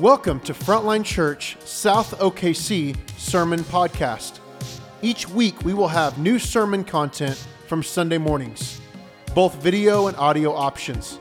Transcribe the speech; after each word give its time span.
Welcome 0.00 0.40
to 0.40 0.52
Frontline 0.52 1.04
Church 1.04 1.56
South 1.60 2.18
OKC 2.18 2.96
Sermon 3.16 3.60
Podcast. 3.60 4.40
Each 5.02 5.28
week 5.28 5.64
we 5.64 5.72
will 5.72 5.86
have 5.86 6.18
new 6.18 6.40
sermon 6.40 6.82
content 6.82 7.36
from 7.68 7.84
Sunday 7.84 8.18
mornings, 8.18 8.80
both 9.36 9.54
video 9.62 10.08
and 10.08 10.16
audio 10.16 10.52
options. 10.52 11.20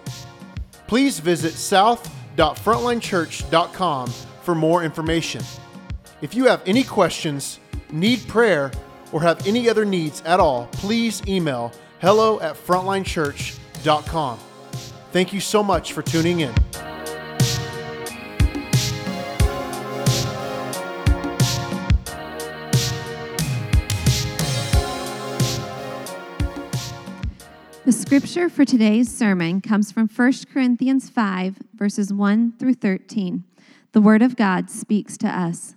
Please 0.88 1.20
visit 1.20 1.54
south.frontlinechurch.com 1.54 4.10
for 4.42 4.56
more 4.56 4.84
information. 4.84 5.44
If 6.24 6.34
you 6.34 6.46
have 6.46 6.64
any 6.66 6.84
questions, 6.84 7.60
need 7.92 8.28
prayer, 8.28 8.72
or 9.12 9.22
have 9.22 9.46
any 9.46 9.70
other 9.70 9.86
needs 9.86 10.24
at 10.26 10.40
all, 10.40 10.66
please 10.72 11.22
email 11.28 11.72
hello 12.02 12.40
at 12.40 12.56
frontlinechurch.com. 12.56 14.40
Thank 15.12 15.32
you 15.32 15.42
so 15.42 15.62
much 15.62 15.94
for 15.94 16.02
tuning 16.02 16.40
in. 16.40 16.56
The 27.86 27.92
scripture 27.92 28.48
for 28.48 28.64
today's 28.64 29.14
sermon 29.14 29.60
comes 29.60 29.92
from 29.92 30.08
1 30.08 30.34
Corinthians 30.54 31.10
5, 31.10 31.58
verses 31.76 32.14
1 32.14 32.54
through 32.58 32.76
13. 32.76 33.44
The 33.92 34.00
Word 34.00 34.22
of 34.22 34.38
God 34.38 34.70
speaks 34.70 35.18
to 35.18 35.28
us. 35.28 35.76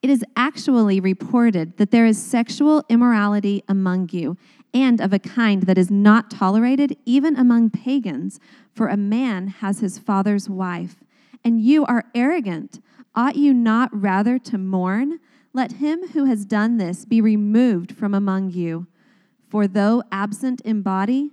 It 0.00 0.10
is 0.10 0.24
actually 0.36 1.00
reported 1.00 1.76
that 1.78 1.90
there 1.90 2.06
is 2.06 2.22
sexual 2.22 2.84
immorality 2.88 3.64
among 3.68 4.10
you, 4.12 4.36
and 4.72 5.00
of 5.00 5.12
a 5.12 5.18
kind 5.18 5.64
that 5.64 5.76
is 5.76 5.90
not 5.90 6.30
tolerated 6.30 6.96
even 7.04 7.34
among 7.34 7.70
pagans, 7.70 8.38
for 8.72 8.86
a 8.86 8.96
man 8.96 9.48
has 9.48 9.80
his 9.80 9.98
father's 9.98 10.48
wife. 10.48 11.02
And 11.42 11.60
you 11.60 11.84
are 11.86 12.04
arrogant. 12.14 12.78
Ought 13.16 13.34
you 13.34 13.52
not 13.52 13.90
rather 13.92 14.38
to 14.38 14.56
mourn? 14.56 15.18
Let 15.52 15.72
him 15.72 16.10
who 16.10 16.26
has 16.26 16.44
done 16.44 16.76
this 16.76 17.04
be 17.04 17.20
removed 17.20 17.90
from 17.90 18.14
among 18.14 18.52
you. 18.52 18.86
For 19.48 19.66
though 19.66 20.04
absent 20.12 20.60
in 20.60 20.82
body, 20.82 21.32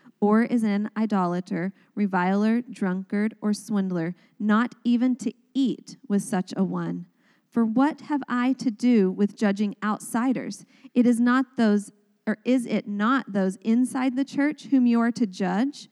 or 0.21 0.43
is 0.43 0.63
an 0.63 0.89
idolater, 0.95 1.73
reviler, 1.95 2.61
drunkard, 2.61 3.35
or 3.41 3.53
swindler, 3.53 4.15
not 4.39 4.75
even 4.83 5.15
to 5.17 5.33
eat 5.53 5.97
with 6.07 6.21
such 6.21 6.53
a 6.55 6.63
one. 6.63 7.07
For 7.49 7.65
what 7.65 8.01
have 8.01 8.21
I 8.29 8.53
to 8.53 8.71
do 8.71 9.11
with 9.11 9.35
judging 9.35 9.75
outsiders? 9.83 10.65
It 10.93 11.05
is 11.05 11.19
not 11.19 11.57
those, 11.57 11.91
or 12.25 12.37
is 12.45 12.65
it 12.65 12.87
not 12.87 13.33
those 13.33 13.57
inside 13.57 14.15
the 14.15 14.23
church 14.23 14.65
whom 14.65 14.85
you 14.85 15.01
are 15.01 15.11
to 15.11 15.25
judge? 15.25 15.89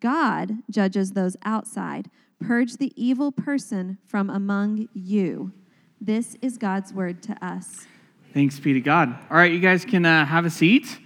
God 0.00 0.58
judges 0.70 1.12
those 1.12 1.36
outside. 1.44 2.08
Purge 2.40 2.76
the 2.76 2.92
evil 2.96 3.30
person 3.30 3.98
from 4.06 4.30
among 4.30 4.88
you. 4.94 5.52
This 6.00 6.36
is 6.40 6.56
God's 6.56 6.94
word 6.94 7.22
to 7.24 7.44
us. 7.44 7.86
Thanks 8.32 8.58
be 8.58 8.72
to 8.72 8.80
God. 8.80 9.10
All 9.30 9.36
right, 9.36 9.52
you 9.52 9.60
guys 9.60 9.84
can 9.84 10.06
uh, 10.06 10.24
have 10.24 10.46
a 10.46 10.50
seat. 10.50 10.98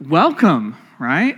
Welcome, 0.00 0.76
right? 0.98 1.36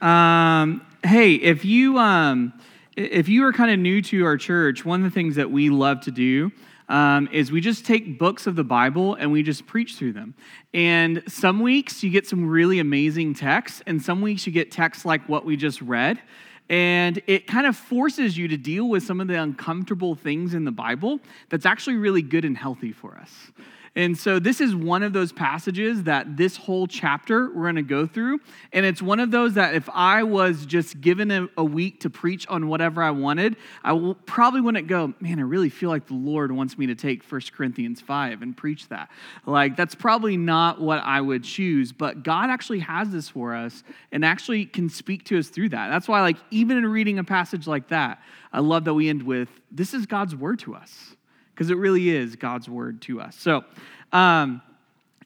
Um, 0.00 0.86
hey, 1.04 1.34
if 1.34 1.64
you 1.64 1.98
um, 1.98 2.52
if 2.96 3.28
you 3.28 3.44
are 3.44 3.52
kind 3.52 3.70
of 3.70 3.78
new 3.78 4.02
to 4.02 4.24
our 4.24 4.36
church, 4.36 4.84
one 4.84 5.00
of 5.00 5.04
the 5.04 5.14
things 5.14 5.36
that 5.36 5.50
we 5.50 5.70
love 5.70 6.00
to 6.02 6.10
do 6.10 6.50
um, 6.88 7.28
is 7.32 7.52
we 7.52 7.60
just 7.60 7.86
take 7.86 8.18
books 8.18 8.46
of 8.46 8.56
the 8.56 8.64
Bible 8.64 9.14
and 9.14 9.30
we 9.30 9.42
just 9.42 9.66
preach 9.66 9.94
through 9.94 10.12
them. 10.12 10.34
And 10.74 11.22
some 11.28 11.60
weeks 11.60 12.02
you 12.02 12.10
get 12.10 12.26
some 12.26 12.48
really 12.48 12.78
amazing 12.78 13.34
texts, 13.34 13.82
and 13.86 14.02
some 14.02 14.22
weeks 14.22 14.46
you 14.46 14.52
get 14.52 14.70
texts 14.70 15.04
like 15.04 15.28
what 15.28 15.44
we 15.44 15.56
just 15.56 15.80
read. 15.82 16.20
And 16.68 17.20
it 17.26 17.48
kind 17.48 17.66
of 17.66 17.76
forces 17.76 18.38
you 18.38 18.46
to 18.48 18.56
deal 18.56 18.88
with 18.88 19.02
some 19.02 19.20
of 19.20 19.26
the 19.26 19.34
uncomfortable 19.34 20.14
things 20.14 20.54
in 20.54 20.64
the 20.64 20.70
Bible 20.70 21.18
that's 21.48 21.66
actually 21.66 21.96
really 21.96 22.22
good 22.22 22.44
and 22.44 22.56
healthy 22.56 22.92
for 22.92 23.16
us. 23.18 23.50
And 23.96 24.16
so, 24.16 24.38
this 24.38 24.60
is 24.60 24.74
one 24.74 25.02
of 25.02 25.12
those 25.12 25.32
passages 25.32 26.04
that 26.04 26.36
this 26.36 26.56
whole 26.56 26.86
chapter 26.86 27.50
we're 27.50 27.64
going 27.64 27.74
to 27.74 27.82
go 27.82 28.06
through. 28.06 28.38
And 28.72 28.86
it's 28.86 29.02
one 29.02 29.18
of 29.18 29.32
those 29.32 29.54
that 29.54 29.74
if 29.74 29.88
I 29.92 30.22
was 30.22 30.64
just 30.64 31.00
given 31.00 31.30
a, 31.32 31.48
a 31.56 31.64
week 31.64 32.00
to 32.00 32.10
preach 32.10 32.46
on 32.46 32.68
whatever 32.68 33.02
I 33.02 33.10
wanted, 33.10 33.56
I 33.82 33.92
will, 33.92 34.14
probably 34.14 34.60
wouldn't 34.60 34.86
go, 34.86 35.12
man, 35.18 35.40
I 35.40 35.42
really 35.42 35.70
feel 35.70 35.90
like 35.90 36.06
the 36.06 36.14
Lord 36.14 36.52
wants 36.52 36.78
me 36.78 36.86
to 36.86 36.94
take 36.94 37.24
1 37.24 37.40
Corinthians 37.52 38.00
5 38.00 38.42
and 38.42 38.56
preach 38.56 38.88
that. 38.88 39.10
Like, 39.44 39.76
that's 39.76 39.96
probably 39.96 40.36
not 40.36 40.80
what 40.80 41.02
I 41.02 41.20
would 41.20 41.42
choose. 41.42 41.90
But 41.90 42.22
God 42.22 42.48
actually 42.48 42.80
has 42.80 43.10
this 43.10 43.28
for 43.28 43.56
us 43.56 43.82
and 44.12 44.24
actually 44.24 44.66
can 44.66 44.88
speak 44.88 45.24
to 45.24 45.38
us 45.38 45.48
through 45.48 45.70
that. 45.70 45.88
That's 45.88 46.06
why, 46.06 46.20
like, 46.20 46.36
even 46.52 46.78
in 46.78 46.86
reading 46.86 47.18
a 47.18 47.24
passage 47.24 47.66
like 47.66 47.88
that, 47.88 48.22
I 48.52 48.60
love 48.60 48.84
that 48.84 48.94
we 48.94 49.08
end 49.08 49.24
with 49.24 49.48
this 49.70 49.94
is 49.94 50.06
God's 50.06 50.34
word 50.34 50.60
to 50.60 50.74
us 50.74 51.16
because 51.60 51.70
it 51.70 51.76
really 51.76 52.08
is 52.08 52.36
God's 52.36 52.70
word 52.70 53.02
to 53.02 53.20
us. 53.20 53.36
So, 53.38 53.66
um, 54.14 54.62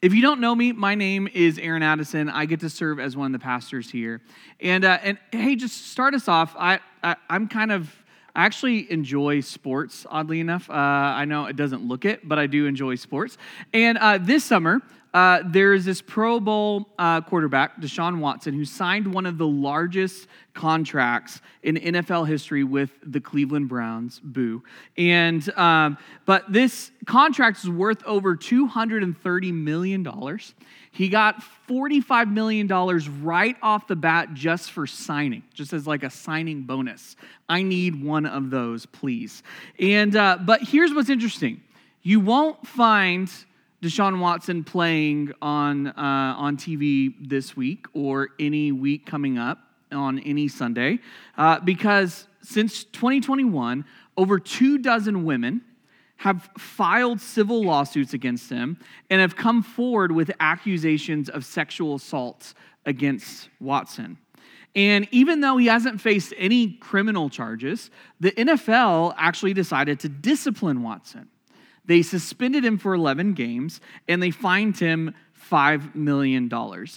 if 0.01 0.13
you 0.13 0.21
don't 0.21 0.41
know 0.41 0.53
me, 0.53 0.73
my 0.73 0.93
name 0.93 1.29
is 1.33 1.57
Aaron 1.57 1.81
Addison. 1.81 2.29
I 2.29 2.45
get 2.45 2.59
to 2.59 2.69
serve 2.69 2.99
as 2.99 3.15
one 3.15 3.27
of 3.27 3.39
the 3.39 3.41
pastors 3.41 3.89
here. 3.89 4.19
And, 4.59 4.83
uh, 4.83 4.97
and 5.01 5.17
hey, 5.31 5.55
just 5.55 5.91
start 5.91 6.13
us 6.13 6.27
off. 6.27 6.53
I, 6.59 6.81
I, 7.01 7.15
am 7.29 7.47
kind 7.47 7.71
of, 7.71 7.89
I 8.35 8.45
actually 8.45 8.91
enjoy 8.91 9.39
sports, 9.39 10.05
oddly 10.09 10.41
enough. 10.41 10.69
Uh, 10.69 10.73
I 10.73 11.23
know 11.23 11.45
it 11.45 11.55
doesn't 11.55 11.87
look 11.87 12.03
it, 12.03 12.27
but 12.27 12.37
I 12.37 12.47
do 12.47 12.65
enjoy 12.65 12.95
sports. 12.95 13.37
And 13.71 13.97
uh, 13.97 14.17
this 14.17 14.43
summer, 14.43 14.81
uh, 15.15 15.41
there 15.45 15.73
is 15.73 15.85
this 15.85 16.01
Pro 16.01 16.41
Bowl 16.41 16.89
uh, 16.99 17.21
quarterback, 17.21 17.79
Deshaun 17.79 18.19
Watson, 18.19 18.53
who 18.53 18.65
signed 18.65 19.13
one 19.13 19.25
of 19.25 19.37
the 19.37 19.47
largest 19.47 20.27
contracts 20.53 21.39
in 21.63 21.75
NFL 21.75 22.27
history 22.27 22.65
with 22.65 22.89
the 23.01 23.21
Cleveland 23.21 23.69
Browns. 23.69 24.19
Boo! 24.21 24.61
And 24.97 25.49
um, 25.57 25.97
but 26.25 26.51
this 26.51 26.91
contract 27.05 27.59
is 27.59 27.69
worth 27.69 28.03
over 28.03 28.35
two 28.35 28.67
hundred 28.67 29.03
and 29.03 29.17
thirty 29.17 29.53
million 29.53 30.03
dollars. 30.03 30.53
He 30.91 31.07
got 31.07 31.41
$45 31.69 32.31
million 32.31 32.67
right 33.21 33.57
off 33.61 33.87
the 33.87 33.97
bat 33.97 34.33
just 34.33 34.71
for 34.71 34.87
signing, 34.87 35.43
just 35.53 35.73
as 35.73 35.85
like 35.85 36.03
a 36.03 36.09
signing 36.09 36.63
bonus. 36.63 37.17
I 37.49 37.63
need 37.63 38.01
one 38.01 38.25
of 38.25 38.49
those, 38.49 38.85
please. 38.85 39.43
And 39.77 40.13
uh, 40.13 40.39
but 40.41 40.61
here's 40.61 40.93
what's 40.93 41.09
interesting: 41.09 41.61
you 42.01 42.19
won't 42.19 42.67
find 42.67 43.31
Deshaun 43.81 44.19
Watson 44.19 44.63
playing 44.63 45.31
on, 45.41 45.87
uh, 45.87 45.93
on 46.37 46.57
TV 46.57 47.13
this 47.19 47.55
week 47.55 47.85
or 47.93 48.29
any 48.39 48.71
week 48.71 49.05
coming 49.05 49.37
up 49.37 49.59
on 49.91 50.19
any 50.19 50.47
Sunday 50.47 50.99
uh, 51.37 51.59
because 51.59 52.27
since 52.41 52.83
2021, 52.85 53.85
over 54.17 54.39
two 54.39 54.77
dozen 54.77 55.25
women 55.25 55.61
have 56.17 56.49
filed 56.57 57.19
civil 57.19 57.63
lawsuits 57.63 58.13
against 58.13 58.49
him 58.49 58.77
and 59.09 59.19
have 59.19 59.35
come 59.35 59.61
forward 59.61 60.11
with 60.11 60.31
accusations 60.39 61.29
of 61.29 61.43
sexual 61.43 61.95
assault 61.95 62.53
against 62.85 63.49
Watson. 63.59 64.17
And 64.75 65.07
even 65.11 65.41
though 65.41 65.57
he 65.57 65.67
hasn't 65.67 66.01
faced 66.01 66.33
any 66.37 66.73
criminal 66.73 67.29
charges, 67.29 67.89
the 68.19 68.31
NFL 68.31 69.15
actually 69.17 69.53
decided 69.53 69.99
to 70.01 70.09
discipline 70.09 70.83
Watson. 70.83 71.29
They 71.87 72.01
suspended 72.01 72.65
him 72.65 72.77
for 72.77 72.93
11 72.93 73.33
games 73.33 73.81
and 74.07 74.21
they 74.21 74.31
fined 74.31 74.77
him 74.77 75.13
$5 75.51 75.93
million. 75.95 76.51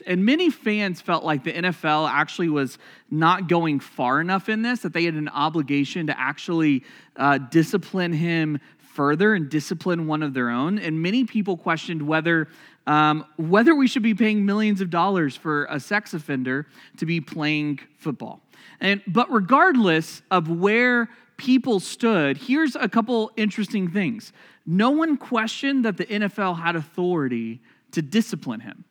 And 0.06 0.25
many 0.25 0.50
fans 0.50 1.00
felt 1.00 1.25
like 1.25 1.44
the 1.44 1.52
NFL 1.52 2.08
actually 2.11 2.49
was 2.49 2.79
not 3.11 3.49
going 3.49 3.81
far 3.81 4.20
enough 4.20 4.49
in 4.49 4.62
this, 4.62 4.81
that 4.81 4.93
they 4.93 5.05
had 5.05 5.14
an 5.14 5.29
obligation 5.29 6.06
to 6.06 6.19
actually 6.19 6.85
uh, 7.17 7.38
discipline 7.38 8.12
him 8.12 8.58
further 8.79 9.35
and 9.35 9.50
discipline 9.50 10.06
one 10.06 10.23
of 10.23 10.35
their 10.35 10.50
own. 10.50 10.79
And 10.79 11.02
many 11.02 11.25
people 11.25 11.56
questioned 11.56 12.02
whether. 12.02 12.49
Um, 12.87 13.26
whether 13.37 13.75
we 13.75 13.87
should 13.87 14.02
be 14.02 14.14
paying 14.14 14.46
millions 14.46 14.81
of 14.81 14.88
dollars 14.88 15.37
for 15.37 15.67
a 15.67 15.79
sex 15.79 16.14
offender 16.14 16.67
to 16.96 17.05
be 17.05 17.20
playing 17.20 17.81
football. 17.99 18.40
And, 18.81 19.02
but 19.06 19.31
regardless 19.31 20.23
of 20.31 20.49
where 20.49 21.11
people 21.38 21.81
stood, 21.81 22.37
here's 22.37 22.76
a 22.76 22.88
couple 22.88 23.31
interesting 23.37 23.90
things. 23.90 24.32
No 24.67 24.90
one 24.90 25.17
questioned 25.17 25.87
that 25.87 25.96
the 25.96 26.05
NFL 26.05 26.61
had 26.61 26.76
authority 26.76 27.62
to 27.93 28.02
discipline 28.02 28.61
him. 28.61 28.85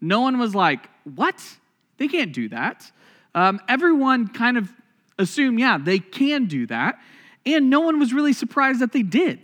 No 0.00 0.22
one 0.22 0.38
was 0.38 0.54
like, 0.54 0.88
what? 1.04 1.42
They 1.98 2.08
can't 2.08 2.32
do 2.32 2.48
that. 2.48 2.90
Um, 3.34 3.60
everyone 3.68 4.28
kind 4.28 4.56
of 4.56 4.72
assumed, 5.18 5.60
yeah, 5.60 5.76
they 5.78 5.98
can 5.98 6.46
do 6.46 6.66
that. 6.68 6.98
And 7.44 7.68
no 7.68 7.80
one 7.80 7.98
was 7.98 8.14
really 8.14 8.32
surprised 8.32 8.80
that 8.80 8.92
they 8.92 9.02
did, 9.02 9.40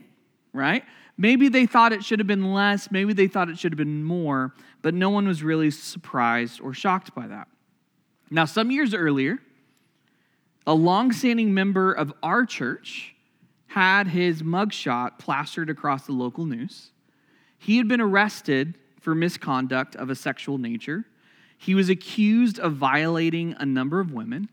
right? 0.52 0.84
Maybe 1.16 1.48
they 1.48 1.66
thought 1.66 1.92
it 1.92 2.04
should 2.04 2.20
have 2.20 2.28
been 2.28 2.54
less, 2.54 2.90
maybe 2.90 3.12
they 3.12 3.26
thought 3.26 3.48
it 3.48 3.58
should 3.58 3.72
have 3.72 3.78
been 3.78 4.04
more, 4.04 4.54
but 4.82 4.94
no 4.94 5.10
one 5.10 5.26
was 5.26 5.42
really 5.42 5.70
surprised 5.70 6.60
or 6.60 6.72
shocked 6.72 7.14
by 7.14 7.26
that. 7.26 7.48
Now, 8.30 8.44
some 8.44 8.70
years 8.70 8.94
earlier, 8.94 9.38
a 10.68 10.74
long-standing 10.74 11.54
member 11.54 11.94
of 11.94 12.12
our 12.22 12.44
church 12.44 13.14
had 13.68 14.06
his 14.06 14.42
mugshot 14.42 15.18
plastered 15.18 15.70
across 15.70 16.04
the 16.04 16.12
local 16.12 16.44
news. 16.44 16.90
He 17.58 17.78
had 17.78 17.88
been 17.88 18.02
arrested 18.02 18.76
for 19.00 19.14
misconduct 19.14 19.96
of 19.96 20.10
a 20.10 20.14
sexual 20.14 20.58
nature. 20.58 21.06
He 21.56 21.74
was 21.74 21.88
accused 21.88 22.60
of 22.60 22.74
violating 22.74 23.56
a 23.58 23.64
number 23.64 23.98
of 23.98 24.12
women, 24.12 24.50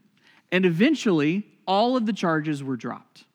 and 0.54 0.66
eventually, 0.66 1.46
all 1.68 1.98
of 1.98 2.06
the 2.06 2.14
charges 2.14 2.64
were 2.64 2.78
dropped. 2.78 3.26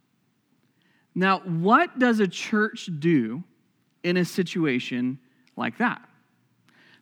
Now, 1.14 1.40
what 1.40 1.98
does 1.98 2.18
a 2.18 2.28
church 2.28 2.88
do 2.98 3.44
in 4.02 4.16
a 4.16 4.24
situation 4.24 5.18
like 5.54 5.76
that? 5.76 6.00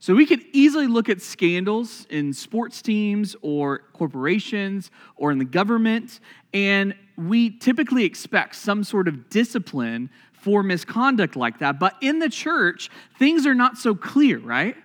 So 0.01 0.15
we 0.15 0.27
could 0.27 0.45
easily 0.53 0.87
look 0.87 1.09
at 1.09 1.21
scandals 1.21 2.07
in 2.09 2.33
sports 2.33 2.83
teams 2.83 3.35
or 3.43 3.81
corporations 3.93 4.91
or 5.17 5.33
in 5.33 5.39
the 5.39 5.45
government, 5.45 6.21
and 6.55 6.95
we 7.17 7.51
typically 7.59 8.05
expect 8.05 8.55
some 8.55 8.85
sort 8.85 9.09
of 9.09 9.29
discipline 9.29 10.09
for 10.33 10.63
misconduct 10.63 11.35
like 11.35 11.59
that. 11.59 11.81
But 11.81 11.97
in 12.01 12.21
the 12.21 12.29
church, 12.29 12.91
things 13.19 13.45
are 13.45 13.55
not 13.55 13.77
so 13.77 13.95
clear, 13.95 14.39
right? 14.39 14.77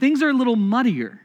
Things 0.00 0.22
are 0.22 0.30
a 0.30 0.34
little 0.34 0.56
muddier. 0.56 1.20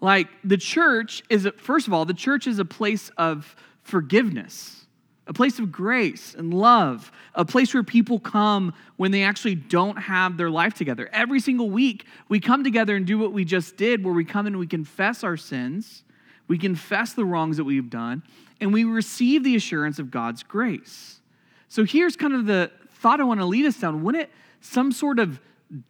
Like 0.00 0.28
the 0.44 0.56
church 0.56 1.24
is, 1.28 1.48
first 1.56 1.88
of 1.88 1.92
all, 1.92 2.04
the 2.04 2.14
church 2.14 2.46
is 2.46 2.60
a 2.60 2.64
place 2.64 3.10
of 3.16 3.56
forgiveness 3.82 4.83
a 5.26 5.32
place 5.32 5.58
of 5.58 5.72
grace 5.72 6.34
and 6.34 6.52
love, 6.52 7.10
a 7.34 7.44
place 7.44 7.72
where 7.72 7.82
people 7.82 8.18
come 8.18 8.74
when 8.96 9.10
they 9.10 9.22
actually 9.22 9.54
don't 9.54 9.96
have 9.96 10.36
their 10.36 10.50
life 10.50 10.74
together. 10.74 11.08
Every 11.12 11.40
single 11.40 11.70
week, 11.70 12.06
we 12.28 12.40
come 12.40 12.62
together 12.62 12.94
and 12.94 13.06
do 13.06 13.18
what 13.18 13.32
we 13.32 13.44
just 13.44 13.76
did, 13.76 14.04
where 14.04 14.12
we 14.12 14.24
come 14.24 14.46
and 14.46 14.58
we 14.58 14.66
confess 14.66 15.24
our 15.24 15.36
sins, 15.36 16.04
we 16.46 16.58
confess 16.58 17.14
the 17.14 17.24
wrongs 17.24 17.56
that 17.56 17.64
we've 17.64 17.88
done, 17.88 18.22
and 18.60 18.72
we 18.72 18.84
receive 18.84 19.44
the 19.44 19.56
assurance 19.56 19.98
of 19.98 20.10
God's 20.10 20.42
grace. 20.42 21.20
So 21.68 21.84
here's 21.84 22.16
kind 22.16 22.34
of 22.34 22.46
the 22.46 22.70
thought 22.92 23.20
I 23.20 23.24
want 23.24 23.40
to 23.40 23.46
lead 23.46 23.64
us 23.66 23.78
down. 23.78 24.02
Wouldn't 24.02 24.24
it 24.24 24.30
some 24.60 24.92
sort 24.92 25.18
of 25.18 25.40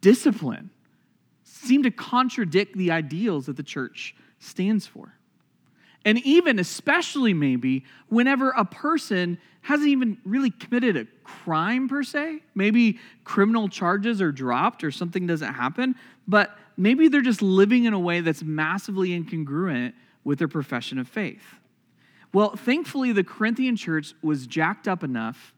discipline 0.01 0.69
seem 1.43 1.83
to 1.83 1.91
contradict 1.91 2.77
the 2.77 2.91
ideals 2.91 3.47
that 3.47 3.57
the 3.57 3.63
church 3.63 4.15
stands 4.39 4.87
for? 4.87 5.13
And 6.05 6.19
even, 6.19 6.59
especially 6.59 7.33
maybe, 7.33 7.83
whenever 8.09 8.51
a 8.51 8.63
person 8.63 9.39
hasn't 9.61 9.89
even 9.89 10.19
really 10.23 10.51
committed 10.51 10.95
a 10.95 11.07
crime 11.23 11.89
per 11.89 12.03
se, 12.03 12.41
maybe 12.53 12.99
criminal 13.23 13.67
charges 13.67 14.21
are 14.21 14.31
dropped 14.31 14.83
or 14.83 14.91
something 14.91 15.25
doesn't 15.25 15.55
happen, 15.55 15.95
but 16.27 16.55
maybe 16.77 17.07
they're 17.07 17.21
just 17.21 17.41
living 17.41 17.85
in 17.85 17.93
a 17.93 17.99
way 17.99 18.21
that's 18.21 18.43
massively 18.43 19.09
incongruent 19.09 19.93
with 20.23 20.37
their 20.37 20.47
profession 20.47 20.99
of 20.99 21.07
faith. 21.07 21.43
Well, 22.31 22.55
thankfully, 22.55 23.11
the 23.11 23.23
Corinthian 23.23 23.75
church 23.75 24.13
was 24.21 24.45
jacked 24.45 24.87
up 24.87 25.03
enough 25.03 25.53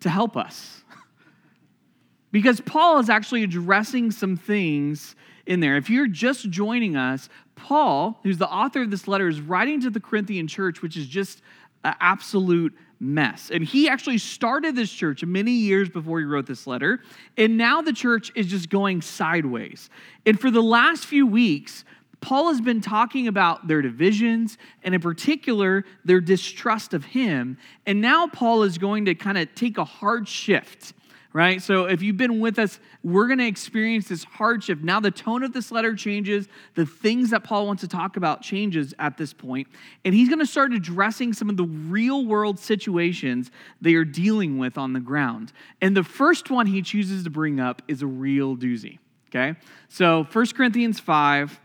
to 0.00 0.08
help 0.08 0.36
us. 0.36 0.82
because 2.32 2.62
Paul 2.62 2.98
is 3.00 3.10
actually 3.10 3.42
addressing 3.42 4.10
some 4.10 4.36
things 4.36 5.14
in 5.46 5.60
there. 5.60 5.76
If 5.76 5.90
you're 5.90 6.06
just 6.06 6.50
joining 6.50 6.96
us, 6.96 7.28
Paul, 7.56 8.18
who's 8.22 8.38
the 8.38 8.48
author 8.48 8.82
of 8.82 8.90
this 8.90 9.06
letter, 9.08 9.28
is 9.28 9.40
writing 9.40 9.80
to 9.82 9.90
the 9.90 10.00
Corinthian 10.00 10.46
church, 10.46 10.82
which 10.82 10.96
is 10.96 11.06
just 11.06 11.42
an 11.84 11.94
absolute 12.00 12.74
mess. 13.00 13.50
And 13.50 13.64
he 13.64 13.88
actually 13.88 14.18
started 14.18 14.76
this 14.76 14.90
church 14.90 15.24
many 15.24 15.52
years 15.52 15.88
before 15.88 16.18
he 16.18 16.26
wrote 16.26 16.46
this 16.46 16.66
letter. 16.66 17.00
And 17.36 17.56
now 17.56 17.80
the 17.80 17.92
church 17.92 18.30
is 18.34 18.46
just 18.46 18.68
going 18.68 19.00
sideways. 19.00 19.88
And 20.26 20.38
for 20.38 20.50
the 20.50 20.62
last 20.62 21.06
few 21.06 21.26
weeks, 21.26 21.84
Paul 22.20 22.48
has 22.48 22.60
been 22.60 22.82
talking 22.82 23.28
about 23.28 23.66
their 23.66 23.80
divisions 23.80 24.58
and, 24.82 24.94
in 24.94 25.00
particular, 25.00 25.86
their 26.04 26.20
distrust 26.20 26.92
of 26.92 27.04
him. 27.06 27.56
And 27.86 28.02
now 28.02 28.26
Paul 28.26 28.62
is 28.62 28.76
going 28.76 29.06
to 29.06 29.14
kind 29.14 29.38
of 29.38 29.54
take 29.54 29.78
a 29.78 29.84
hard 29.84 30.28
shift 30.28 30.92
right? 31.32 31.62
So 31.62 31.84
if 31.84 32.02
you've 32.02 32.16
been 32.16 32.40
with 32.40 32.58
us, 32.58 32.80
we're 33.02 33.26
going 33.26 33.38
to 33.38 33.46
experience 33.46 34.08
this 34.08 34.24
hardship. 34.24 34.80
Now 34.80 34.98
the 34.98 35.10
tone 35.10 35.44
of 35.44 35.52
this 35.52 35.70
letter 35.70 35.94
changes. 35.94 36.48
The 36.74 36.86
things 36.86 37.30
that 37.30 37.44
Paul 37.44 37.66
wants 37.66 37.82
to 37.82 37.88
talk 37.88 38.16
about 38.16 38.42
changes 38.42 38.94
at 38.98 39.16
this 39.16 39.32
point, 39.32 39.68
and 40.04 40.14
he's 40.14 40.28
going 40.28 40.40
to 40.40 40.46
start 40.46 40.72
addressing 40.72 41.32
some 41.32 41.48
of 41.48 41.56
the 41.56 41.64
real 41.64 42.26
world 42.26 42.58
situations 42.58 43.50
they 43.80 43.94
are 43.94 44.04
dealing 44.04 44.58
with 44.58 44.76
on 44.76 44.92
the 44.92 45.00
ground. 45.00 45.52
And 45.80 45.96
the 45.96 46.04
first 46.04 46.50
one 46.50 46.66
he 46.66 46.82
chooses 46.82 47.24
to 47.24 47.30
bring 47.30 47.60
up 47.60 47.82
is 47.86 48.02
a 48.02 48.06
real 48.06 48.56
doozy, 48.56 48.98
okay? 49.28 49.58
So 49.88 50.24
1 50.32 50.46
Corinthians 50.48 50.98
5 50.98 51.60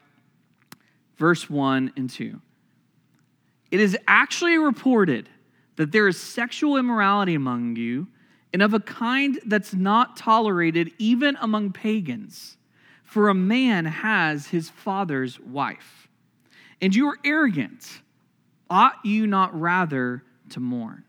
verse 1.17 1.49
1 1.49 1.93
and 1.95 2.09
2. 2.09 2.41
It 3.71 3.79
is 3.79 3.97
actually 4.07 4.57
reported 4.57 5.29
that 5.77 5.91
there 5.91 6.07
is 6.07 6.19
sexual 6.21 6.77
immorality 6.77 7.35
among 7.35 7.75
you 7.75 8.07
and 8.55 8.63
of 8.63 8.73
a 8.73 8.79
kind 8.79 9.37
that's 9.47 9.73
not 9.73 10.15
tolerated 10.15 10.89
even 10.97 11.37
among 11.41 11.73
pagans. 11.73 12.55
For 13.03 13.27
a 13.27 13.33
man 13.33 13.83
has 13.83 14.47
his 14.47 14.69
father's 14.69 15.37
wife. 15.41 16.07
And 16.81 16.95
you 16.95 17.09
are 17.09 17.17
arrogant. 17.25 17.85
Ought 18.69 18.93
you 19.03 19.27
not 19.27 19.59
rather 19.59 20.23
to 20.51 20.61
mourn? 20.61 21.03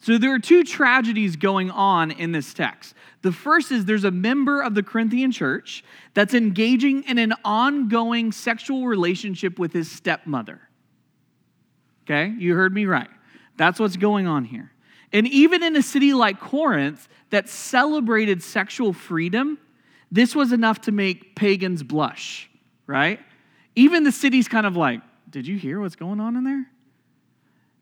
So 0.00 0.18
there 0.18 0.34
are 0.34 0.38
two 0.38 0.64
tragedies 0.64 1.36
going 1.36 1.70
on 1.70 2.10
in 2.10 2.32
this 2.32 2.52
text. 2.52 2.92
The 3.22 3.32
first 3.32 3.72
is 3.72 3.86
there's 3.86 4.04
a 4.04 4.10
member 4.10 4.60
of 4.60 4.74
the 4.74 4.82
Corinthian 4.82 5.32
church 5.32 5.82
that's 6.12 6.34
engaging 6.34 7.04
in 7.04 7.16
an 7.16 7.32
ongoing 7.42 8.32
sexual 8.32 8.86
relationship 8.86 9.58
with 9.58 9.72
his 9.72 9.90
stepmother. 9.90 10.60
Okay, 12.04 12.34
you 12.36 12.54
heard 12.54 12.74
me 12.74 12.84
right. 12.84 13.08
That's 13.56 13.80
what's 13.80 13.96
going 13.96 14.26
on 14.26 14.44
here. 14.44 14.71
And 15.12 15.26
even 15.28 15.62
in 15.62 15.76
a 15.76 15.82
city 15.82 16.14
like 16.14 16.40
Corinth 16.40 17.08
that 17.30 17.48
celebrated 17.48 18.42
sexual 18.42 18.92
freedom, 18.92 19.58
this 20.10 20.34
was 20.34 20.52
enough 20.52 20.82
to 20.82 20.92
make 20.92 21.34
pagans 21.36 21.82
blush, 21.82 22.50
right? 22.86 23.20
Even 23.74 24.04
the 24.04 24.12
city's 24.12 24.48
kind 24.48 24.66
of 24.66 24.76
like, 24.76 25.00
did 25.28 25.46
you 25.46 25.56
hear 25.56 25.80
what's 25.80 25.96
going 25.96 26.20
on 26.20 26.36
in 26.36 26.44
there? 26.44 26.66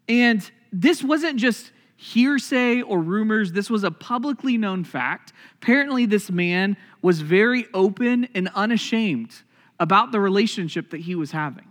And 0.08 0.50
this 0.72 1.02
wasn't 1.02 1.38
just 1.38 1.72
hearsay 1.96 2.80
or 2.80 2.98
rumors, 2.98 3.52
this 3.52 3.68
was 3.68 3.84
a 3.84 3.90
publicly 3.90 4.56
known 4.56 4.84
fact. 4.84 5.34
Apparently, 5.60 6.06
this 6.06 6.30
man 6.30 6.76
was 7.02 7.20
very 7.20 7.66
open 7.74 8.26
and 8.34 8.48
unashamed 8.54 9.34
about 9.78 10.10
the 10.10 10.18
relationship 10.18 10.90
that 10.90 11.00
he 11.00 11.14
was 11.14 11.30
having. 11.30 11.70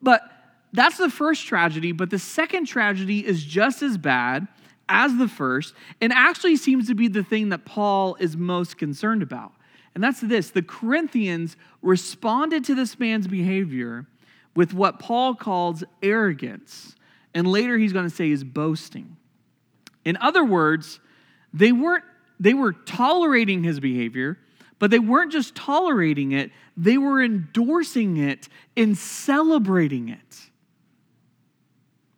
But 0.00 0.22
that's 0.72 0.96
the 0.96 1.10
first 1.10 1.46
tragedy, 1.46 1.92
but 1.92 2.10
the 2.10 2.18
second 2.18 2.66
tragedy 2.66 3.24
is 3.24 3.44
just 3.44 3.82
as 3.82 3.98
bad 3.98 4.48
as 4.88 5.16
the 5.16 5.28
first, 5.28 5.74
and 6.00 6.12
actually 6.12 6.56
seems 6.56 6.88
to 6.88 6.94
be 6.94 7.08
the 7.08 7.22
thing 7.22 7.48
that 7.50 7.64
Paul 7.64 8.16
is 8.20 8.36
most 8.36 8.78
concerned 8.78 9.22
about. 9.22 9.52
And 9.94 10.02
that's 10.02 10.20
this 10.20 10.50
the 10.50 10.62
Corinthians 10.62 11.56
responded 11.82 12.64
to 12.64 12.74
this 12.74 12.98
man's 12.98 13.26
behavior 13.26 14.06
with 14.54 14.74
what 14.74 14.98
Paul 14.98 15.34
calls 15.34 15.84
arrogance. 16.02 16.94
And 17.34 17.46
later 17.46 17.76
he's 17.78 17.92
going 17.92 18.08
to 18.08 18.14
say 18.14 18.30
is 18.30 18.44
boasting. 18.44 19.16
In 20.04 20.16
other 20.18 20.44
words, 20.44 21.00
they 21.52 21.72
weren't 21.72 22.04
they 22.40 22.54
were 22.54 22.72
tolerating 22.72 23.62
his 23.62 23.78
behavior, 23.78 24.38
but 24.78 24.90
they 24.90 24.98
weren't 24.98 25.32
just 25.32 25.54
tolerating 25.54 26.32
it, 26.32 26.50
they 26.76 26.98
were 26.98 27.22
endorsing 27.22 28.16
it 28.16 28.48
and 28.76 28.98
celebrating 28.98 30.08
it. 30.08 30.50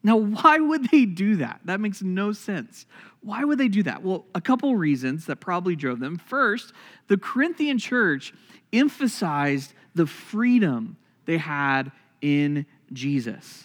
Now, 0.06 0.18
why 0.18 0.60
would 0.60 0.88
they 0.92 1.04
do 1.04 1.34
that? 1.38 1.62
That 1.64 1.80
makes 1.80 2.00
no 2.00 2.30
sense. 2.30 2.86
Why 3.22 3.42
would 3.42 3.58
they 3.58 3.66
do 3.66 3.82
that? 3.82 4.04
Well, 4.04 4.24
a 4.36 4.40
couple 4.40 4.76
reasons 4.76 5.26
that 5.26 5.40
probably 5.40 5.74
drove 5.74 5.98
them. 5.98 6.16
First, 6.16 6.72
the 7.08 7.16
Corinthian 7.16 7.78
church 7.78 8.32
emphasized 8.72 9.74
the 9.96 10.06
freedom 10.06 10.96
they 11.24 11.38
had 11.38 11.90
in 12.22 12.66
Jesus. 12.92 13.64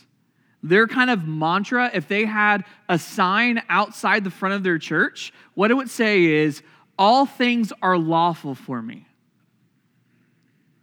Their 0.63 0.87
kind 0.87 1.11
of 1.11 1.27
mantra, 1.27 1.91
if 1.93 2.07
they 2.07 2.25
had 2.25 2.65
a 2.89 2.97
sign 2.97 3.61
outside 3.69 4.23
the 4.23 4.31
front 4.31 4.55
of 4.55 4.63
their 4.63 4.79
church, 4.79 5.31
what 5.53 5.69
it 5.69 5.75
would 5.75 5.91
say 5.91 6.23
is, 6.23 6.63
All 6.97 7.27
things 7.27 7.71
are 7.83 7.99
lawful 7.99 8.55
for 8.55 8.81
me. 8.81 9.05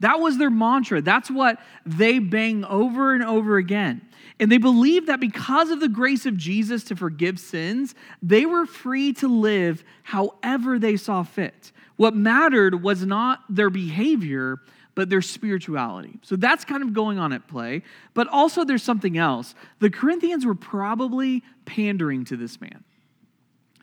That 0.01 0.21
was 0.21 0.39
their 0.39 0.51
mantra. 0.51 1.03
That's 1.03 1.31
what 1.31 1.59
they 1.85 2.19
bang 2.19 2.65
over 2.65 3.15
and 3.15 3.25
over 3.25 3.57
again. 3.57 4.03
And 4.41 4.53
they 4.53 4.59
believed 4.59 5.09
that 5.09 5.21
because 5.21 5.71
of 5.71 5.81
the 5.81 5.89
grace 5.89 6.25
of 6.25 6.37
Jesus 6.37 6.85
to 6.85 6.97
forgive 6.97 7.41
sins, 7.41 7.95
they 8.23 8.47
were 8.47 8.67
free 8.67 9.13
to 9.15 9.29
live 9.29 9.83
however 10.05 10.79
they 10.79 10.97
saw 10.97 11.25
fit. 11.25 11.73
What 11.97 12.15
mattered 12.15 12.83
was 12.83 13.05
not 13.05 13.41
their 13.49 13.71
behavior, 13.71 14.61
but 14.95 15.11
their 15.11 15.23
spirituality. 15.23 16.21
So 16.23 16.37
that's 16.37 16.65
kind 16.65 16.83
of 16.83 16.93
going 16.93 17.19
on 17.19 17.33
at 17.33 17.49
play. 17.49 17.83
But 18.15 18.29
also, 18.29 18.65
there's 18.65 18.85
something 18.85 19.19
else. 19.19 19.55
The 19.81 19.91
Corinthians 19.91 20.47
were 20.47 20.55
probably 20.55 21.43
pandering 21.65 22.25
to 22.27 22.37
this 22.37 22.61
man. 22.61 22.85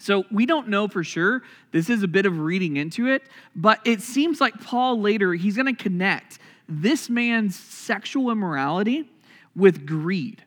So 0.05 0.23
we 0.29 0.45
don't 0.45 0.67
know 0.67 0.87
for 0.87 1.03
sure. 1.03 1.41
This 1.71 1.89
is 1.89 2.03
a 2.03 2.07
bit 2.07 2.27
of 2.27 2.37
reading 2.37 2.77
into 2.77 3.07
it, 3.07 3.23
but 3.55 3.79
it 3.85 4.01
seems 4.01 4.39
like 4.39 4.61
Paul 4.61 5.01
later, 5.01 5.33
he's 5.33 5.55
going 5.55 5.75
to 5.75 5.83
connect 5.83 6.37
this 6.69 7.09
man's 7.09 7.55
sexual 7.55 8.29
immorality 8.29 9.09
with 9.55 9.87
greed. 9.87 10.43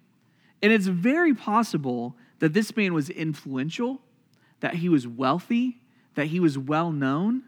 And 0.62 0.72
it's 0.72 0.86
very 0.86 1.34
possible 1.34 2.14
that 2.38 2.52
this 2.52 2.76
man 2.76 2.94
was 2.94 3.10
influential, 3.10 4.00
that 4.60 4.74
he 4.74 4.88
was 4.88 5.08
wealthy, 5.08 5.80
that 6.14 6.28
he 6.28 6.38
was 6.38 6.56
well 6.56 6.92
known, 6.92 7.42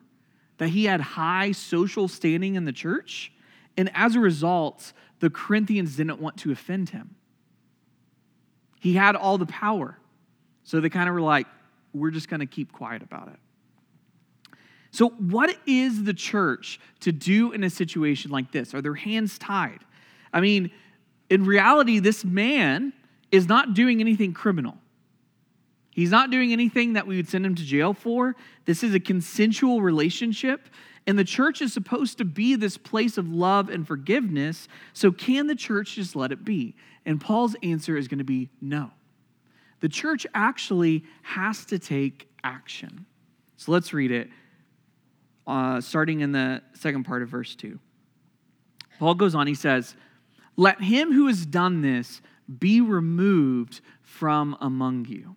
that 0.59 0.71
he 0.71 0.87
had 0.87 1.01
high 1.01 1.53
social 1.53 2.09
standing 2.09 2.57
in 2.57 2.65
the 2.65 2.73
church. 2.73 3.31
And 3.77 3.89
as 3.95 4.17
a 4.17 4.21
result, 4.21 4.93
the 5.21 5.31
Corinthians 5.31 5.95
didn't 5.95 6.21
want 6.21 6.39
to 6.39 6.51
offend 6.51 6.89
him. 6.89 7.15
He 8.81 8.95
had 8.95 9.15
all 9.15 9.39
the 9.39 9.47
power. 9.47 9.97
So 10.65 10.81
they 10.81 10.89
kind 10.89 11.09
of 11.09 11.15
were 11.15 11.21
like, 11.21 11.47
we're 11.93 12.11
just 12.11 12.29
going 12.29 12.41
to 12.41 12.47
keep 12.47 12.73
quiet 12.73 13.03
about 13.03 13.29
it. 13.29 13.39
So, 14.93 15.11
what 15.11 15.57
is 15.67 16.05
the 16.05 16.15
church 16.15 16.81
to 17.01 17.13
do 17.13 17.53
in 17.53 17.63
a 17.63 17.71
situation 17.71 18.31
like 18.31 18.51
this? 18.51 18.75
Are 18.75 18.83
their 18.83 18.95
hands 18.95 19.39
tied? 19.39 19.81
I 20.33 20.41
mean, 20.41 20.71
in 21.29 21.45
reality, 21.45 22.01
this 22.01 22.25
man 22.25 22.93
is 23.31 23.49
not 23.49 23.75
doing 23.75 24.01
anything 24.01 24.33
criminal. 24.33 24.77
He's 25.91 26.11
not 26.11 26.31
doing 26.31 26.53
anything 26.53 26.95
that 26.95 27.07
we 27.07 27.17
would 27.17 27.29
send 27.29 27.47
him 27.47 27.55
to 27.55 27.63
jail 27.63 27.95
for. 27.95 28.35
This 28.65 28.83
is 28.83 28.95
a 28.95 29.01
consensual 29.01 29.83
relationship. 29.83 30.69
And 31.07 31.19
the 31.19 31.25
church 31.25 31.63
is 31.63 31.73
supposed 31.73 32.19
to 32.19 32.25
be 32.25 32.55
this 32.57 32.77
place 32.77 33.17
of 33.17 33.29
love 33.29 33.69
and 33.69 33.87
forgiveness. 33.87 34.69
So, 34.93 35.13
can 35.13 35.47
the 35.47 35.55
church 35.55 35.95
just 35.95 36.17
let 36.17 36.33
it 36.33 36.45
be? 36.45 36.75
And 37.07 37.21
Paul's 37.21 37.57
answer 37.63 37.97
is 37.97 38.09
going 38.09 38.19
to 38.19 38.25
be 38.25 38.51
no. 38.61 38.91
The 39.81 39.89
church 39.89 40.27
actually 40.35 41.05
has 41.23 41.65
to 41.67 41.79
take 41.79 42.29
action. 42.45 43.07
So, 43.57 43.73
let's 43.73 43.93
read 43.93 44.11
it, 44.11 44.29
uh, 45.47 45.81
starting 45.81 46.21
in 46.21 46.33
the 46.33 46.63
second 46.75 47.05
part 47.05 47.23
of 47.23 47.29
verse 47.29 47.55
2. 47.55 47.79
Paul 48.99 49.15
goes 49.15 49.35
on, 49.35 49.47
he 49.47 49.55
says, 49.55 49.97
Let 50.57 50.81
him 50.81 51.13
who 51.13 51.27
has 51.27 51.45
done 51.45 51.83
this 51.83 52.21
be 52.59 52.81
removed 52.81 53.81
from 54.03 54.57
among 54.61 55.07
you. 55.07 55.37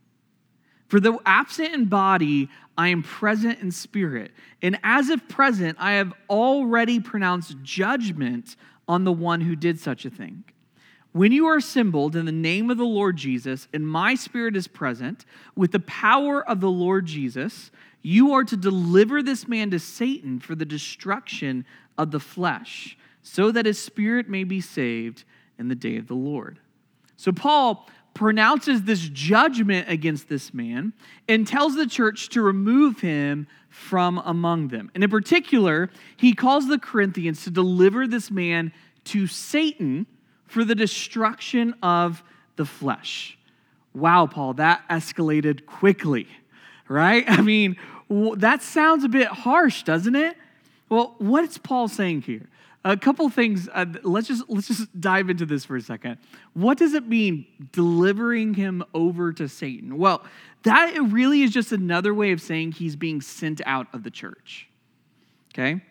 For 0.87 0.99
though 0.99 1.21
absent 1.25 1.73
in 1.73 1.85
body, 1.85 2.49
I 2.77 2.89
am 2.89 3.03
present 3.03 3.59
in 3.61 3.71
spirit. 3.71 4.31
And 4.61 4.77
as 4.83 5.09
if 5.09 5.27
present, 5.27 5.77
I 5.79 5.93
have 5.93 6.13
already 6.29 6.99
pronounced 6.99 7.55
judgment 7.63 8.55
on 8.87 9.03
the 9.03 9.11
one 9.11 9.41
who 9.41 9.55
did 9.55 9.79
such 9.79 10.05
a 10.05 10.09
thing. 10.09 10.43
When 11.13 11.31
you 11.31 11.45
are 11.45 11.57
assembled 11.57 12.15
in 12.15 12.25
the 12.25 12.31
name 12.31 12.71
of 12.71 12.77
the 12.77 12.83
Lord 12.83 13.17
Jesus, 13.17 13.67
and 13.71 13.87
my 13.87 14.15
spirit 14.15 14.55
is 14.55 14.67
present, 14.67 15.25
with 15.55 15.71
the 15.71 15.79
power 15.79 16.47
of 16.47 16.59
the 16.59 16.71
Lord 16.71 17.05
Jesus, 17.05 17.69
you 18.01 18.33
are 18.33 18.43
to 18.43 18.57
deliver 18.57 19.21
this 19.21 19.47
man 19.47 19.69
to 19.71 19.79
Satan 19.79 20.39
for 20.39 20.55
the 20.55 20.65
destruction 20.65 21.65
of 21.99 22.09
the 22.09 22.19
flesh, 22.19 22.97
so 23.21 23.51
that 23.51 23.67
his 23.67 23.77
spirit 23.77 24.27
may 24.27 24.43
be 24.43 24.59
saved 24.59 25.23
in 25.59 25.67
the 25.67 25.75
day 25.75 25.97
of 25.97 26.07
the 26.07 26.15
Lord. 26.15 26.59
So, 27.15 27.31
Paul 27.31 27.87
pronounces 28.15 28.83
this 28.83 29.01
judgment 29.01 29.87
against 29.89 30.29
this 30.29 30.51
man 30.51 30.93
and 31.27 31.47
tells 31.47 31.75
the 31.75 31.87
church 31.87 32.29
to 32.29 32.41
remove 32.41 33.01
him 33.01 33.47
from 33.69 34.19
among 34.25 34.69
them. 34.69 34.91
And 34.95 35.03
in 35.03 35.09
particular, 35.09 35.91
he 36.17 36.33
calls 36.33 36.67
the 36.67 36.79
Corinthians 36.79 37.43
to 37.43 37.51
deliver 37.51 38.07
this 38.07 38.31
man 38.31 38.71
to 39.05 39.27
Satan 39.27 40.07
for 40.45 40.63
the 40.63 40.75
destruction 40.75 41.75
of 41.81 42.23
the 42.55 42.65
flesh. 42.65 43.37
Wow, 43.93 44.27
Paul, 44.27 44.55
that 44.55 44.83
escalated 44.89 45.65
quickly, 45.65 46.27
right? 46.87 47.23
I 47.27 47.41
mean, 47.41 47.77
that 48.09 48.61
sounds 48.61 49.03
a 49.03 49.09
bit 49.09 49.27
harsh, 49.27 49.83
doesn't 49.83 50.15
it? 50.15 50.35
Well, 50.89 51.15
what's 51.17 51.57
Paul 51.57 51.87
saying 51.87 52.23
here? 52.23 52.47
a 52.85 52.97
couple 52.97 53.29
things 53.29 53.69
uh, 53.73 53.85
let's 54.03 54.27
just 54.27 54.43
let's 54.49 54.67
just 54.67 54.99
dive 54.99 55.29
into 55.29 55.45
this 55.45 55.65
for 55.65 55.75
a 55.75 55.81
second 55.81 56.17
what 56.53 56.77
does 56.77 56.93
it 56.93 57.07
mean 57.07 57.45
delivering 57.71 58.53
him 58.53 58.83
over 58.93 59.31
to 59.31 59.47
satan 59.47 59.97
well 59.97 60.23
that 60.63 60.93
really 61.09 61.43
is 61.43 61.51
just 61.51 61.71
another 61.71 62.13
way 62.13 62.31
of 62.31 62.41
saying 62.41 62.71
he's 62.71 62.95
being 62.95 63.21
sent 63.21 63.61
out 63.65 63.87
of 63.93 64.03
the 64.03 64.11
church 64.11 64.67
okay 65.53 65.81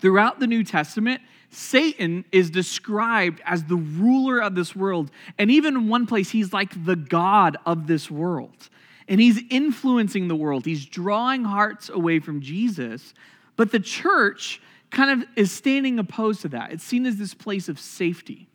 throughout 0.00 0.40
the 0.40 0.46
new 0.46 0.64
testament 0.64 1.20
satan 1.56 2.24
is 2.32 2.50
described 2.50 3.40
as 3.44 3.64
the 3.64 3.76
ruler 3.76 4.40
of 4.40 4.54
this 4.54 4.76
world 4.76 5.10
and 5.38 5.50
even 5.50 5.74
in 5.76 5.88
one 5.88 6.06
place 6.06 6.30
he's 6.30 6.52
like 6.52 6.84
the 6.84 6.96
god 6.96 7.56
of 7.64 7.86
this 7.86 8.10
world 8.10 8.68
and 9.08 9.20
he's 9.20 9.40
influencing 9.50 10.28
the 10.28 10.36
world 10.36 10.64
he's 10.64 10.84
drawing 10.84 11.44
hearts 11.44 11.88
away 11.88 12.18
from 12.18 12.40
jesus 12.40 13.14
but 13.56 13.72
the 13.72 13.80
church 13.80 14.60
kind 14.90 15.22
of 15.22 15.28
is 15.36 15.50
standing 15.50 15.98
opposed 15.98 16.42
to 16.42 16.48
that. 16.48 16.72
It's 16.72 16.84
seen 16.84 17.06
as 17.06 17.16
this 17.16 17.34
place 17.34 17.68
of 17.68 17.78
safety, 17.78 18.48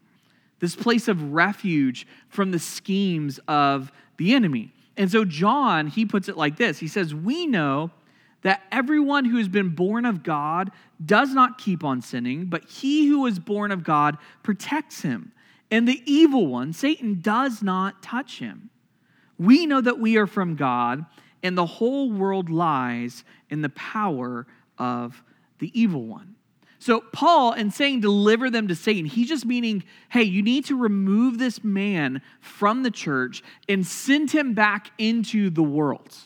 this 0.59 0.75
place 0.75 1.07
of 1.07 1.33
refuge 1.33 2.07
from 2.29 2.51
the 2.51 2.59
schemes 2.59 3.39
of 3.47 3.91
the 4.17 4.33
enemy. 4.33 4.71
And 4.97 5.11
so 5.11 5.25
John, 5.25 5.87
he 5.87 6.05
puts 6.05 6.29
it 6.29 6.37
like 6.37 6.57
this 6.57 6.79
He 6.79 6.87
says, 6.87 7.13
We 7.13 7.45
know 7.45 7.91
that 8.43 8.63
everyone 8.71 9.25
who 9.25 9.37
has 9.37 9.47
been 9.47 9.69
born 9.69 10.05
of 10.05 10.23
God 10.23 10.71
does 11.03 11.33
not 11.33 11.57
keep 11.57 11.83
on 11.83 12.01
sinning, 12.01 12.45
but 12.45 12.67
he 12.67 13.07
who 13.07 13.25
is 13.25 13.39
born 13.39 13.71
of 13.71 13.83
God 13.83 14.17
protects 14.43 15.01
him. 15.01 15.31
And 15.69 15.87
the 15.87 16.01
evil 16.05 16.47
one, 16.47 16.73
Satan, 16.73 17.21
does 17.21 17.61
not 17.61 18.01
touch 18.01 18.39
him. 18.39 18.69
We 19.37 19.65
know 19.65 19.81
that 19.81 19.99
we 19.99 20.17
are 20.17 20.27
from 20.27 20.55
God, 20.55 21.05
and 21.41 21.57
the 21.57 21.65
whole 21.65 22.11
world 22.11 22.49
lies 22.49 23.23
in 23.49 23.61
the 23.61 23.69
power 23.69 24.45
of 24.77 25.23
the 25.59 25.71
evil 25.79 26.05
one. 26.05 26.35
So, 26.81 27.01
Paul, 27.13 27.53
in 27.53 27.69
saying 27.69 28.01
deliver 28.01 28.49
them 28.49 28.67
to 28.67 28.75
Satan, 28.75 29.05
he's 29.05 29.29
just 29.29 29.45
meaning, 29.45 29.83
hey, 30.09 30.23
you 30.23 30.41
need 30.41 30.65
to 30.65 30.75
remove 30.75 31.37
this 31.37 31.63
man 31.63 32.23
from 32.39 32.81
the 32.81 32.89
church 32.89 33.43
and 33.69 33.85
send 33.85 34.31
him 34.31 34.55
back 34.55 34.91
into 34.97 35.51
the 35.51 35.61
world. 35.61 36.17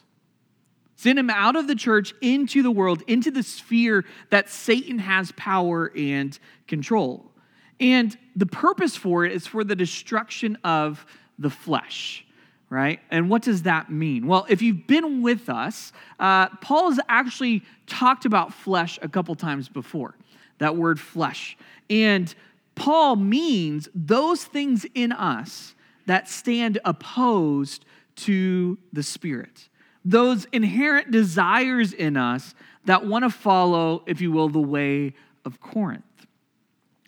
Send 0.96 1.20
him 1.20 1.30
out 1.30 1.56
of 1.56 1.68
the 1.68 1.76
church 1.76 2.14
into 2.22 2.64
the 2.64 2.72
world, 2.72 3.04
into 3.08 3.32
the 3.32 3.44
sphere 3.44 4.06
that 4.30 4.50
Satan 4.50 5.00
has 5.00 5.32
power 5.34 5.92
and 5.96 6.38
control. 6.68 7.32
And 7.80 8.18
the 8.36 8.46
purpose 8.46 8.96
for 8.96 9.26
it 9.26 9.34
is 9.34 9.46
for 9.46 9.64
the 9.64 9.76
destruction 9.76 10.58
of 10.64 11.06
the 11.38 11.50
flesh 11.50 12.26
right? 12.70 13.00
And 13.12 13.30
what 13.30 13.42
does 13.42 13.64
that 13.64 13.92
mean? 13.92 14.28
Well, 14.28 14.46
if 14.50 14.62
you've 14.62 14.88
been 14.88 15.22
with 15.22 15.50
us, 15.50 15.94
uh, 16.20 16.48
Paul 16.58 16.90
has 16.90 17.00
actually 17.08 17.64
talked 17.88 18.26
about 18.26 18.54
flesh 18.54 18.98
a 19.02 19.08
couple 19.08 19.36
times 19.36 19.70
before, 19.70 20.16
that 20.58 20.76
word 20.76 21.00
flesh. 21.00 21.58
And 21.90 22.34
Paul 22.76 23.16
means 23.16 23.88
those 23.94 24.44
things 24.44 24.86
in 24.94 25.12
us 25.12 25.76
that 26.06 26.28
stand 26.28 26.80
opposed 26.86 27.86
to 28.18 28.78
the 28.94 29.04
Spirit, 29.04 29.70
those 30.06 30.46
inherent 30.52 31.10
desires 31.10 31.92
in 31.92 32.16
us 32.16 32.54
that 32.86 33.06
want 33.06 33.26
to 33.26 33.30
follow, 33.30 34.04
if 34.06 34.22
you 34.22 34.32
will, 34.32 34.48
the 34.48 34.60
way 34.60 35.14
of 35.44 35.60
Corinth. 35.60 36.04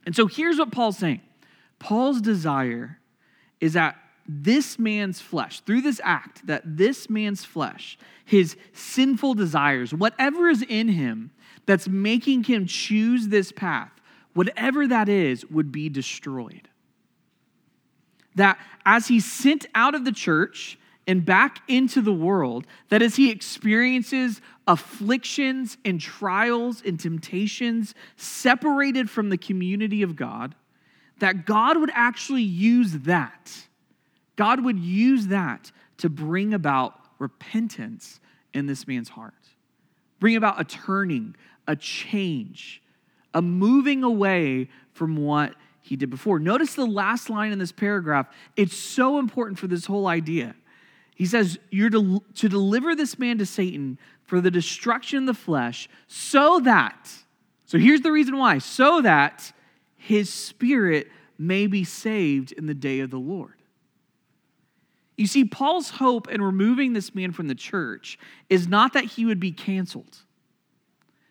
And 0.06 0.16
so 0.16 0.25
here's 0.25 0.58
what 0.58 0.72
Paul's 0.72 0.98
saying 0.98 1.22
Paul's 1.80 2.22
desire 2.22 3.00
is 3.62 3.74
that 3.74 3.96
this 4.27 4.77
man's 4.77 5.22
flesh, 5.22 5.62
through 5.62 5.82
this 5.82 6.01
act, 6.04 6.46
that 6.48 6.63
this 6.66 7.10
man's 7.10 7.46
flesh, 7.46 7.98
his 8.25 8.58
sinful 8.74 9.36
desires, 9.36 9.94
whatever 9.94 10.50
is 10.50 10.63
in 10.68 10.89
him 10.89 11.32
that's 11.66 11.88
making 11.88 12.44
him 12.44 12.66
choose 12.66 13.30
this 13.30 13.51
path, 13.51 13.92
whatever 14.34 14.88
that 14.88 15.08
is, 15.08 15.46
would 15.50 15.72
be 15.72 15.88
destroyed. 15.88 16.68
That 18.36 18.60
as 18.86 19.08
he's 19.08 19.25
sent 19.25 19.66
out 19.74 19.96
of 19.96 20.04
the 20.04 20.12
church 20.12 20.77
and 21.08 21.26
back 21.26 21.62
into 21.70 22.02
the 22.02 22.14
world, 22.14 22.68
that 22.90 23.02
as 23.02 23.16
he 23.16 23.32
experiences 23.32 24.42
afflictions 24.68 25.78
and 25.86 26.02
trials 26.02 26.84
and 26.86 27.00
temptations 27.00 27.96
separated 28.18 29.10
from 29.10 29.30
the 29.30 29.38
community 29.38 30.04
of 30.04 30.18
God, 30.18 30.54
that 31.20 31.46
God 31.46 31.78
would 31.78 31.92
actually 31.94 32.44
use 32.44 32.92
that. 32.92 33.68
God 34.36 34.64
would 34.64 34.78
use 34.78 35.28
that 35.28 35.72
to 35.98 36.10
bring 36.10 36.54
about 36.54 36.94
repentance 37.18 38.20
in 38.54 38.68
this 38.68 38.88
man's 38.88 39.10
heart, 39.10 39.34
bring 40.20 40.36
about 40.36 40.60
a 40.60 40.64
turning, 40.64 41.36
a 41.68 41.76
change, 41.76 42.84
a 43.34 43.42
moving 43.42 44.04
away 44.04 44.70
from 44.94 45.16
what 45.16 45.56
he 45.82 45.96
did 45.96 46.10
before. 46.10 46.38
Notice 46.38 46.76
the 46.76 46.86
last 46.86 47.30
line 47.30 47.52
in 47.52 47.60
this 47.60 47.72
paragraph. 47.72 48.28
It's 48.56 48.76
so 48.76 49.20
important 49.20 49.58
for 49.58 49.68
this 49.68 49.86
whole 49.86 50.08
idea. 50.08 50.54
He 51.17 51.25
says, 51.25 51.57
You're 51.71 51.89
to, 51.89 52.24
to 52.36 52.47
deliver 52.47 52.95
this 52.95 53.17
man 53.17 53.39
to 53.39 53.45
Satan 53.45 53.97
for 54.24 54.39
the 54.39 54.51
destruction 54.51 55.19
of 55.19 55.25
the 55.25 55.33
flesh, 55.33 55.89
so 56.07 56.59
that, 56.59 57.09
so 57.65 57.79
here's 57.79 58.01
the 58.01 58.12
reason 58.12 58.38
why, 58.38 58.59
so 58.59 59.01
that 59.01 59.51
his 59.95 60.31
spirit 60.31 61.07
may 61.39 61.65
be 61.65 61.83
saved 61.83 62.51
in 62.51 62.67
the 62.67 62.75
day 62.75 63.00
of 63.00 63.09
the 63.09 63.17
Lord. 63.17 63.55
You 65.15 65.25
see, 65.25 65.43
Paul's 65.43 65.89
hope 65.89 66.29
in 66.29 66.39
removing 66.39 66.93
this 66.93 67.15
man 67.15 67.31
from 67.31 67.47
the 67.47 67.55
church 67.55 68.19
is 68.47 68.67
not 68.67 68.93
that 68.93 69.05
he 69.05 69.25
would 69.25 69.39
be 69.39 69.51
canceled. 69.51 70.19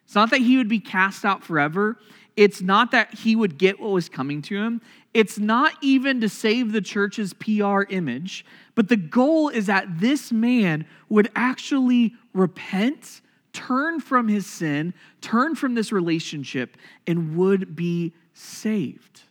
It's 0.05 0.17
not 0.17 0.31
that 0.31 0.41
he 0.41 0.57
would 0.57 0.69
be 0.69 0.81
cast 0.81 1.25
out 1.25 1.45
forever. 1.45 1.97
It's 2.37 2.61
not 2.61 2.91
that 2.91 3.15
he 3.15 3.35
would 3.35 3.57
get 3.59 3.81
what 3.81 3.91
was 3.91 4.09
coming 4.09 4.43
to 4.43 4.57
him. 4.57 4.83
It's 5.15 5.39
not 5.39 5.73
even 5.81 6.21
to 6.21 6.29
save 6.29 6.73
the 6.73 6.83
church's 6.83 7.33
PR 7.33 7.83
image, 7.89 8.45
but 8.75 8.89
the 8.89 8.97
goal 8.97 9.49
is 9.49 9.67
that 9.67 10.01
this 10.01 10.31
man 10.31 10.87
would 11.09 11.31
actually 11.35 12.15
repent, 12.35 13.23
turn 13.55 14.01
from 14.01 14.29
his 14.29 14.45
sin, 14.47 14.93
turn 15.23 15.55
from 15.55 15.75
this 15.75 15.91
relationship, 15.93 16.77
and 17.07 17.37
would 17.37 17.75
be 17.75 18.13
saved. 18.35 19.23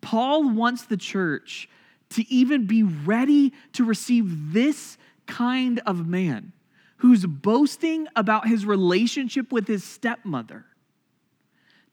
Paul 0.00 0.50
wants 0.50 0.84
the 0.84 0.96
church 0.96 1.68
to 2.10 2.26
even 2.32 2.66
be 2.66 2.82
ready 2.82 3.52
to 3.72 3.84
receive 3.84 4.52
this 4.52 4.96
kind 5.26 5.80
of 5.86 6.06
man 6.06 6.52
who's 6.98 7.26
boasting 7.26 8.06
about 8.16 8.46
his 8.46 8.64
relationship 8.64 9.52
with 9.52 9.66
his 9.66 9.84
stepmother, 9.84 10.64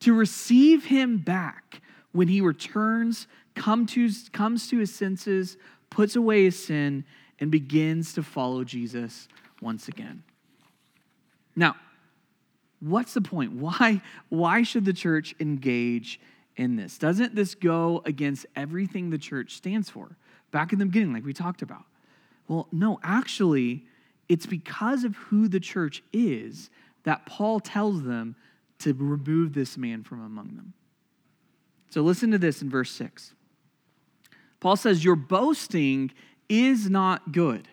to 0.01 0.13
receive 0.13 0.85
him 0.85 1.17
back 1.17 1.81
when 2.11 2.27
he 2.27 2.41
returns, 2.41 3.27
come 3.55 3.85
to, 3.87 4.09
comes 4.33 4.67
to 4.69 4.77
his 4.77 4.93
senses, 4.93 5.57
puts 5.89 6.15
away 6.15 6.43
his 6.43 6.63
sin, 6.63 7.05
and 7.39 7.49
begins 7.49 8.13
to 8.13 8.23
follow 8.23 8.63
Jesus 8.63 9.27
once 9.61 9.87
again. 9.87 10.23
Now, 11.55 11.75
what's 12.79 13.13
the 13.13 13.21
point? 13.21 13.53
Why, 13.53 14.01
why 14.29 14.63
should 14.63 14.85
the 14.85 14.93
church 14.93 15.35
engage 15.39 16.19
in 16.55 16.75
this? 16.75 16.97
Doesn't 16.97 17.35
this 17.35 17.55
go 17.55 18.01
against 18.05 18.45
everything 18.55 19.09
the 19.09 19.17
church 19.17 19.55
stands 19.55 19.89
for? 19.89 20.17
Back 20.51 20.73
in 20.73 20.79
the 20.79 20.85
beginning, 20.85 21.13
like 21.13 21.25
we 21.25 21.33
talked 21.33 21.61
about. 21.61 21.83
Well, 22.47 22.67
no, 22.71 22.99
actually, 23.03 23.85
it's 24.27 24.45
because 24.45 25.03
of 25.03 25.15
who 25.15 25.47
the 25.47 25.59
church 25.59 26.03
is 26.11 26.69
that 27.03 27.25
Paul 27.25 27.59
tells 27.59 28.03
them 28.03 28.35
to 28.83 28.93
remove 28.93 29.53
this 29.53 29.77
man 29.77 30.03
from 30.03 30.23
among 30.23 30.55
them. 30.55 30.73
So 31.89 32.01
listen 32.01 32.31
to 32.31 32.37
this 32.37 32.61
in 32.61 32.69
verse 32.69 32.91
6. 32.91 33.33
Paul 34.59 34.75
says, 34.75 35.03
Your 35.03 35.15
boasting 35.15 36.11
is 36.47 36.89
not 36.89 37.31
good. 37.31 37.67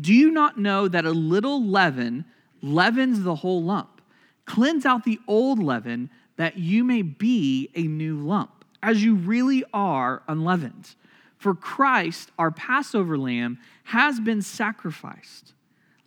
Do 0.00 0.12
you 0.12 0.30
not 0.30 0.58
know 0.58 0.88
that 0.88 1.04
a 1.04 1.10
little 1.10 1.64
leaven 1.64 2.24
leavens 2.62 3.22
the 3.22 3.36
whole 3.36 3.62
lump? 3.62 4.00
Cleanse 4.44 4.86
out 4.86 5.04
the 5.04 5.18
old 5.26 5.62
leaven 5.62 6.10
that 6.36 6.58
you 6.58 6.84
may 6.84 7.02
be 7.02 7.70
a 7.74 7.82
new 7.82 8.18
lump, 8.18 8.64
as 8.82 9.02
you 9.02 9.14
really 9.14 9.64
are 9.72 10.22
unleavened. 10.28 10.94
For 11.38 11.54
Christ, 11.54 12.30
our 12.38 12.50
Passover 12.50 13.18
lamb, 13.18 13.58
has 13.84 14.20
been 14.20 14.42
sacrificed. 14.42 15.54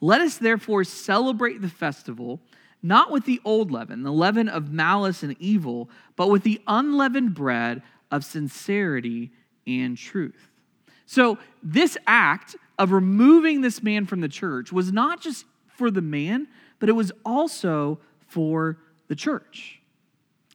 Let 0.01 0.21
us 0.21 0.37
therefore 0.37 0.83
celebrate 0.83 1.61
the 1.61 1.69
festival, 1.69 2.39
not 2.81 3.11
with 3.11 3.25
the 3.25 3.41
old 3.43 3.71
leaven, 3.71 4.03
the 4.03 4.11
leaven 4.11 4.47
of 4.47 4.71
malice 4.71 5.23
and 5.23 5.35
evil, 5.39 5.89
but 6.15 6.29
with 6.29 6.43
the 6.43 6.61
unleavened 6.67 7.33
bread 7.33 7.81
of 8.11 8.23
sincerity 8.23 9.31
and 9.67 9.97
truth. 9.97 10.49
So, 11.05 11.37
this 11.63 11.97
act 12.07 12.55
of 12.77 12.91
removing 12.91 13.61
this 13.61 13.83
man 13.83 14.05
from 14.05 14.21
the 14.21 14.29
church 14.29 14.71
was 14.71 14.91
not 14.91 15.21
just 15.21 15.45
for 15.67 15.91
the 15.91 16.01
man, 16.01 16.47
but 16.79 16.87
it 16.87 16.93
was 16.93 17.11
also 17.25 17.99
for 18.27 18.77
the 19.07 19.15
church 19.15 19.81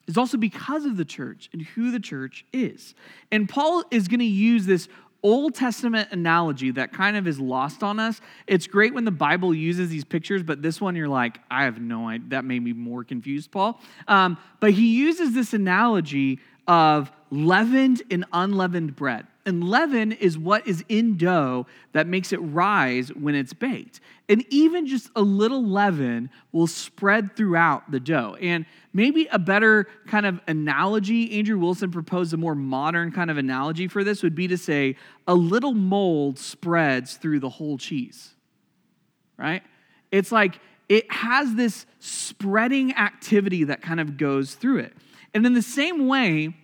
It's 0.07 0.17
also 0.17 0.37
because 0.37 0.85
of 0.85 0.97
the 0.97 1.05
church 1.05 1.51
and 1.53 1.63
who 1.63 1.91
the 1.91 1.99
church 1.99 2.45
is. 2.53 2.95
And 3.33 3.49
Paul 3.49 3.83
is 3.91 4.07
going 4.07 4.21
to 4.21 4.27
use 4.27 4.67
this 4.67 4.89
Old 5.25 5.55
Testament 5.55 6.11
analogy 6.13 6.71
that 6.73 6.93
kind 6.93 7.17
of 7.17 7.27
is 7.27 7.41
lost 7.41 7.83
on 7.83 7.99
us. 7.99 8.21
It's 8.47 8.67
great 8.67 8.93
when 8.95 9.07
the 9.07 9.11
Bible 9.11 9.55
uses 9.55 9.89
these 9.89 10.05
pictures, 10.05 10.43
but 10.43 10.61
this 10.61 10.81
one 10.81 10.95
you're 10.95 11.09
like, 11.09 11.41
I 11.51 11.65
have 11.65 11.81
no 11.81 12.07
idea. 12.09 12.29
That 12.29 12.45
made 12.45 12.63
me 12.63 12.75
more 12.75 13.03
confused, 13.03 13.51
Paul. 13.51 13.81
Um, 14.07 14.37
but 14.61 14.73
he 14.73 14.95
uses 14.95 15.33
this 15.35 15.55
analogy 15.55 16.41
of 16.69 17.11
leavened 17.31 18.03
and 18.11 18.27
unleavened 18.33 18.95
bread. 18.95 19.27
And 19.47 19.69
leaven 19.69 20.13
is 20.13 20.39
what 20.39 20.67
is 20.67 20.85
in 20.89 21.19
dough 21.19 21.67
that 21.93 22.07
makes 22.07 22.33
it 22.33 22.39
rise 22.39 23.09
when 23.09 23.35
it's 23.35 23.53
baked. 23.53 24.01
And 24.27 24.43
even 24.49 24.87
just 24.87 25.11
a 25.15 25.21
little 25.21 25.63
leaven 25.63 26.31
will 26.51 26.67
spread 26.67 27.37
throughout 27.37 27.91
the 27.91 28.01
dough. 28.01 28.39
And 28.41 28.65
maybe 28.95 29.29
a 29.31 29.39
better 29.39 29.87
kind 30.07 30.25
of 30.25 30.41
analogy, 30.47 31.39
Andrew 31.39 31.59
Wilson 31.59 31.91
proposed 31.91 32.33
a 32.33 32.39
more 32.39 32.55
modern 32.55 33.13
kind 33.13 33.31
of 33.31 33.37
analogy 33.37 33.87
for 33.87 34.03
this 34.03 34.23
would 34.23 34.35
be 34.35 34.49
to 34.49 34.57
say 34.57 34.97
a 35.29 35.35
little 35.35 35.75
mold 35.75 36.39
spreads 36.39 37.17
through 37.17 37.41
the 37.41 37.51
whole 37.51 37.77
cheese, 37.77 38.31
right? 39.37 39.63
It's 40.11 40.33
like 40.33 40.59
it 40.89 41.11
has 41.13 41.55
this 41.55 41.85
spreading 41.99 42.95
activity 42.95 43.65
that 43.65 43.83
kind 43.83 44.01
of 44.01 44.17
goes 44.17 44.55
through 44.55 44.79
it. 44.79 44.95
And 45.35 45.45
in 45.45 45.53
the 45.53 45.63
same 45.63 46.07
way, 46.07 46.57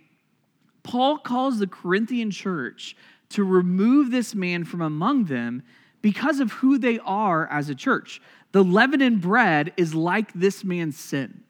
Paul 0.83 1.19
calls 1.19 1.59
the 1.59 1.67
Corinthian 1.67 2.31
church 2.31 2.97
to 3.31 3.45
remove 3.45 4.11
this 4.11 4.35
man 4.35 4.65
from 4.65 4.81
among 4.81 5.27
them 5.27 5.63
because 6.03 6.41
of 6.41 6.53
who 6.53 6.79
they 6.79 6.99
are 7.01 7.47
as 7.49 7.69
a 7.69 7.75
church. 7.75 8.21
The 8.53 8.65
leavened 8.65 9.21
bread 9.21 9.73
is 9.77 9.95
like 9.95 10.33
this 10.33 10.65
man's 10.65 10.99
sin. 10.99 11.45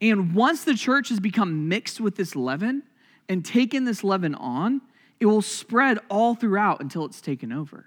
And 0.00 0.34
once 0.34 0.64
the 0.64 0.74
church 0.74 1.08
has 1.08 1.20
become 1.20 1.68
mixed 1.68 2.00
with 2.00 2.16
this 2.16 2.36
leaven 2.36 2.82
and 3.28 3.44
taken 3.44 3.84
this 3.84 4.04
leaven 4.04 4.34
on, 4.34 4.82
it 5.20 5.26
will 5.26 5.42
spread 5.42 5.98
all 6.10 6.34
throughout 6.34 6.80
until 6.80 7.04
it's 7.04 7.20
taken 7.20 7.52
over. 7.52 7.86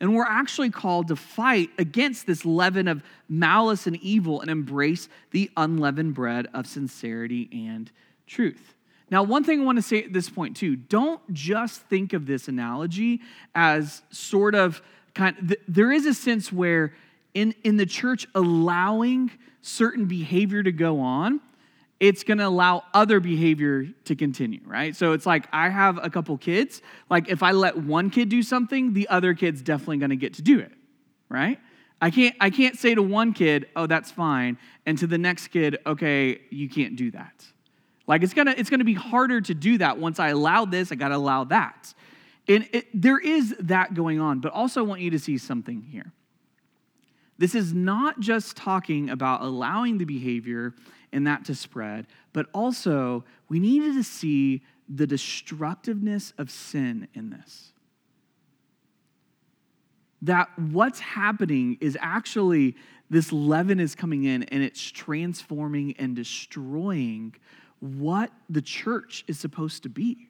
And 0.00 0.14
we're 0.14 0.24
actually 0.24 0.70
called 0.70 1.08
to 1.08 1.16
fight 1.16 1.70
against 1.78 2.26
this 2.26 2.44
leaven 2.44 2.88
of 2.88 3.02
malice 3.28 3.86
and 3.86 3.96
evil 3.96 4.40
and 4.40 4.50
embrace 4.50 5.08
the 5.30 5.50
unleavened 5.56 6.14
bread 6.14 6.48
of 6.52 6.66
sincerity 6.66 7.48
and 7.52 7.90
truth. 8.26 8.74
Now, 9.12 9.22
one 9.22 9.44
thing 9.44 9.60
I 9.60 9.64
want 9.64 9.76
to 9.76 9.82
say 9.82 10.02
at 10.02 10.14
this 10.14 10.30
point, 10.30 10.56
too 10.56 10.74
don't 10.74 11.20
just 11.34 11.82
think 11.82 12.14
of 12.14 12.24
this 12.24 12.48
analogy 12.48 13.20
as 13.54 14.02
sort 14.10 14.54
of 14.54 14.82
kind 15.14 15.36
of, 15.38 15.54
there 15.68 15.92
is 15.92 16.06
a 16.06 16.14
sense 16.14 16.50
where 16.50 16.94
in, 17.34 17.54
in 17.62 17.76
the 17.76 17.84
church 17.84 18.26
allowing 18.34 19.30
certain 19.60 20.06
behavior 20.06 20.62
to 20.62 20.72
go 20.72 20.98
on, 21.00 21.40
it's 22.00 22.24
going 22.24 22.38
to 22.38 22.46
allow 22.46 22.84
other 22.94 23.20
behavior 23.20 23.86
to 24.06 24.16
continue, 24.16 24.60
right? 24.64 24.96
So 24.96 25.12
it's 25.12 25.26
like 25.26 25.46
I 25.52 25.68
have 25.68 26.02
a 26.02 26.08
couple 26.08 26.36
kids. 26.38 26.80
Like 27.10 27.28
if 27.28 27.42
I 27.42 27.52
let 27.52 27.76
one 27.76 28.08
kid 28.08 28.30
do 28.30 28.42
something, 28.42 28.94
the 28.94 29.08
other 29.08 29.34
kid's 29.34 29.60
definitely 29.60 29.98
going 29.98 30.10
to 30.10 30.16
get 30.16 30.34
to 30.34 30.42
do 30.42 30.58
it, 30.58 30.72
right? 31.28 31.60
I 32.00 32.10
can't 32.10 32.34
I 32.40 32.48
can't 32.48 32.76
say 32.76 32.96
to 32.96 33.02
one 33.02 33.34
kid, 33.34 33.68
"Oh, 33.76 33.86
that's 33.86 34.10
fine," 34.10 34.58
and 34.86 34.98
to 34.98 35.06
the 35.06 35.18
next 35.18 35.48
kid, 35.48 35.78
"Okay, 35.86 36.40
you 36.50 36.68
can't 36.68 36.96
do 36.96 37.12
that." 37.12 37.51
Like 38.12 38.22
it's 38.22 38.34
gonna 38.34 38.54
it's 38.58 38.68
gonna 38.68 38.84
be 38.84 38.92
harder 38.92 39.40
to 39.40 39.54
do 39.54 39.78
that 39.78 39.96
once 39.96 40.20
I 40.20 40.28
allow 40.28 40.66
this. 40.66 40.92
I 40.92 40.96
gotta 40.96 41.16
allow 41.16 41.44
that, 41.44 41.94
and 42.46 42.68
it, 42.70 42.86
there 42.92 43.18
is 43.18 43.56
that 43.58 43.94
going 43.94 44.20
on. 44.20 44.40
But 44.40 44.52
also, 44.52 44.80
I 44.80 44.86
want 44.86 45.00
you 45.00 45.08
to 45.12 45.18
see 45.18 45.38
something 45.38 45.80
here. 45.80 46.12
This 47.38 47.54
is 47.54 47.72
not 47.72 48.20
just 48.20 48.54
talking 48.54 49.08
about 49.08 49.40
allowing 49.40 49.96
the 49.96 50.04
behavior 50.04 50.74
and 51.10 51.26
that 51.26 51.46
to 51.46 51.54
spread, 51.54 52.06
but 52.34 52.48
also 52.52 53.24
we 53.48 53.58
needed 53.58 53.94
to 53.94 54.04
see 54.04 54.60
the 54.90 55.06
destructiveness 55.06 56.34
of 56.36 56.50
sin 56.50 57.08
in 57.14 57.30
this. 57.30 57.72
That 60.20 60.50
what's 60.58 61.00
happening 61.00 61.78
is 61.80 61.96
actually 61.98 62.76
this 63.08 63.32
leaven 63.32 63.80
is 63.80 63.94
coming 63.94 64.24
in 64.24 64.42
and 64.42 64.62
it's 64.62 64.82
transforming 64.90 65.94
and 65.98 66.14
destroying 66.14 67.36
what 67.82 68.30
the 68.48 68.62
church 68.62 69.24
is 69.26 69.40
supposed 69.40 69.82
to 69.82 69.88
be. 69.88 70.28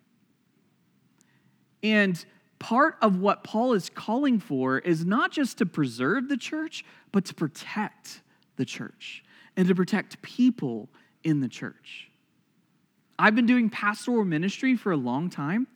And 1.82 2.24
part 2.58 2.96
of 3.02 3.18
what 3.18 3.44
Paul 3.44 3.74
is 3.74 3.90
calling 3.90 4.40
for 4.40 4.78
is 4.78 5.04
not 5.04 5.32
just 5.32 5.58
to 5.58 5.66
preserve 5.66 6.28
the 6.28 6.38
church, 6.38 6.82
but 7.12 7.26
to 7.26 7.34
protect 7.34 8.22
the 8.56 8.64
church 8.64 9.22
and 9.54 9.68
to 9.68 9.74
protect 9.74 10.22
people 10.22 10.88
in 11.24 11.40
the 11.40 11.48
church. 11.48 12.08
I've 13.18 13.34
been 13.34 13.46
doing 13.46 13.68
pastoral 13.68 14.24
ministry 14.24 14.74
for 14.74 14.92
a 14.92 14.96
long 14.96 15.28
time. 15.28 15.66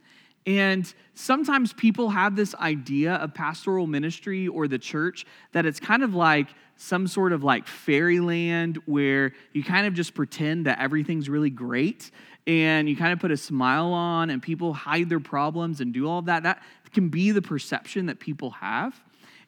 And 0.46 0.92
sometimes 1.14 1.72
people 1.72 2.10
have 2.10 2.36
this 2.36 2.54
idea 2.54 3.14
of 3.14 3.34
pastoral 3.34 3.86
ministry 3.86 4.46
or 4.46 4.68
the 4.68 4.78
church 4.78 5.26
that 5.52 5.66
it's 5.66 5.80
kind 5.80 6.04
of 6.04 6.14
like 6.14 6.48
some 6.76 7.08
sort 7.08 7.32
of 7.32 7.42
like 7.42 7.66
fairyland 7.66 8.78
where 8.86 9.32
you 9.52 9.64
kind 9.64 9.86
of 9.86 9.94
just 9.94 10.14
pretend 10.14 10.66
that 10.66 10.78
everything's 10.78 11.28
really 11.28 11.50
great 11.50 12.10
and 12.46 12.88
you 12.88 12.96
kind 12.96 13.12
of 13.12 13.18
put 13.18 13.32
a 13.32 13.36
smile 13.36 13.92
on 13.92 14.30
and 14.30 14.40
people 14.40 14.72
hide 14.72 15.08
their 15.08 15.20
problems 15.20 15.80
and 15.80 15.92
do 15.92 16.06
all 16.06 16.20
of 16.20 16.26
that. 16.26 16.44
That 16.44 16.62
can 16.92 17.08
be 17.08 17.32
the 17.32 17.42
perception 17.42 18.06
that 18.06 18.20
people 18.20 18.50
have. 18.50 18.94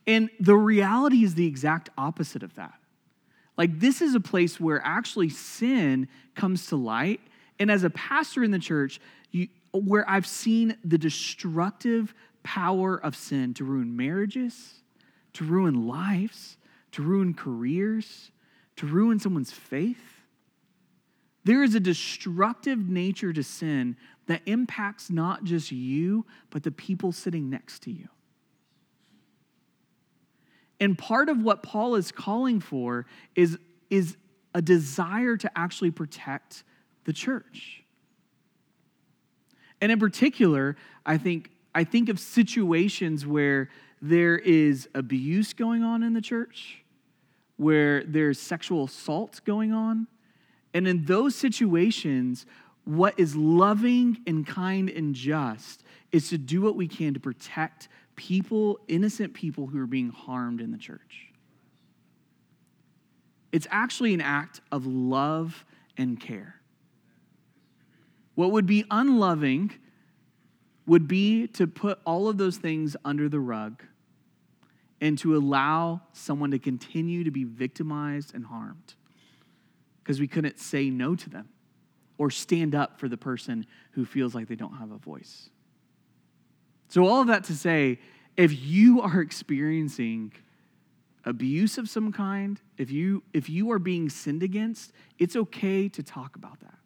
And 0.07 0.31
the 0.41 0.57
reality 0.57 1.23
is 1.23 1.35
the 1.35 1.47
exact 1.47 1.91
opposite 1.97 2.43
of 2.43 2.55
that. 2.57 2.75
Like, 3.57 3.79
this 3.79 4.01
is 4.01 4.15
a 4.15 4.21
place 4.21 4.59
where 4.59 4.81
actually 4.85 5.29
sin 5.29 6.09
comes 6.35 6.67
to 6.69 6.77
light. 6.77 7.21
And 7.59 7.71
as 7.71 7.85
a 7.85 7.91
pastor 7.91 8.43
in 8.43 8.53
the 8.53 8.59
church, 8.59 9.01
you, 9.33 9.49
where 9.73 10.09
I've 10.09 10.27
seen 10.27 10.77
the 10.85 10.99
destructive 10.99 12.15
power 12.43 12.97
of 12.97 13.15
sin 13.15 13.55
to 13.55 13.65
ruin 13.65 13.97
marriages, 13.97 14.83
to 15.35 15.45
ruin 15.45 15.87
lives, 15.87 16.57
to 16.93 17.03
ruin 17.03 17.35
careers, 17.35 18.31
to 18.77 18.87
ruin 18.87 19.19
someone's 19.19 19.53
faith 19.53 20.19
there 21.49 21.63
is 21.63 21.75
a 21.75 21.81
destructive 21.81 22.91
nature 22.91 23.33
to 23.33 23.43
sin 23.43 23.97
that 24.27 24.43
impacts 24.45 25.09
not 25.09 25.45
just 25.45 25.73
you, 25.73 26.27
but 26.51 26.63
the 26.63 26.71
people 26.71 27.11
sitting 27.11 27.49
next 27.49 27.79
to 27.85 27.91
you. 27.91 28.09
And 30.79 30.99
part 30.99 31.31
of 31.31 31.43
what 31.43 31.63
Paul 31.63 31.95
is 31.95 32.13
calling 32.13 32.61
for 32.61 33.07
is, 33.35 33.57
is 33.89 34.19
a 34.55 34.61
desire 34.61 35.39
to 35.39 35.51
actually 35.59 35.91
protect 35.91 36.65
the 37.05 37.15
church. 37.15 37.83
And 39.81 39.93
in 39.93 39.99
particular, 39.99 40.77
I 41.07 41.19
think, 41.19 41.51
I 41.75 41.85
think 41.85 42.09
of 42.09 42.19
situations 42.19 43.27
where 43.27 43.71
there 44.03 44.39
is 44.39 44.89
abuse 44.95 45.53
going 45.53 45.83
on 45.83 46.03
in 46.03 46.15
the 46.15 46.21
church, 46.21 46.83
where 47.57 48.05
there's 48.05 48.41
sexual 48.41 48.85
assault 48.85 49.41
going 49.45 49.73
on, 49.73 50.07
and 50.75 50.87
in 50.87 51.05
those 51.05 51.35
situations, 51.35 52.47
what 52.85 53.19
is 53.19 53.35
loving 53.37 54.19
and 54.27 54.47
kind 54.47 54.89
and 54.91 55.15
just 55.15 55.83
is 56.13 56.31
to 56.31 56.39
do 56.39 56.63
what 56.63 56.77
we 56.77 56.89
can 56.89 57.15
to 57.15 57.21
protect 57.21 57.89
people, 58.17 58.79
innocent 58.89 59.35
people 59.35 59.67
who 59.67 59.81
are 59.81 59.87
being 59.87 60.11
harmed 60.11 60.61
in 60.61 60.71
the 60.71 60.79
church. 60.79 61.27
It's 63.53 63.67
actually 63.71 64.15
an 64.15 64.21
act 64.21 64.61
of 64.71 64.87
love 64.87 65.65
and 65.97 66.21
care. 66.21 66.58
What 68.39 68.53
would 68.53 68.67
be 68.67 68.85
unloving 68.89 69.73
would 70.87 71.09
be 71.09 71.49
to 71.49 71.67
put 71.67 71.99
all 72.07 72.29
of 72.29 72.39
those 72.39 72.57
things 72.57 72.97
under 73.05 73.29
the 73.29 73.41
rug 73.41 73.83
and 75.01 75.19
to 75.19 75.37
allow 75.37 76.03
someone 76.13 76.53
to 76.53 76.61
continue 76.61 77.25
to 77.25 77.33
be 77.33 77.43
victimized 77.43 78.37
and 78.37 78.47
harmed 78.47 78.95
because 80.01 80.21
we 80.21 80.29
couldn't 80.29 80.61
say 80.61 80.89
no 80.89 81.17
to 81.17 81.29
them 81.29 81.49
or 82.17 82.31
stand 82.31 82.77
up 82.77 83.01
for 83.01 83.09
the 83.09 83.17
person 83.17 83.67
who 83.91 84.05
feels 84.05 84.37
like 84.37 84.47
they 84.47 84.55
don't 84.55 84.77
have 84.77 84.93
a 84.93 84.99
voice. 84.99 85.51
So, 86.91 87.05
all 87.09 87.21
of 87.21 87.27
that 87.27 87.43
to 87.43 87.57
say, 87.57 87.99
if 88.37 88.57
you 88.65 89.03
are 89.03 89.21
experiencing 89.21 90.33
abuse 91.25 91.77
of 91.77 91.89
some 91.89 92.13
kind, 92.13 92.61
if 92.77 92.93
you, 92.93 93.25
if 93.33 93.51
you 93.51 93.73
are 93.73 93.81
being 93.81 94.09
sinned 94.09 94.45
against, 94.45 94.93
it's 95.19 95.35
okay 95.35 95.89
to 95.89 96.05
talk 96.05 96.37
about 96.37 96.61
that. 96.61 96.78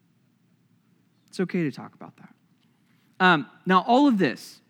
It's 1.33 1.41
okay 1.41 1.63
to 1.63 1.73
talk 1.73 1.95
about 1.95 2.15
that. 2.19 2.29
Um, 3.19 3.47
now, 3.65 3.87
all 3.89 4.07
of 4.07 4.19
this 4.19 4.61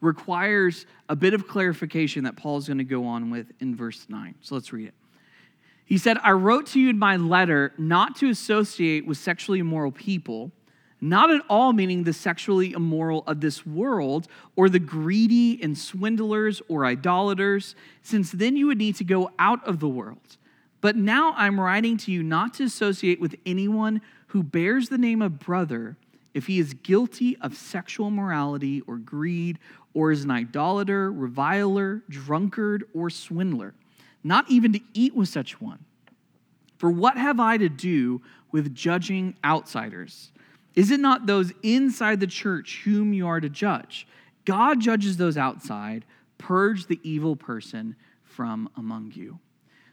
requires 0.00 0.84
a 1.08 1.14
bit 1.14 1.32
of 1.32 1.46
clarification 1.46 2.24
that 2.24 2.34
Paul 2.34 2.56
is 2.56 2.66
going 2.66 2.78
to 2.78 2.84
go 2.84 3.06
on 3.06 3.30
with 3.30 3.52
in 3.60 3.76
verse 3.76 4.04
9. 4.08 4.34
So 4.40 4.56
let's 4.56 4.72
read 4.72 4.88
it. 4.88 4.94
He 5.84 5.96
said, 5.96 6.18
I 6.24 6.32
wrote 6.32 6.66
to 6.68 6.80
you 6.80 6.90
in 6.90 6.98
my 6.98 7.16
letter 7.16 7.72
not 7.78 8.16
to 8.16 8.28
associate 8.30 9.06
with 9.06 9.16
sexually 9.16 9.60
immoral 9.60 9.92
people, 9.92 10.50
not 11.00 11.30
at 11.30 11.42
all 11.48 11.72
meaning 11.72 12.02
the 12.02 12.12
sexually 12.12 12.72
immoral 12.72 13.22
of 13.28 13.40
this 13.40 13.64
world, 13.64 14.26
or 14.56 14.68
the 14.68 14.80
greedy 14.80 15.62
and 15.62 15.78
swindlers 15.78 16.62
or 16.66 16.84
idolaters, 16.84 17.76
since 18.02 18.32
then 18.32 18.56
you 18.56 18.66
would 18.66 18.78
need 18.78 18.96
to 18.96 19.04
go 19.04 19.30
out 19.38 19.64
of 19.68 19.78
the 19.78 19.88
world. 19.88 20.36
But 20.80 20.96
now 20.96 21.32
I'm 21.36 21.60
writing 21.60 21.96
to 21.98 22.10
you 22.10 22.24
not 22.24 22.54
to 22.54 22.64
associate 22.64 23.20
with 23.20 23.36
anyone 23.46 24.02
who 24.34 24.42
bears 24.42 24.90
the 24.90 24.98
name 24.98 25.22
of 25.22 25.38
brother 25.38 25.96
if 26.34 26.46
he 26.46 26.58
is 26.58 26.74
guilty 26.74 27.38
of 27.40 27.56
sexual 27.56 28.10
morality 28.10 28.82
or 28.86 28.98
greed, 28.98 29.58
or 29.94 30.12
is 30.12 30.24
an 30.24 30.30
idolater, 30.30 31.10
reviler, 31.10 32.02
drunkard, 32.10 32.84
or 32.92 33.08
swindler 33.08 33.72
not 34.24 34.50
even 34.50 34.72
to 34.72 34.80
eat 34.94 35.14
with 35.14 35.28
such 35.28 35.60
one. 35.60 35.84
For 36.78 36.90
what 36.90 37.16
have 37.16 37.38
I 37.38 37.58
to 37.58 37.68
do 37.68 38.22
with 38.50 38.74
judging 38.74 39.36
outsiders? 39.44 40.32
Is 40.74 40.90
it 40.90 40.98
not 40.98 41.26
those 41.26 41.52
inside 41.62 42.18
the 42.18 42.26
church 42.26 42.80
whom 42.84 43.12
you 43.12 43.28
are 43.28 43.40
to 43.40 43.48
judge? 43.48 44.08
God 44.44 44.80
judges 44.80 45.18
those 45.18 45.36
outside. 45.36 46.04
Purge 46.38 46.86
the 46.86 46.98
evil 47.02 47.36
person 47.36 47.94
from 48.24 48.68
among 48.76 49.12
you. 49.14 49.38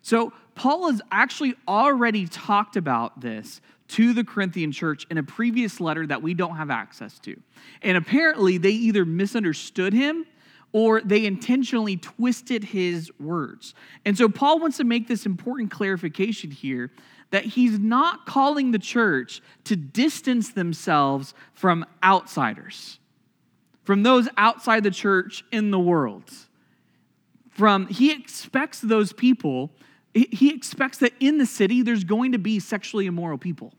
So, 0.01 0.33
Paul 0.53 0.91
has 0.91 1.01
actually 1.11 1.55
already 1.67 2.27
talked 2.27 2.75
about 2.75 3.21
this 3.21 3.61
to 3.89 4.13
the 4.13 4.23
Corinthian 4.23 4.71
church 4.71 5.07
in 5.09 5.17
a 5.17 5.23
previous 5.23 5.79
letter 5.79 6.05
that 6.07 6.21
we 6.21 6.33
don't 6.33 6.55
have 6.55 6.69
access 6.69 7.19
to. 7.19 7.39
And 7.81 7.97
apparently, 7.97 8.57
they 8.57 8.71
either 8.71 9.05
misunderstood 9.05 9.93
him 9.93 10.25
or 10.73 11.01
they 11.01 11.25
intentionally 11.25 11.97
twisted 11.97 12.63
his 12.63 13.11
words. 13.19 13.73
And 14.05 14.17
so 14.17 14.29
Paul 14.29 14.59
wants 14.59 14.77
to 14.77 14.83
make 14.83 15.07
this 15.07 15.25
important 15.25 15.71
clarification 15.71 16.51
here 16.51 16.91
that 17.31 17.45
he's 17.45 17.79
not 17.79 18.25
calling 18.25 18.71
the 18.71 18.79
church 18.79 19.41
to 19.65 19.75
distance 19.75 20.51
themselves 20.51 21.33
from 21.53 21.85
outsiders, 22.03 22.99
from 23.83 24.03
those 24.03 24.29
outside 24.37 24.83
the 24.83 24.91
church 24.91 25.43
in 25.51 25.71
the 25.71 25.79
world. 25.79 26.29
From 27.49 27.87
he 27.87 28.11
expects 28.11 28.79
those 28.79 29.11
people, 29.11 29.71
he 30.13 30.53
expects 30.53 30.97
that 30.99 31.13
in 31.19 31.37
the 31.37 31.45
city 31.45 31.81
there's 31.81 32.03
going 32.03 32.33
to 32.33 32.37
be 32.37 32.59
sexually 32.59 33.05
immoral 33.05 33.37
people. 33.37 33.73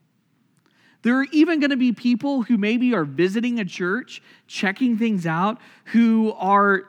There 1.02 1.18
are 1.18 1.26
even 1.32 1.60
going 1.60 1.70
to 1.70 1.76
be 1.76 1.92
people 1.92 2.42
who 2.42 2.56
maybe 2.56 2.94
are 2.94 3.04
visiting 3.04 3.58
a 3.58 3.64
church, 3.64 4.22
checking 4.46 4.96
things 4.96 5.26
out, 5.26 5.58
who 5.86 6.32
are 6.38 6.84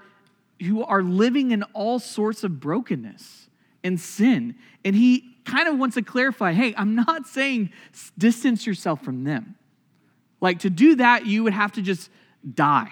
who 0.62 0.84
are 0.84 1.03
living 1.03 1.51
in 1.51 1.63
all 1.73 1.99
sorts 1.99 2.43
of 2.43 2.60
brokenness 2.60 3.49
and 3.84 3.99
sin. 3.99 4.56
And 4.86 4.95
he 4.95 5.36
kind 5.45 5.67
of 5.67 5.77
wants 5.77 5.95
to 5.95 6.01
clarify, 6.01 6.53
hey, 6.53 6.73
I'm 6.77 6.95
not 6.95 7.27
saying 7.27 7.71
distance 8.17 8.65
yourself 8.65 9.03
from 9.03 9.25
them. 9.25 9.56
Like 10.39 10.60
to 10.60 10.69
do 10.69 10.95
that, 10.95 11.25
you 11.25 11.43
would 11.43 11.53
have 11.53 11.73
to 11.73 11.82
just 11.82 12.10
die. 12.53 12.91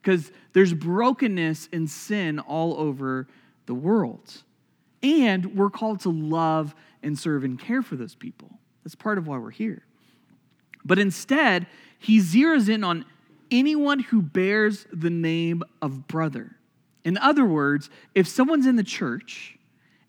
Because 0.00 0.30
there's 0.52 0.72
brokenness 0.72 1.68
and 1.72 1.90
sin 1.90 2.38
all 2.38 2.74
over 2.76 3.26
the 3.66 3.74
world. 3.74 4.42
And 5.02 5.56
we're 5.56 5.70
called 5.70 6.00
to 6.00 6.10
love 6.10 6.74
and 7.02 7.18
serve 7.18 7.44
and 7.44 7.58
care 7.58 7.82
for 7.82 7.96
those 7.96 8.14
people. 8.14 8.50
That's 8.84 8.94
part 8.94 9.18
of 9.18 9.26
why 9.26 9.38
we're 9.38 9.50
here. 9.50 9.82
But 10.84 10.98
instead, 10.98 11.66
he 11.98 12.18
zeroes 12.18 12.68
in 12.68 12.84
on 12.84 13.04
anyone 13.50 14.00
who 14.00 14.22
bears 14.22 14.86
the 14.92 15.10
name 15.10 15.62
of 15.82 16.06
brother. 16.06 16.56
In 17.04 17.16
other 17.18 17.44
words, 17.44 17.90
if 18.14 18.26
someone's 18.26 18.66
in 18.66 18.76
the 18.76 18.84
church 18.84 19.58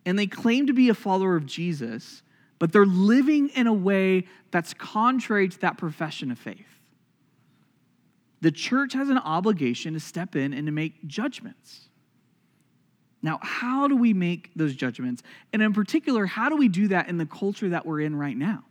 and 0.06 0.18
they 0.18 0.28
claim 0.28 0.68
to 0.68 0.74
be 0.74 0.90
a 0.90 0.94
follower 0.94 1.36
of 1.36 1.46
Jesus, 1.46 2.22
but 2.60 2.72
they're 2.72 2.86
living 2.86 3.50
in 3.50 3.68
a 3.68 3.74
way 3.74 4.26
that's 4.52 4.74
contrary 4.74 5.48
to 5.48 5.60
that 5.62 5.78
profession 5.78 6.32
of 6.32 6.40
faith, 6.40 6.80
the 8.42 8.52
church 8.52 8.94
has 8.94 9.10
an 9.10 9.20
obligation 9.20 9.94
to 9.94 10.00
step 10.00 10.36
in 10.36 10.54
and 10.54 10.66
to 10.66 10.72
make 10.72 11.06
judgments. 11.08 11.90
Now, 13.24 13.40
how 13.42 13.88
do 13.88 13.96
we 13.96 14.14
make 14.14 14.50
those 14.56 14.76
judgments? 14.76 15.22
And 15.54 15.62
in 15.62 15.74
particular, 15.74 16.26
how 16.26 16.50
do 16.50 16.56
we 16.58 16.68
do 16.68 16.88
that 16.90 17.08
in 17.08 17.18
the 17.18 17.26
culture 17.26 17.70
that 17.70 17.86
we're 17.86 18.02
in 18.02 18.16
right 18.16 18.36
now? 18.36 18.64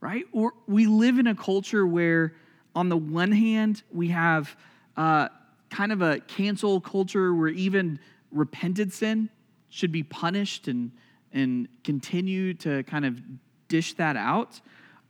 right? 0.00 0.24
Or 0.32 0.54
we 0.66 0.86
live 0.86 1.18
in 1.18 1.26
a 1.26 1.34
culture 1.34 1.86
where, 1.86 2.34
on 2.74 2.88
the 2.88 2.96
one 2.96 3.32
hand, 3.32 3.82
we 3.92 4.08
have 4.08 4.56
uh, 4.96 5.28
kind 5.68 5.92
of 5.92 6.02
a 6.02 6.20
cancel 6.20 6.80
culture 6.80 7.34
where 7.34 7.48
even 7.48 7.98
repented 8.32 8.92
sin 8.92 9.28
should 9.68 9.92
be 9.92 10.02
punished 10.02 10.68
and, 10.68 10.90
and 11.32 11.68
continue 11.84 12.54
to 12.54 12.82
kind 12.84 13.04
of 13.04 13.20
dish 13.68 13.94
that 13.94 14.16
out. 14.16 14.60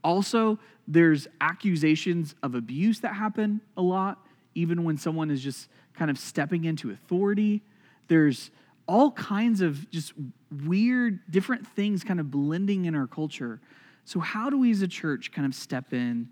Also, 0.03 0.59
there's 0.89 1.29
accusations 1.41 2.35
of 2.43 2.55
abuse 2.55 3.01
that 3.01 3.15
happen 3.15 3.61
a 3.77 3.83
lot, 3.83 4.27
even 4.55 4.83
when 4.85 4.97
someone 4.99 5.31
is 5.31 5.43
just 5.43 5.69
kind 5.95 6.11
of 6.11 6.19
stepping 6.19 6.65
into 6.65 6.91
authority. 6.91 7.63
There's 8.09 8.51
all 8.87 9.13
kinds 9.13 9.61
of 9.61 9.89
just 9.91 10.13
weird, 10.65 11.21
different 11.31 11.67
things 11.67 12.03
kind 12.03 12.19
of 12.19 12.31
blending 12.31 12.87
in 12.87 12.95
our 12.95 13.07
culture. 13.07 13.61
So, 14.05 14.19
how 14.19 14.51
do 14.51 14.59
we 14.59 14.71
as 14.71 14.83
a 14.83 14.89
church 14.89 15.31
kind 15.31 15.47
of 15.47 15.55
step 15.55 15.93
in 15.93 16.29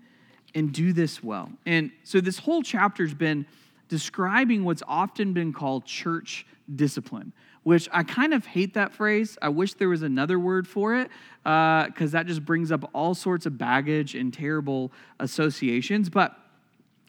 and 0.53 0.73
do 0.73 0.91
this 0.91 1.23
well? 1.23 1.51
And 1.65 1.91
so, 2.03 2.19
this 2.19 2.39
whole 2.39 2.61
chapter 2.61 3.03
has 3.03 3.13
been 3.13 3.45
describing 3.87 4.63
what's 4.63 4.83
often 4.87 5.33
been 5.33 5.53
called 5.53 5.85
church 5.85 6.45
discipline, 6.75 7.33
which 7.63 7.89
I 7.91 8.03
kind 8.03 8.33
of 8.33 8.45
hate 8.45 8.75
that 8.75 8.93
phrase. 8.93 9.37
I 9.41 9.49
wish 9.49 9.73
there 9.73 9.89
was 9.89 10.03
another 10.03 10.39
word 10.39 10.67
for 10.67 10.95
it 10.95 11.09
because 11.43 12.13
uh, 12.13 12.17
that 12.17 12.27
just 12.27 12.45
brings 12.45 12.71
up 12.71 12.89
all 12.93 13.15
sorts 13.15 13.45
of 13.45 13.57
baggage 13.57 14.15
and 14.15 14.33
terrible 14.33 14.91
associations. 15.19 16.09
But, 16.09 16.37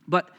but 0.08 0.30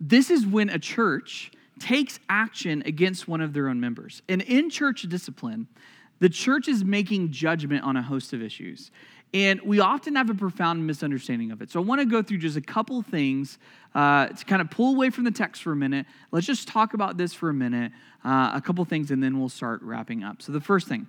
this 0.00 0.30
is 0.30 0.46
when 0.46 0.70
a 0.70 0.78
church 0.78 1.52
takes 1.80 2.20
action 2.28 2.82
against 2.86 3.26
one 3.26 3.40
of 3.40 3.52
their 3.52 3.68
own 3.68 3.80
members. 3.80 4.22
And 4.28 4.42
in 4.42 4.70
church 4.70 5.02
discipline, 5.02 5.66
the 6.20 6.28
church 6.28 6.68
is 6.68 6.84
making 6.84 7.32
judgment 7.32 7.82
on 7.82 7.96
a 7.96 8.02
host 8.02 8.32
of 8.32 8.42
issues. 8.42 8.90
And 9.32 9.60
we 9.62 9.80
often 9.80 10.16
have 10.16 10.28
a 10.28 10.34
profound 10.34 10.86
misunderstanding 10.86 11.52
of 11.52 11.62
it. 11.62 11.70
So 11.70 11.80
I 11.80 11.84
want 11.84 12.00
to 12.00 12.04
go 12.04 12.22
through 12.22 12.38
just 12.38 12.56
a 12.56 12.60
couple 12.60 13.00
things 13.02 13.58
uh, 13.94 14.26
to 14.26 14.44
kind 14.44 14.60
of 14.60 14.70
pull 14.70 14.94
away 14.94 15.10
from 15.10 15.24
the 15.24 15.30
text 15.30 15.62
for 15.62 15.72
a 15.72 15.76
minute. 15.76 16.06
Let's 16.32 16.46
just 16.46 16.68
talk 16.68 16.94
about 16.94 17.16
this 17.16 17.32
for 17.32 17.48
a 17.48 17.54
minute, 17.54 17.92
uh, 18.24 18.52
a 18.54 18.60
couple 18.60 18.84
things, 18.84 19.10
and 19.10 19.22
then 19.22 19.38
we'll 19.38 19.48
start 19.48 19.82
wrapping 19.82 20.24
up. 20.24 20.42
So 20.42 20.52
the 20.52 20.60
first 20.60 20.88
thing 20.88 21.06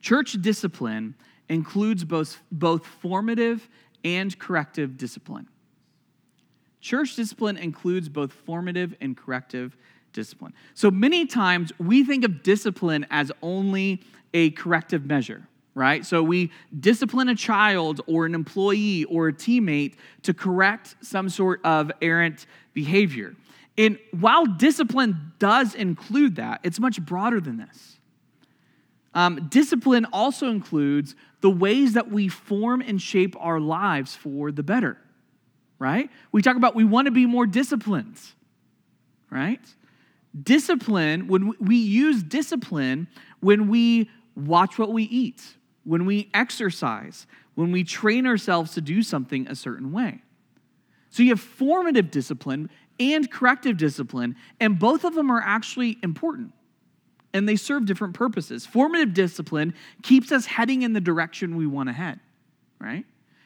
church 0.00 0.40
discipline 0.40 1.14
includes 1.48 2.04
both, 2.04 2.40
both 2.52 2.86
formative 2.86 3.68
and 4.04 4.38
corrective 4.38 4.96
discipline. 4.96 5.48
Church 6.80 7.14
discipline 7.14 7.56
includes 7.56 8.08
both 8.08 8.32
formative 8.32 8.94
and 9.00 9.16
corrective 9.16 9.76
discipline. 10.12 10.54
So 10.74 10.90
many 10.90 11.26
times 11.26 11.72
we 11.78 12.04
think 12.04 12.24
of 12.24 12.42
discipline 12.42 13.06
as 13.10 13.30
only 13.42 14.00
a 14.32 14.50
corrective 14.50 15.04
measure, 15.04 15.46
right? 15.74 16.04
So 16.04 16.22
we 16.22 16.50
discipline 16.78 17.28
a 17.28 17.34
child 17.34 18.00
or 18.06 18.26
an 18.26 18.34
employee 18.34 19.04
or 19.04 19.28
a 19.28 19.32
teammate 19.32 19.94
to 20.22 20.34
correct 20.34 20.96
some 21.02 21.28
sort 21.28 21.60
of 21.64 21.92
errant 22.00 22.46
behavior. 22.72 23.36
And 23.76 23.98
while 24.18 24.46
discipline 24.46 25.32
does 25.38 25.74
include 25.74 26.36
that, 26.36 26.60
it's 26.62 26.80
much 26.80 27.00
broader 27.00 27.40
than 27.40 27.58
this. 27.58 27.98
Um, 29.14 29.48
discipline 29.48 30.06
also 30.12 30.48
includes 30.48 31.16
the 31.40 31.50
ways 31.50 31.94
that 31.94 32.10
we 32.10 32.28
form 32.28 32.80
and 32.80 33.00
shape 33.00 33.34
our 33.38 33.58
lives 33.58 34.14
for 34.14 34.52
the 34.52 34.62
better 34.62 34.98
right? 35.80 36.08
We 36.30 36.42
talk 36.42 36.56
about 36.56 36.76
we 36.76 36.84
want 36.84 37.06
to 37.06 37.10
be 37.10 37.26
more 37.26 37.46
disciplined, 37.46 38.20
right? 39.30 39.60
Discipline, 40.40 41.26
when 41.26 41.54
we 41.58 41.74
use 41.76 42.22
discipline 42.22 43.08
when 43.40 43.68
we 43.68 44.08
watch 44.36 44.78
what 44.78 44.92
we 44.92 45.04
eat, 45.04 45.42
when 45.84 46.06
we 46.06 46.30
exercise, 46.32 47.26
when 47.54 47.72
we 47.72 47.82
train 47.82 48.26
ourselves 48.26 48.74
to 48.74 48.80
do 48.80 49.02
something 49.02 49.48
a 49.48 49.56
certain 49.56 49.92
way. 49.92 50.22
So 51.08 51.22
you 51.22 51.30
have 51.30 51.40
formative 51.40 52.10
discipline 52.10 52.70
and 53.00 53.30
corrective 53.30 53.76
discipline, 53.76 54.36
and 54.60 54.78
both 54.78 55.04
of 55.04 55.14
them 55.14 55.30
are 55.30 55.42
actually 55.44 55.98
important 56.02 56.52
and 57.32 57.48
they 57.48 57.56
serve 57.56 57.86
different 57.86 58.14
purposes. 58.14 58.66
Formative 58.66 59.14
discipline 59.14 59.74
keeps 60.02 60.32
us 60.32 60.46
heading 60.46 60.82
in 60.82 60.92
the 60.92 61.00
direction 61.00 61.56
we 61.56 61.66
want 61.66 61.88
to 61.88 61.92
head, 61.92 62.20
right? 62.80 63.04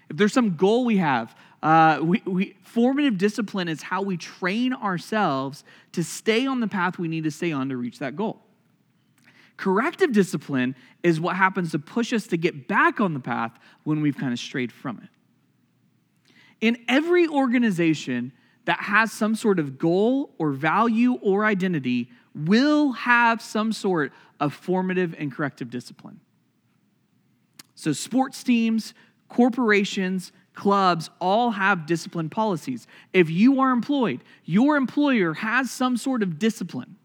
If 0.09 0.17
there's 0.17 0.33
some 0.33 0.57
goal 0.57 0.85
we 0.85 0.97
have, 0.99 1.35
uh, 1.65 1.99
we, 2.03 2.23
we, 2.27 2.57
formative 2.63 3.17
discipline 3.17 3.69
is 3.69 3.81
how 3.81 4.03
we 4.03 4.19
train 4.19 4.75
ourselves 4.75 5.65
to 5.93 6.05
stay 6.05 6.47
on 6.47 6.61
the 6.61 6.69
path 6.69 6.99
we 6.99 7.09
need 7.09 7.25
to 7.25 7.31
stay 7.31 7.53
on 7.53 7.71
to 7.71 7.77
reach 7.79 7.99
that 8.01 8.15
goal. 8.15 8.43
Corrective 9.57 10.13
discipline 10.13 10.77
is 11.03 11.19
what 11.19 11.37
happens 11.37 11.71
to 11.71 11.79
push 11.79 12.13
us 12.13 12.27
to 12.27 12.37
get 12.37 12.69
back 12.69 13.01
on 13.01 13.15
the 13.15 13.21
path 13.21 13.59
when 13.85 14.03
we've 14.03 14.17
kind 14.17 14.35
of 14.35 14.39
strayed 14.39 14.71
from 14.71 15.01
it. 15.03 15.09
In 16.61 16.85
every 16.87 17.27
organization 17.27 18.33
that 18.67 18.81
has 18.81 19.11
some 19.11 19.35
sort 19.35 19.59
of 19.59 19.79
goal 19.79 20.35
or 20.37 20.51
value 20.51 21.15
or 21.23 21.47
identity, 21.47 22.11
will 22.35 22.93
have 22.93 23.41
some 23.41 23.73
sort 23.73 24.13
of 24.39 24.53
formative 24.53 25.15
and 25.19 25.33
corrective 25.33 25.71
discipline. 25.71 26.21
So, 27.75 27.93
sports 27.93 28.43
teams, 28.43 28.93
corporations, 29.29 30.33
clubs 30.55 31.11
all 31.21 31.51
have 31.51 31.87
discipline 31.87 32.31
policies. 32.31 32.87
If 33.13 33.29
you 33.31 33.61
are 33.61 33.71
employed, 33.71 34.23
your 34.45 34.77
employer 34.77 35.35
has 35.35 35.71
some 35.71 35.97
sort 35.97 36.23
of 36.23 36.39
discipline, 36.39 36.97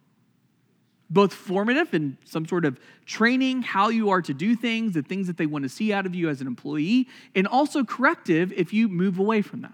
both 1.10 1.34
formative 1.34 1.94
and 1.94 2.18
some 2.26 2.46
sort 2.46 2.66
of 2.66 2.80
training, 3.06 3.64
how 3.64 3.90
you 3.90 4.10
are 4.12 4.22
to 4.22 4.34
do 4.34 4.56
things, 4.56 4.94
the 4.94 5.02
things 5.02 5.28
that 5.28 5.38
they 5.38 5.48
want 5.48 5.64
to 5.64 5.70
see 5.70 5.92
out 5.92 6.06
of 6.06 6.14
you 6.14 6.30
as 6.30 6.42
an 6.42 6.48
employee, 6.48 7.08
and 7.36 7.48
also 7.48 7.84
corrective 7.84 8.54
if 8.54 8.72
you 8.72 8.88
move 8.88 9.20
away 9.20 9.42
from 9.42 9.62
that. 9.62 9.74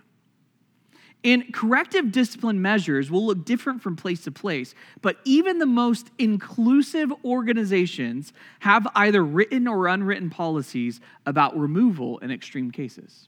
And 1.26 1.52
corrective 1.52 2.12
discipline 2.12 2.62
measures 2.62 3.10
will 3.10 3.26
look 3.26 3.46
different 3.46 3.82
from 3.82 3.96
place 3.96 4.22
to 4.26 4.32
place, 4.32 4.76
but 5.02 5.18
even 5.26 5.58
the 5.58 5.66
most 5.66 6.12
inclusive 6.20 7.12
organizations 7.26 8.32
have 8.60 8.88
either 8.94 9.24
written 9.24 9.68
or 9.68 9.88
unwritten 9.88 10.30
policies 10.30 11.02
about 11.26 11.58
removal 11.58 12.20
in 12.20 12.30
extreme 12.30 12.70
cases. 12.70 13.28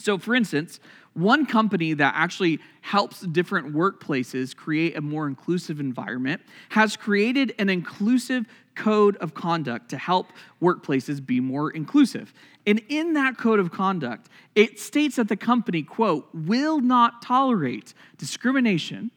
So, 0.00 0.18
for 0.18 0.34
instance, 0.34 0.80
one 1.14 1.44
company 1.44 1.92
that 1.94 2.14
actually 2.16 2.60
helps 2.82 3.20
different 3.20 3.74
workplaces 3.74 4.54
create 4.54 4.96
a 4.96 5.00
more 5.00 5.26
inclusive 5.26 5.80
environment 5.80 6.40
has 6.70 6.96
created 6.96 7.54
an 7.58 7.68
inclusive 7.68 8.46
code 8.76 9.16
of 9.16 9.34
conduct 9.34 9.90
to 9.90 9.98
help 9.98 10.28
workplaces 10.62 11.24
be 11.24 11.40
more 11.40 11.70
inclusive. 11.70 12.32
And 12.66 12.80
in 12.88 13.14
that 13.14 13.36
code 13.36 13.58
of 13.58 13.72
conduct, 13.72 14.28
it 14.54 14.78
states 14.78 15.16
that 15.16 15.28
the 15.28 15.36
company, 15.36 15.82
quote, 15.82 16.28
will 16.32 16.80
not 16.80 17.20
tolerate 17.22 17.92
discrimination, 18.16 19.10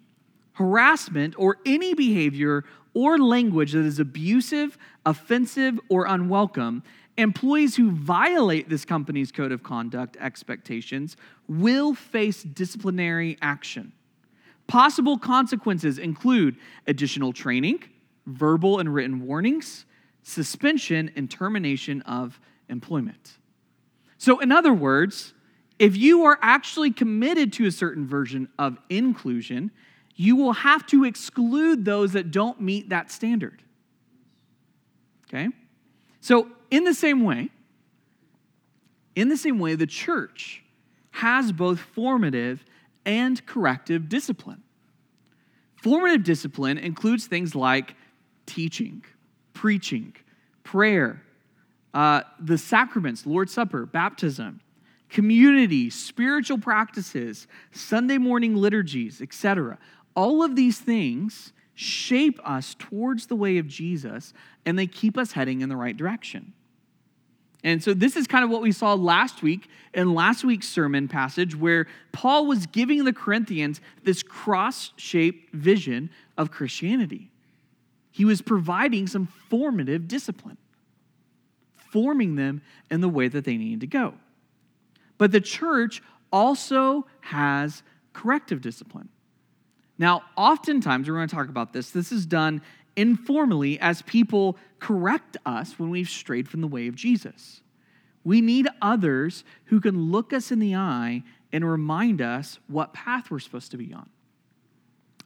harassment, 0.53 1.35
or 1.37 1.57
any 1.65 1.93
behavior 1.93 2.65
or 2.93 3.17
language 3.17 3.71
that 3.73 3.85
is 3.85 3.99
abusive, 3.99 4.77
offensive, 5.05 5.79
or 5.89 6.05
unwelcome. 6.05 6.83
Employees 7.17 7.75
who 7.75 7.91
violate 7.91 8.69
this 8.69 8.85
company's 8.85 9.31
code 9.31 9.51
of 9.51 9.61
conduct 9.61 10.17
expectations 10.19 11.15
will 11.47 11.93
face 11.93 12.41
disciplinary 12.41 13.37
action. 13.41 13.93
Possible 14.65 15.17
consequences 15.19 15.99
include 15.99 16.57
additional 16.87 17.31
training, 17.31 17.83
verbal 18.25 18.79
and 18.79 18.93
written 18.93 19.25
warnings, 19.25 19.85
suspension, 20.23 21.11
and 21.15 21.29
termination 21.29 22.01
of 22.03 22.39
employment. 22.69 23.37
So, 24.17 24.39
in 24.39 24.51
other 24.51 24.73
words, 24.73 25.33
if 25.77 25.97
you 25.97 26.23
are 26.23 26.39
actually 26.41 26.91
committed 26.91 27.53
to 27.53 27.65
a 27.65 27.71
certain 27.71 28.07
version 28.07 28.47
of 28.57 28.77
inclusion, 28.89 29.69
you 30.15 30.35
will 30.35 30.53
have 30.53 30.85
to 30.87 31.03
exclude 31.03 31.85
those 31.85 32.13
that 32.13 32.31
don't 32.31 32.61
meet 32.61 32.89
that 32.89 33.11
standard. 33.11 33.61
Okay? 35.27 35.49
So, 36.23 36.47
in 36.71 36.85
the 36.85 36.93
same 36.93 37.25
way, 37.25 37.49
in 39.13 39.27
the 39.27 39.35
same 39.35 39.59
way, 39.59 39.75
the 39.75 39.85
church 39.85 40.63
has 41.11 41.51
both 41.51 41.81
formative 41.81 42.63
and 43.05 43.45
corrective 43.45 44.07
discipline. 44.07 44.63
Formative 45.75 46.23
discipline 46.23 46.77
includes 46.77 47.27
things 47.27 47.55
like 47.55 47.95
teaching, 48.45 49.03
preaching, 49.51 50.15
prayer, 50.63 51.21
uh, 51.93 52.21
the 52.39 52.57
sacraments, 52.57 53.25
Lord's 53.25 53.51
Supper, 53.51 53.85
baptism, 53.85 54.61
community, 55.09 55.89
spiritual 55.89 56.57
practices, 56.57 57.47
Sunday 57.73 58.17
morning 58.17 58.55
liturgies, 58.55 59.21
etc. 59.21 59.77
All 60.15 60.41
of 60.41 60.55
these 60.55 60.79
things 60.79 61.51
shape 61.73 62.39
us 62.45 62.75
towards 62.79 63.27
the 63.27 63.35
way 63.35 63.57
of 63.57 63.67
Jesus 63.67 64.33
and 64.65 64.77
they 64.77 64.87
keep 64.87 65.17
us 65.17 65.33
heading 65.33 65.61
in 65.61 65.69
the 65.69 65.75
right 65.75 65.95
direction. 65.95 66.53
And 67.63 67.81
so, 67.81 67.93
this 67.93 68.17
is 68.17 68.27
kind 68.27 68.43
of 68.43 68.49
what 68.49 68.61
we 68.61 68.73
saw 68.73 68.93
last 68.93 69.41
week 69.41 69.69
in 69.93 70.13
last 70.13 70.43
week's 70.43 70.67
sermon 70.67 71.07
passage, 71.07 71.55
where 71.55 71.87
Paul 72.11 72.45
was 72.45 72.65
giving 72.65 73.05
the 73.05 73.13
Corinthians 73.13 73.79
this 74.03 74.21
cross 74.21 74.91
shaped 74.97 75.53
vision 75.53 76.09
of 76.37 76.51
Christianity. 76.51 77.31
He 78.11 78.25
was 78.25 78.41
providing 78.41 79.07
some 79.07 79.27
formative 79.49 80.07
discipline 80.07 80.57
forming 81.93 82.33
them 82.35 82.59
in 82.89 83.01
the 83.01 83.07
way 83.07 83.27
that 83.27 83.45
they 83.45 83.55
needed 83.55 83.81
to 83.81 83.87
go. 83.87 84.15
But 85.19 85.31
the 85.31 85.39
church 85.39 86.01
also 86.31 87.05
has 87.21 87.83
corrective 88.13 88.61
discipline. 88.61 89.09
Now, 89.99 90.23
oftentimes, 90.35 91.07
we're 91.07 91.17
going 91.17 91.27
to 91.27 91.35
talk 91.35 91.49
about 91.49 91.71
this, 91.71 91.91
this 91.91 92.11
is 92.11 92.25
done 92.25 92.63
informally 92.95 93.79
as 93.79 94.01
people 94.03 94.57
correct 94.79 95.37
us 95.45 95.79
when 95.79 95.89
we've 95.89 96.09
strayed 96.09 96.47
from 96.47 96.61
the 96.61 96.67
way 96.67 96.87
of 96.87 96.95
Jesus. 96.95 97.61
We 98.23 98.41
need 98.41 98.67
others 98.81 99.43
who 99.65 99.81
can 99.81 100.11
look 100.11 100.31
us 100.33 100.51
in 100.51 100.59
the 100.59 100.75
eye 100.75 101.23
and 101.51 101.69
remind 101.69 102.21
us 102.21 102.59
what 102.67 102.93
path 102.93 103.29
we're 103.29 103.39
supposed 103.39 103.71
to 103.71 103.77
be 103.77 103.93
on. 103.93 104.09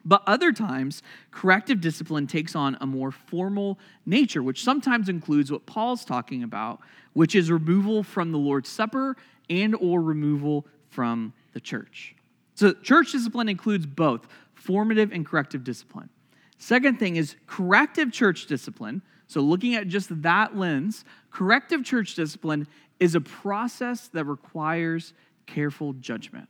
But 0.03 0.23
other 0.25 0.53
times, 0.53 1.03
corrective 1.31 1.81
discipline 1.81 2.27
takes 2.27 2.55
on 2.55 2.77
a 2.79 2.85
more 2.85 3.11
formal 3.11 3.77
nature, 4.05 4.41
which 4.41 4.63
sometimes 4.63 5.09
includes 5.09 5.51
what 5.51 5.65
Paul's 5.65 6.05
talking 6.05 6.43
about, 6.43 6.79
which 7.11 7.35
is 7.35 7.51
removal 7.51 8.03
from 8.03 8.31
the 8.31 8.37
Lord's 8.37 8.69
Supper 8.69 9.17
and 9.49 9.75
or 9.75 10.01
removal 10.01 10.65
from 10.89 11.33
the 11.51 11.59
church. 11.59 12.15
So 12.55 12.73
church 12.73 13.11
discipline 13.11 13.49
includes 13.49 13.85
both 13.85 14.27
formative 14.53 15.11
and 15.11 15.25
corrective 15.25 15.63
discipline. 15.63 16.09
Second 16.57 16.99
thing 16.99 17.15
is 17.15 17.35
corrective 17.45 18.11
church 18.11 18.47
discipline. 18.47 19.01
So 19.27 19.41
looking 19.41 19.75
at 19.75 19.87
just 19.87 20.21
that 20.23 20.57
lens, 20.57 21.05
corrective 21.31 21.83
church 21.83 22.15
discipline 22.15 22.67
is 22.99 23.15
a 23.15 23.21
process 23.21 24.07
that 24.09 24.25
requires 24.25 25.13
careful 25.45 25.93
judgment 25.93 26.49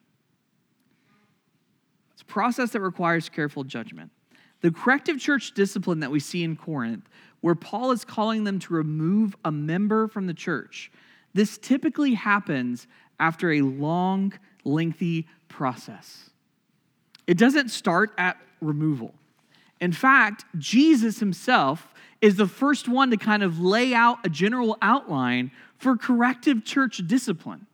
It's 2.14 2.22
a 2.22 2.26
process 2.26 2.72
that 2.72 2.82
requires 2.82 3.30
careful 3.30 3.64
judgment. 3.64 4.12
The 4.62 4.72
corrective 4.72 5.20
church 5.20 5.54
discipline 5.54 6.00
that 6.00 6.10
we 6.10 6.20
see 6.20 6.44
in 6.44 6.56
Corinth, 6.56 7.08
where 7.42 7.54
Paul 7.56 7.92
is 7.92 8.04
calling 8.04 8.44
them 8.44 8.60
to 8.60 8.74
remove 8.74 9.36
a 9.46 9.52
member 9.52 10.08
from 10.08 10.26
the 10.26 10.34
church, 10.34 10.92
this 11.34 11.58
typically 11.58 12.16
happens 12.16 12.88
after 13.20 13.52
a 13.52 13.62
long, 13.62 14.34
lengthy 14.64 15.28
process. 15.48 16.32
It 17.28 17.38
doesn't 17.38 17.70
start 17.70 18.14
at 18.18 18.38
removal. 18.62 19.14
In 19.80 19.92
fact, 19.92 20.46
Jesus 20.58 21.20
himself 21.20 21.88
is 22.22 22.36
the 22.36 22.48
first 22.48 22.88
one 22.88 23.12
to 23.12 23.18
kind 23.18 23.44
of 23.44 23.60
lay 23.60 23.94
out 23.94 24.26
a 24.26 24.30
general 24.30 24.78
outline 24.82 25.52
for 25.78 25.96
corrective 25.96 26.66
church 26.66 27.02
discipline. 27.06 27.68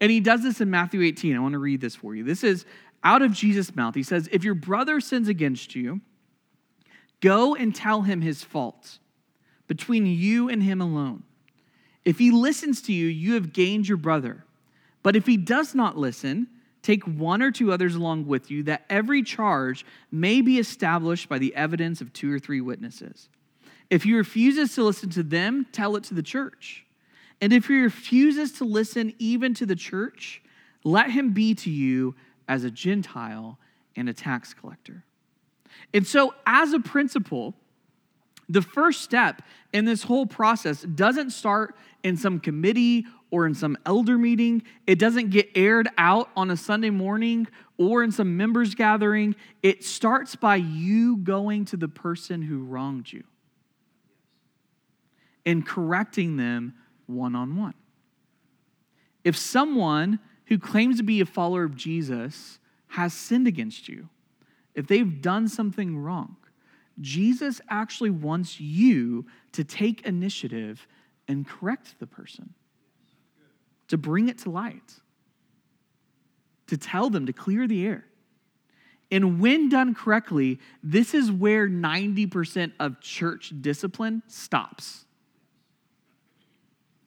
And 0.00 0.10
he 0.10 0.20
does 0.20 0.42
this 0.42 0.60
in 0.60 0.70
Matthew 0.70 1.02
18. 1.02 1.36
I 1.36 1.38
want 1.40 1.52
to 1.52 1.58
read 1.58 1.80
this 1.80 1.94
for 1.94 2.14
you. 2.14 2.24
This 2.24 2.44
is 2.44 2.64
out 3.02 3.22
of 3.22 3.32
Jesus' 3.32 3.74
mouth. 3.74 3.94
He 3.94 4.02
says, 4.02 4.28
If 4.32 4.44
your 4.44 4.54
brother 4.54 5.00
sins 5.00 5.28
against 5.28 5.74
you, 5.74 6.00
go 7.20 7.54
and 7.54 7.74
tell 7.74 8.02
him 8.02 8.20
his 8.20 8.42
fault 8.42 8.98
between 9.68 10.06
you 10.06 10.48
and 10.48 10.62
him 10.62 10.80
alone. 10.80 11.22
If 12.04 12.18
he 12.18 12.30
listens 12.30 12.82
to 12.82 12.92
you, 12.92 13.06
you 13.06 13.34
have 13.34 13.52
gained 13.52 13.88
your 13.88 13.98
brother. 13.98 14.44
But 15.02 15.16
if 15.16 15.26
he 15.26 15.36
does 15.36 15.74
not 15.74 15.96
listen, 15.96 16.48
take 16.82 17.04
one 17.04 17.42
or 17.42 17.50
two 17.50 17.72
others 17.72 17.94
along 17.94 18.26
with 18.26 18.50
you, 18.50 18.62
that 18.64 18.84
every 18.88 19.22
charge 19.22 19.84
may 20.10 20.40
be 20.40 20.58
established 20.58 21.28
by 21.28 21.38
the 21.38 21.54
evidence 21.54 22.00
of 22.00 22.12
two 22.12 22.32
or 22.32 22.38
three 22.38 22.60
witnesses. 22.60 23.28
If 23.90 24.04
he 24.04 24.14
refuses 24.14 24.74
to 24.76 24.84
listen 24.84 25.10
to 25.10 25.22
them, 25.22 25.66
tell 25.72 25.96
it 25.96 26.04
to 26.04 26.14
the 26.14 26.22
church. 26.22 26.86
And 27.40 27.52
if 27.52 27.66
he 27.66 27.80
refuses 27.80 28.52
to 28.52 28.64
listen 28.64 29.14
even 29.18 29.54
to 29.54 29.66
the 29.66 29.76
church, 29.76 30.42
let 30.84 31.10
him 31.10 31.32
be 31.32 31.54
to 31.56 31.70
you 31.70 32.14
as 32.48 32.64
a 32.64 32.70
Gentile 32.70 33.58
and 33.96 34.08
a 34.08 34.12
tax 34.12 34.54
collector. 34.54 35.04
And 35.92 36.06
so, 36.06 36.34
as 36.46 36.72
a 36.72 36.80
principle, 36.80 37.54
the 38.50 38.62
first 38.62 39.02
step 39.02 39.42
in 39.72 39.84
this 39.84 40.02
whole 40.02 40.26
process 40.26 40.82
doesn't 40.82 41.30
start 41.30 41.76
in 42.02 42.16
some 42.16 42.40
committee 42.40 43.06
or 43.30 43.46
in 43.46 43.54
some 43.54 43.78
elder 43.86 44.18
meeting. 44.18 44.64
It 44.88 44.98
doesn't 44.98 45.30
get 45.30 45.48
aired 45.54 45.88
out 45.96 46.30
on 46.36 46.50
a 46.50 46.56
Sunday 46.56 46.90
morning 46.90 47.46
or 47.78 48.02
in 48.02 48.10
some 48.10 48.36
members 48.36 48.74
gathering. 48.74 49.36
It 49.62 49.84
starts 49.84 50.34
by 50.34 50.56
you 50.56 51.18
going 51.18 51.64
to 51.66 51.76
the 51.76 51.86
person 51.86 52.42
who 52.42 52.64
wronged 52.64 53.12
you 53.12 53.22
and 55.46 55.64
correcting 55.64 56.36
them 56.36 56.74
one 57.06 57.36
on 57.36 57.56
one. 57.56 57.74
If 59.22 59.36
someone 59.36 60.18
who 60.46 60.58
claims 60.58 60.96
to 60.96 61.04
be 61.04 61.20
a 61.20 61.26
follower 61.26 61.62
of 61.62 61.76
Jesus 61.76 62.58
has 62.88 63.12
sinned 63.12 63.46
against 63.46 63.88
you, 63.88 64.08
if 64.74 64.88
they've 64.88 65.22
done 65.22 65.46
something 65.46 65.96
wrong, 65.96 66.36
Jesus 67.00 67.60
actually 67.68 68.10
wants 68.10 68.60
you 68.60 69.26
to 69.52 69.64
take 69.64 70.06
initiative 70.06 70.86
and 71.26 71.46
correct 71.46 71.94
the 71.98 72.06
person, 72.06 72.54
to 73.88 73.96
bring 73.96 74.28
it 74.28 74.38
to 74.38 74.50
light, 74.50 75.00
to 76.66 76.76
tell 76.76 77.10
them 77.10 77.26
to 77.26 77.32
clear 77.32 77.66
the 77.66 77.86
air. 77.86 78.04
And 79.10 79.40
when 79.40 79.68
done 79.68 79.94
correctly, 79.94 80.60
this 80.82 81.14
is 81.14 81.32
where 81.32 81.68
90% 81.68 82.72
of 82.78 83.00
church 83.00 83.52
discipline 83.60 84.22
stops. 84.28 85.04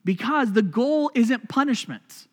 Because 0.03 0.51
the 0.51 0.61
goal 0.61 1.11
isn't 1.15 1.47
punishment. 1.47 2.27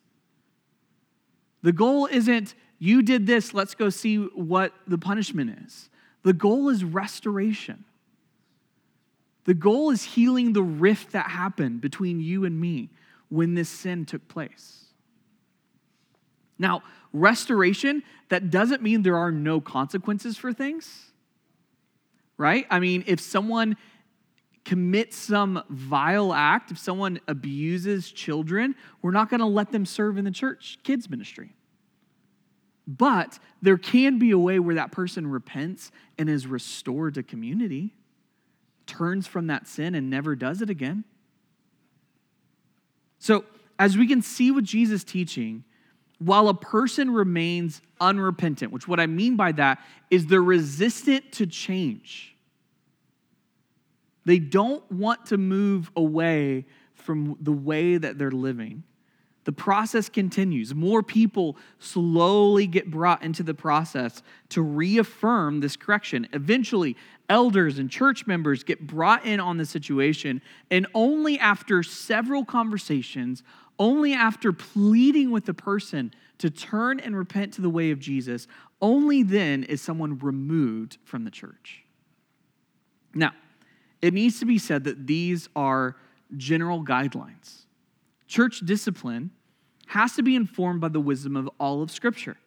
The 1.61 1.71
goal 1.71 2.07
isn't, 2.07 2.53
you 2.79 3.01
did 3.01 3.27
this, 3.27 3.53
let's 3.53 3.75
go 3.75 3.89
see 3.89 4.17
what 4.17 4.73
the 4.87 4.97
punishment 4.97 5.57
is. 5.65 5.89
The 6.23 6.33
goal 6.33 6.69
is 6.69 6.83
restoration. 6.83 7.85
The 9.45 9.53
goal 9.53 9.89
is 9.89 10.03
healing 10.03 10.53
the 10.53 10.61
rift 10.61 11.13
that 11.13 11.31
happened 11.31 11.81
between 11.81 12.19
you 12.19 12.45
and 12.45 12.59
me 12.59 12.89
when 13.29 13.55
this 13.55 13.69
sin 13.69 14.05
took 14.05 14.27
place. 14.27 14.85
Now, 16.59 16.83
restoration, 17.11 18.03
that 18.29 18.51
doesn't 18.51 18.83
mean 18.83 19.01
there 19.01 19.17
are 19.17 19.31
no 19.31 19.59
consequences 19.59 20.37
for 20.37 20.53
things, 20.53 21.11
right? 22.37 22.67
I 22.69 22.79
mean, 22.79 23.03
if 23.07 23.19
someone 23.19 23.77
commits 24.63 25.17
some 25.17 25.63
vile 25.69 26.33
act, 26.33 26.69
if 26.69 26.77
someone 26.77 27.19
abuses 27.27 28.11
children, 28.11 28.75
we're 29.01 29.11
not 29.11 29.29
going 29.29 29.39
to 29.39 29.47
let 29.47 29.71
them 29.71 29.87
serve 29.87 30.19
in 30.19 30.25
the 30.25 30.31
church 30.31 30.77
kids 30.83 31.09
ministry. 31.09 31.55
But 32.97 33.39
there 33.61 33.77
can 33.77 34.17
be 34.19 34.31
a 34.31 34.37
way 34.37 34.59
where 34.59 34.75
that 34.75 34.91
person 34.91 35.27
repents 35.27 35.91
and 36.17 36.29
is 36.29 36.47
restored 36.47 37.13
to 37.15 37.23
community, 37.23 37.93
turns 38.85 39.27
from 39.27 39.47
that 39.47 39.67
sin 39.67 39.95
and 39.95 40.09
never 40.09 40.35
does 40.35 40.61
it 40.61 40.69
again. 40.69 41.03
So, 43.19 43.45
as 43.77 43.97
we 43.97 44.07
can 44.07 44.21
see 44.21 44.51
with 44.51 44.65
Jesus' 44.65 45.03
teaching, 45.03 45.63
while 46.19 46.49
a 46.49 46.53
person 46.53 47.11
remains 47.11 47.81
unrepentant, 47.99 48.71
which 48.71 48.87
what 48.87 48.99
I 48.99 49.07
mean 49.07 49.35
by 49.35 49.51
that 49.53 49.79
is 50.09 50.27
they're 50.27 50.41
resistant 50.41 51.31
to 51.33 51.47
change 51.47 52.31
they 54.25 54.39
don't 54.39 54.89
want 54.91 55.27
to 55.27 55.37
move 55.37 55.91
away 55.95 56.65
from 56.93 57.37
the 57.41 57.51
way 57.51 57.97
that 57.97 58.17
they're 58.17 58.31
living. 58.31 58.83
The 59.43 59.51
process 59.51 60.07
continues. 60.07 60.75
More 60.75 61.01
people 61.01 61.57
slowly 61.79 62.67
get 62.67 62.91
brought 62.91 63.23
into 63.23 63.41
the 63.41 63.55
process 63.55 64.21
to 64.49 64.61
reaffirm 64.61 65.61
this 65.61 65.75
correction. 65.75 66.27
Eventually, 66.31 66.95
elders 67.27 67.79
and 67.79 67.89
church 67.89 68.27
members 68.27 68.63
get 68.63 68.85
brought 68.85 69.25
in 69.25 69.39
on 69.39 69.57
the 69.57 69.65
situation, 69.65 70.41
and 70.69 70.85
only 70.93 71.39
after 71.39 71.81
several 71.81 72.45
conversations, 72.45 73.41
only 73.79 74.13
after 74.13 74.53
pleading 74.53 75.31
with 75.31 75.45
the 75.45 75.53
person 75.53 76.13
to 76.37 76.51
turn 76.51 76.99
and 76.99 77.15
repent 77.17 77.53
to 77.53 77.61
the 77.61 77.69
way 77.69 77.89
of 77.89 77.99
Jesus, 77.99 78.47
only 78.79 79.23
then 79.23 79.63
is 79.63 79.81
someone 79.81 80.19
removed 80.19 80.97
from 81.03 81.23
the 81.23 81.31
church. 81.31 81.83
Now, 83.15 83.31
it 84.01 84.13
needs 84.13 84.39
to 84.39 84.45
be 84.45 84.57
said 84.57 84.83
that 84.83 85.07
these 85.07 85.49
are 85.55 85.95
general 86.37 86.83
guidelines. 86.83 87.60
Church 88.31 88.61
discipline 88.61 89.29
has 89.87 90.15
to 90.15 90.23
be 90.23 90.37
informed 90.37 90.79
by 90.79 90.87
the 90.87 91.01
wisdom 91.01 91.35
of 91.35 91.49
all 91.59 91.83
of 91.83 91.91
Scripture. 91.91 92.37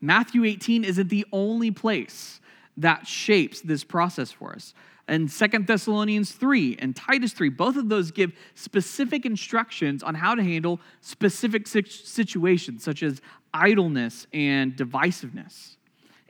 Matthew 0.00 0.42
18 0.42 0.84
isn't 0.84 1.10
the 1.10 1.26
only 1.32 1.70
place 1.70 2.40
that 2.78 3.06
shapes 3.06 3.60
this 3.60 3.84
process 3.84 4.32
for 4.32 4.54
us. 4.54 4.72
And 5.06 5.30
Second 5.30 5.66
Thessalonians 5.66 6.32
3 6.32 6.78
and 6.78 6.96
Titus 6.96 7.34
3, 7.34 7.50
both 7.50 7.76
of 7.76 7.90
those 7.90 8.10
give 8.10 8.32
specific 8.54 9.26
instructions 9.26 10.02
on 10.02 10.14
how 10.14 10.34
to 10.34 10.42
handle 10.42 10.80
specific 11.02 11.66
situations, 11.66 12.82
such 12.82 13.02
as 13.02 13.20
idleness 13.52 14.26
and 14.32 14.76
divisiveness. 14.76 15.76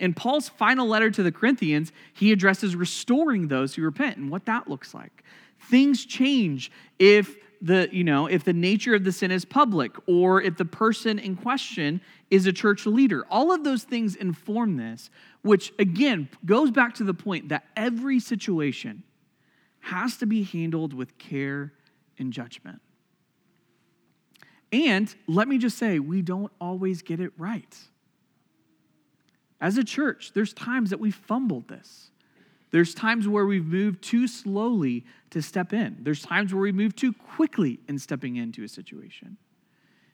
In 0.01 0.13
Paul's 0.13 0.49
final 0.49 0.89
letter 0.89 1.09
to 1.13 1.23
the 1.23 1.31
Corinthians, 1.31 1.93
he 2.15 2.33
addresses 2.33 2.75
restoring 2.75 3.47
those 3.47 3.77
who 3.77 3.83
repent 3.83 4.17
and 4.17 4.29
what 4.29 4.47
that 4.47 4.69
looks 4.69 4.93
like. 4.93 5.23
Things 5.61 6.05
change 6.05 6.73
if 6.99 7.37
the, 7.61 7.89
you 7.91 8.05
know, 8.05 8.27
if 8.27 8.45
the 8.45 8.53
nature 8.53 8.95
of 8.95 9.05
the 9.05 9.13
sin 9.13 9.31
is 9.31 9.45
public 9.45 9.93
or 10.07 10.41
if 10.41 10.57
the 10.57 10.65
person 10.65 11.19
in 11.19 11.37
question 11.37 12.01
is 12.31 12.47
a 12.47 12.53
church 12.53 12.87
leader. 12.87 13.27
All 13.31 13.53
of 13.53 13.65
those 13.65 13.83
things 13.83 14.15
inform 14.15 14.77
this, 14.77 15.11
which 15.43 15.73
again 15.79 16.29
goes 16.45 16.71
back 16.71 16.95
to 16.95 17.05
the 17.05 17.15
point 17.15 17.49
that 17.49 17.65
every 17.77 18.21
situation 18.21 19.03
has 19.81 20.17
to 20.19 20.27
be 20.27 20.43
handled 20.43 20.93
with 20.93 21.19
care 21.19 21.73
and 22.19 22.33
judgment. 22.33 22.81
And 24.71 25.13
let 25.27 25.49
me 25.49 25.59
just 25.59 25.79
say, 25.79 25.99
we 25.99 26.23
don't 26.23 26.53
always 26.61 27.03
get 27.03 27.21
it 27.21 27.33
right. 27.39 27.77
As 29.61 29.79
a 29.79 29.85
church, 29.85 30.33
there's 30.35 30.53
times 30.53 30.91
that 30.91 31.01
we 31.01 31.11
fumbled 31.11 31.69
this. 31.69 32.11
There's 32.71 32.95
times 32.95 33.27
where 33.27 33.47
we've 33.47 33.65
moved 33.65 34.03
too 34.03 34.29
slowly 34.29 35.05
to 35.31 35.41
step 35.41 35.73
in. 35.73 35.99
There's 36.01 36.23
times 36.23 36.53
where 36.53 36.63
we 36.63 36.73
move 36.73 36.95
too 36.95 37.13
quickly 37.13 37.81
in 37.89 37.99
stepping 37.99 38.37
into 38.37 38.63
a 38.63 38.69
situation. 38.69 39.37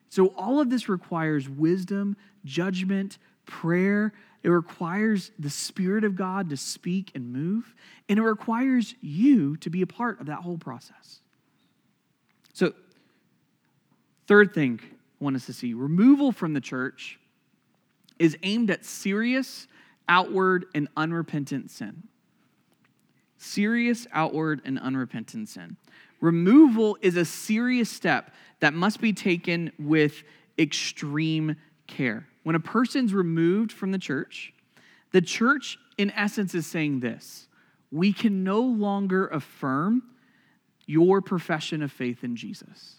So, 0.09 0.29
all 0.37 0.61
of 0.61 0.71
this 0.71 0.89
requires 0.89 1.49
wisdom, 1.49 2.17
judgment, 2.45 3.19
prayer. 3.47 4.13
It 4.45 4.49
requires 4.49 5.33
the 5.39 5.51
Spirit 5.51 6.05
of 6.05 6.15
God 6.15 6.51
to 6.51 6.57
speak 6.57 7.11
and 7.15 7.33
move. 7.33 7.75
And 8.09 8.19
it 8.19 8.23
requires 8.23 8.95
you 9.01 9.57
to 9.57 9.71
be 9.71 9.83
a 9.83 9.87
part 9.87 10.21
of 10.21 10.27
that 10.27 10.41
whole 10.41 10.59
process. 10.59 11.21
So, 12.53 12.73
third 14.29 14.55
thing 14.55 14.81
I 14.83 15.25
want 15.25 15.35
us 15.35 15.47
to 15.47 15.53
see 15.53 15.75
removal 15.75 16.31
from 16.31 16.53
the 16.53 16.61
church 16.61 17.19
is 18.21 18.37
aimed 18.45 18.71
at 18.71 18.85
serious, 18.85 19.67
outward, 20.09 20.67
and 20.75 20.87
unrepentant 20.97 21.73
sin. 21.73 22.05
Serious, 23.45 24.07
outward, 24.11 24.63
and 24.65 24.79
unrepentant 24.79 25.51
sin. 25.51 25.77
Removal 26.23 26.97
is 27.03 27.17
a 27.17 27.27
serious 27.27 27.91
step 27.91 28.33
that 28.61 28.73
must 28.73 29.03
be 29.03 29.13
taken 29.13 29.71
with 29.79 30.23
extreme 30.59 31.57
care. 31.87 32.27
When 32.43 32.57
a 32.57 32.61
person's 32.61 33.13
removed 33.13 33.71
from 33.71 33.93
the 33.93 33.99
church, 33.99 34.55
the 35.13 35.21
church, 35.21 35.77
in 35.99 36.11
essence, 36.13 36.55
is 36.55 36.67
saying 36.67 37.01
this 37.01 37.47
we 37.93 38.15
can 38.15 38.45
no 38.45 38.61
longer 38.61 39.27
affirm 39.29 40.03
your 40.87 41.21
profession 41.21 41.83
of 41.83 41.93
faith 41.93 42.25
in 42.25 42.37
Jesus. 42.37 42.97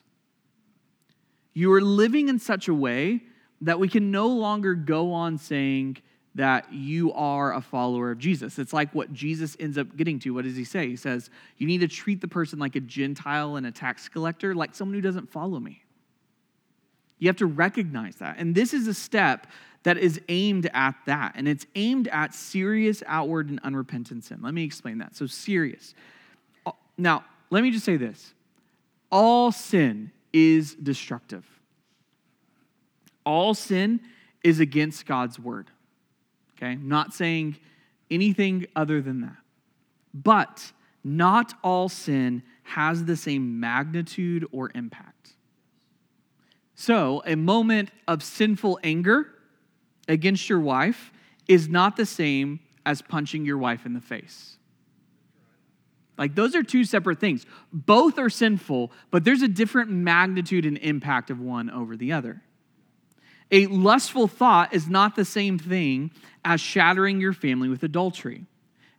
You 1.53 1.73
are 1.73 1.81
living 1.81 2.29
in 2.29 2.37
such 2.37 2.67
a 2.67 2.73
way 2.73 3.23
that 3.61 3.79
we 3.79 3.87
can 3.87 4.11
no 4.11 4.27
longer 4.27 4.75
go 4.75 5.11
on 5.11 5.39
saying 5.39 5.97
that 6.35 6.71
you 6.71 7.13
are 7.13 7.53
a 7.53 7.61
follower 7.61 8.11
of 8.11 8.19
Jesus. 8.19 8.59
It's 8.59 8.73
like 8.73 8.93
what 8.93 9.11
Jesus 9.13 9.55
ends 9.59 9.77
up 9.77 9.95
getting 9.95 10.19
to. 10.19 10.33
What 10.33 10.43
does 10.43 10.57
he 10.57 10.65
say? 10.65 10.87
He 10.87 10.97
says, 10.97 11.29
You 11.57 11.65
need 11.65 11.79
to 11.79 11.87
treat 11.87 12.19
the 12.21 12.27
person 12.27 12.59
like 12.59 12.75
a 12.75 12.81
Gentile 12.81 13.55
and 13.55 13.65
a 13.65 13.71
tax 13.71 14.09
collector, 14.09 14.53
like 14.53 14.75
someone 14.75 14.95
who 14.95 15.01
doesn't 15.01 15.31
follow 15.31 15.59
me. 15.59 15.81
You 17.17 17.29
have 17.29 17.37
to 17.37 17.45
recognize 17.45 18.17
that. 18.17 18.35
And 18.37 18.53
this 18.53 18.73
is 18.73 18.87
a 18.87 18.93
step 18.93 19.47
that 19.83 19.97
is 19.97 20.19
aimed 20.27 20.69
at 20.73 20.95
that. 21.05 21.33
And 21.35 21.47
it's 21.47 21.65
aimed 21.75 22.09
at 22.09 22.33
serious 22.33 23.01
outward 23.07 23.49
and 23.49 23.59
unrepentant 23.63 24.25
sin. 24.25 24.39
Let 24.41 24.53
me 24.53 24.65
explain 24.65 24.97
that. 24.97 25.15
So, 25.15 25.27
serious. 25.27 25.93
Uh, 26.65 26.71
now, 26.97 27.23
let 27.49 27.63
me 27.63 27.71
just 27.71 27.85
say 27.85 27.95
this 27.95 28.33
all 29.09 29.53
sin 29.53 30.11
is 30.33 30.75
destructive, 30.75 31.45
all 33.25 33.53
sin 33.53 34.01
is 34.43 34.59
against 34.59 35.05
God's 35.05 35.39
word. 35.39 35.71
Okay? 36.65 36.73
I'm 36.73 36.87
not 36.87 37.13
saying 37.13 37.57
anything 38.09 38.65
other 38.75 39.01
than 39.01 39.21
that. 39.21 39.37
But 40.13 40.71
not 41.03 41.53
all 41.63 41.89
sin 41.89 42.43
has 42.63 43.05
the 43.05 43.15
same 43.15 43.59
magnitude 43.59 44.45
or 44.51 44.71
impact. 44.73 45.33
So, 46.73 47.23
a 47.25 47.35
moment 47.35 47.91
of 48.07 48.21
sinful 48.23 48.79
anger 48.83 49.27
against 50.07 50.49
your 50.49 50.59
wife 50.59 51.11
is 51.47 51.69
not 51.69 51.95
the 51.95 52.05
same 52.05 52.59
as 52.85 53.01
punching 53.01 53.45
your 53.45 53.57
wife 53.57 53.85
in 53.85 53.93
the 53.93 54.01
face. 54.01 54.57
Like, 56.17 56.35
those 56.35 56.55
are 56.55 56.63
two 56.63 56.83
separate 56.83 57.19
things. 57.19 57.45
Both 57.71 58.17
are 58.17 58.29
sinful, 58.29 58.91
but 59.11 59.23
there's 59.23 59.41
a 59.41 59.47
different 59.47 59.89
magnitude 59.89 60.65
and 60.65 60.77
impact 60.79 61.29
of 61.29 61.39
one 61.39 61.69
over 61.69 61.95
the 61.95 62.11
other. 62.11 62.41
A 63.51 63.67
lustful 63.67 64.27
thought 64.27 64.73
is 64.73 64.87
not 64.87 65.15
the 65.15 65.25
same 65.25 65.59
thing 65.59 66.11
as 66.43 66.59
shattering 66.61 67.21
your 67.21 67.33
family 67.33 67.69
with 67.69 67.83
adultery. 67.83 68.45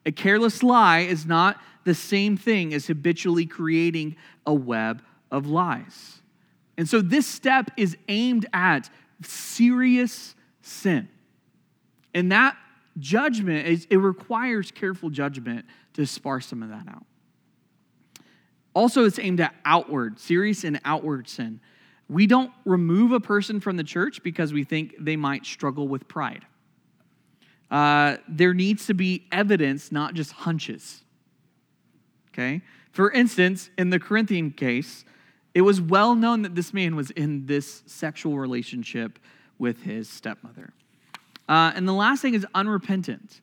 A 0.04 0.12
careless 0.12 0.62
lie 0.62 1.00
is 1.00 1.26
not 1.26 1.60
the 1.84 1.94
same 1.94 2.36
thing 2.36 2.72
as 2.72 2.86
habitually 2.86 3.46
creating 3.46 4.16
a 4.46 4.54
web 4.54 5.02
of 5.30 5.46
lies. 5.46 6.20
And 6.78 6.88
so 6.88 7.00
this 7.00 7.26
step 7.26 7.70
is 7.76 7.96
aimed 8.08 8.46
at 8.52 8.90
serious 9.22 10.34
sin. 10.62 11.08
And 12.14 12.30
that 12.32 12.56
judgment, 12.98 13.66
is, 13.66 13.86
it 13.90 13.96
requires 13.96 14.70
careful 14.70 15.10
judgment 15.10 15.64
to 15.94 16.06
spar 16.06 16.40
some 16.40 16.62
of 16.62 16.68
that 16.68 16.86
out. 16.88 17.04
Also, 18.74 19.04
it's 19.04 19.18
aimed 19.18 19.40
at 19.40 19.54
outward, 19.64 20.18
serious 20.18 20.62
and 20.62 20.80
outward 20.84 21.28
sin. 21.28 21.60
We 22.08 22.26
don't 22.26 22.52
remove 22.64 23.12
a 23.12 23.20
person 23.20 23.60
from 23.60 23.76
the 23.76 23.84
church 23.84 24.22
because 24.22 24.52
we 24.52 24.64
think 24.64 24.94
they 24.98 25.16
might 25.16 25.44
struggle 25.44 25.88
with 25.88 26.06
pride. 26.06 26.44
Uh, 27.70 28.18
there 28.28 28.54
needs 28.54 28.86
to 28.86 28.94
be 28.94 29.26
evidence, 29.32 29.90
not 29.90 30.14
just 30.14 30.32
hunches. 30.32 31.02
Okay? 32.32 32.62
For 32.92 33.10
instance, 33.10 33.70
in 33.76 33.90
the 33.90 33.98
Corinthian 33.98 34.52
case, 34.52 35.04
it 35.54 35.62
was 35.62 35.80
well 35.80 36.14
known 36.14 36.42
that 36.42 36.54
this 36.54 36.72
man 36.72 36.94
was 36.94 37.10
in 37.10 37.46
this 37.46 37.82
sexual 37.86 38.38
relationship 38.38 39.18
with 39.58 39.82
his 39.82 40.08
stepmother. 40.08 40.72
Uh, 41.48 41.72
and 41.74 41.88
the 41.88 41.92
last 41.92 42.22
thing 42.22 42.34
is 42.34 42.46
unrepentant. 42.54 43.40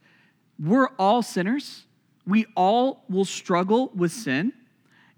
We're 0.59 0.89
all 0.99 1.22
sinners. 1.22 1.86
We 2.26 2.45
all 2.55 3.03
will 3.09 3.26
struggle 3.26 3.91
with 3.95 4.11
sin. 4.11 4.53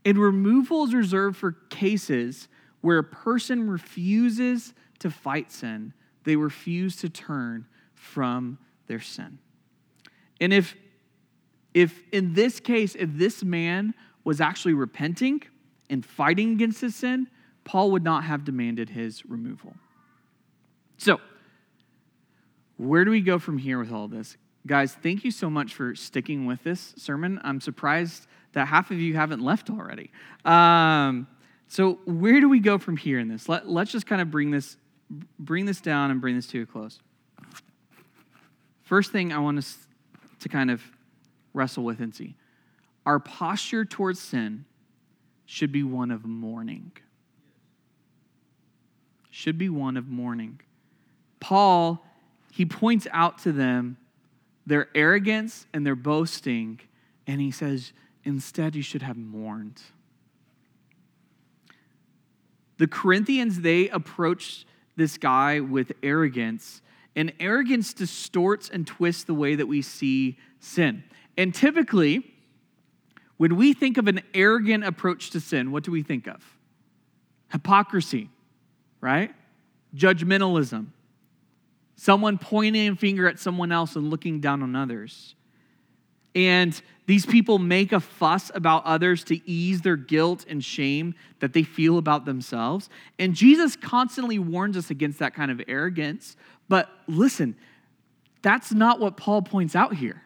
And 0.05 0.17
removal 0.17 0.85
is 0.85 0.93
reserved 0.93 1.37
for 1.37 1.51
cases 1.69 2.47
where 2.85 2.99
a 2.99 3.03
person 3.03 3.67
refuses 3.67 4.75
to 4.99 5.09
fight 5.09 5.51
sin, 5.51 5.91
they 6.23 6.35
refuse 6.35 6.95
to 6.97 7.09
turn 7.09 7.65
from 7.95 8.59
their 8.85 8.99
sin. 8.99 9.39
And 10.39 10.53
if 10.53 10.75
if 11.73 12.03
in 12.11 12.35
this 12.35 12.59
case, 12.59 12.93
if 12.93 13.09
this 13.13 13.43
man 13.43 13.95
was 14.23 14.39
actually 14.39 14.75
repenting 14.75 15.41
and 15.89 16.05
fighting 16.05 16.51
against 16.51 16.79
his 16.79 16.95
sin, 16.95 17.27
Paul 17.63 17.89
would 17.89 18.03
not 18.03 18.23
have 18.23 18.45
demanded 18.45 18.89
his 18.89 19.25
removal. 19.25 19.73
So, 20.97 21.19
where 22.77 23.03
do 23.03 23.09
we 23.09 23.21
go 23.21 23.39
from 23.39 23.57
here 23.57 23.79
with 23.79 23.91
all 23.91 24.07
this? 24.07 24.37
Guys, 24.67 24.93
thank 24.93 25.23
you 25.23 25.31
so 25.31 25.49
much 25.49 25.73
for 25.73 25.95
sticking 25.95 26.45
with 26.45 26.61
this 26.63 26.93
sermon. 26.97 27.41
I'm 27.43 27.61
surprised 27.61 28.27
that 28.53 28.67
half 28.67 28.91
of 28.91 28.99
you 28.99 29.15
haven't 29.15 29.41
left 29.41 29.71
already. 29.71 30.11
Um, 30.45 31.25
so 31.67 31.99
where 32.05 32.39
do 32.39 32.49
we 32.49 32.59
go 32.59 32.77
from 32.77 32.97
here 32.97 33.19
in 33.19 33.27
this? 33.27 33.49
Let, 33.49 33.67
let's 33.67 33.91
just 33.91 34.05
kind 34.05 34.21
of 34.21 34.31
bring 34.31 34.51
this, 34.51 34.77
bring 35.39 35.65
this 35.65 35.81
down 35.81 36.11
and 36.11 36.21
bring 36.21 36.35
this 36.35 36.47
to 36.47 36.61
a 36.61 36.65
close. 36.65 36.99
First 38.83 39.11
thing 39.11 39.33
I 39.33 39.39
want 39.39 39.57
us 39.57 39.77
to 40.41 40.49
kind 40.49 40.69
of 40.69 40.81
wrestle 41.53 41.83
with 41.83 41.99
and 41.99 42.13
see. 42.13 42.35
Our 43.05 43.19
posture 43.19 43.85
towards 43.85 44.19
sin 44.19 44.65
should 45.45 45.71
be 45.71 45.83
one 45.83 46.11
of 46.11 46.25
mourning. 46.25 46.91
Should 49.31 49.57
be 49.57 49.69
one 49.69 49.97
of 49.97 50.07
mourning. 50.07 50.61
Paul, 51.39 52.03
he 52.51 52.65
points 52.65 53.07
out 53.11 53.39
to 53.39 53.51
them 53.51 53.97
their 54.65 54.89
arrogance 54.95 55.67
and 55.73 55.85
their 55.85 55.95
boasting, 55.95 56.79
and 57.27 57.41
he 57.41 57.51
says, 57.51 57.91
instead, 58.23 58.75
you 58.75 58.81
should 58.81 59.03
have 59.03 59.17
mourned. 59.17 59.81
The 62.77 62.87
Corinthians, 62.87 63.61
they 63.61 63.89
approached 63.89 64.65
this 64.95 65.17
guy 65.17 65.59
with 65.59 65.91
arrogance, 66.03 66.81
and 67.15 67.31
arrogance 67.39 67.93
distorts 67.93 68.69
and 68.69 68.85
twists 68.85 69.23
the 69.23 69.33
way 69.33 69.55
that 69.55 69.67
we 69.67 69.81
see 69.81 70.37
sin. 70.59 71.03
And 71.37 71.53
typically, 71.53 72.33
when 73.37 73.55
we 73.55 73.73
think 73.73 73.97
of 73.97 74.07
an 74.07 74.21
arrogant 74.33 74.83
approach 74.85 75.29
to 75.31 75.39
sin, 75.39 75.71
what 75.71 75.83
do 75.83 75.91
we 75.91 76.03
think 76.03 76.27
of? 76.27 76.41
Hypocrisy, 77.51 78.29
right? 79.01 79.33
Judgmentalism. 79.95 80.87
Someone 81.95 82.37
pointing 82.37 82.89
a 82.91 82.95
finger 82.95 83.27
at 83.27 83.39
someone 83.39 83.71
else 83.71 83.95
and 83.95 84.09
looking 84.09 84.41
down 84.41 84.61
on 84.61 84.75
others. 84.75 85.35
And 86.33 86.79
these 87.07 87.25
people 87.25 87.59
make 87.59 87.91
a 87.91 87.99
fuss 87.99 88.51
about 88.55 88.83
others 88.85 89.23
to 89.25 89.49
ease 89.49 89.81
their 89.81 89.95
guilt 89.95 90.45
and 90.49 90.63
shame 90.63 91.13
that 91.39 91.53
they 91.53 91.63
feel 91.63 91.97
about 91.97 92.25
themselves. 92.25 92.89
And 93.19 93.35
Jesus 93.35 93.75
constantly 93.75 94.39
warns 94.39 94.75
us 94.75 94.89
against 94.89 95.19
that 95.19 95.35
kind 95.35 95.51
of 95.51 95.61
arrogance. 95.67 96.35
But 96.67 96.89
listen, 97.07 97.55
that's 98.41 98.71
not 98.71 98.99
what 98.99 99.17
Paul 99.17 99.43
points 99.43 99.75
out 99.75 99.95
here. 99.95 100.23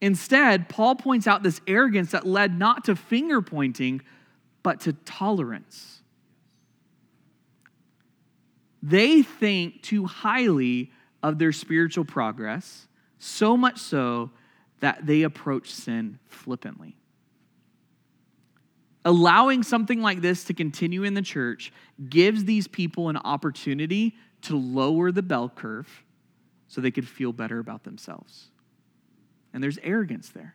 Instead, 0.00 0.68
Paul 0.68 0.94
points 0.94 1.26
out 1.26 1.42
this 1.42 1.60
arrogance 1.66 2.12
that 2.12 2.24
led 2.24 2.56
not 2.56 2.84
to 2.84 2.94
finger 2.94 3.42
pointing, 3.42 4.00
but 4.62 4.80
to 4.82 4.92
tolerance. 4.92 6.02
They 8.82 9.22
think 9.22 9.82
too 9.82 10.06
highly 10.06 10.92
of 11.22 11.38
their 11.38 11.52
spiritual 11.52 12.04
progress 12.04 12.87
so 13.18 13.56
much 13.56 13.78
so 13.78 14.30
that 14.80 15.06
they 15.06 15.22
approach 15.22 15.70
sin 15.70 16.18
flippantly. 16.28 16.96
Allowing 19.04 19.62
something 19.62 20.02
like 20.02 20.20
this 20.20 20.44
to 20.44 20.54
continue 20.54 21.02
in 21.02 21.14
the 21.14 21.22
church 21.22 21.72
gives 22.08 22.44
these 22.44 22.68
people 22.68 23.08
an 23.08 23.16
opportunity 23.16 24.14
to 24.42 24.56
lower 24.56 25.10
the 25.10 25.22
bell 25.22 25.48
curve 25.48 26.04
so 26.68 26.80
they 26.80 26.90
could 26.90 27.08
feel 27.08 27.32
better 27.32 27.58
about 27.58 27.84
themselves. 27.84 28.48
And 29.52 29.62
there's 29.62 29.78
arrogance 29.82 30.28
there. 30.28 30.54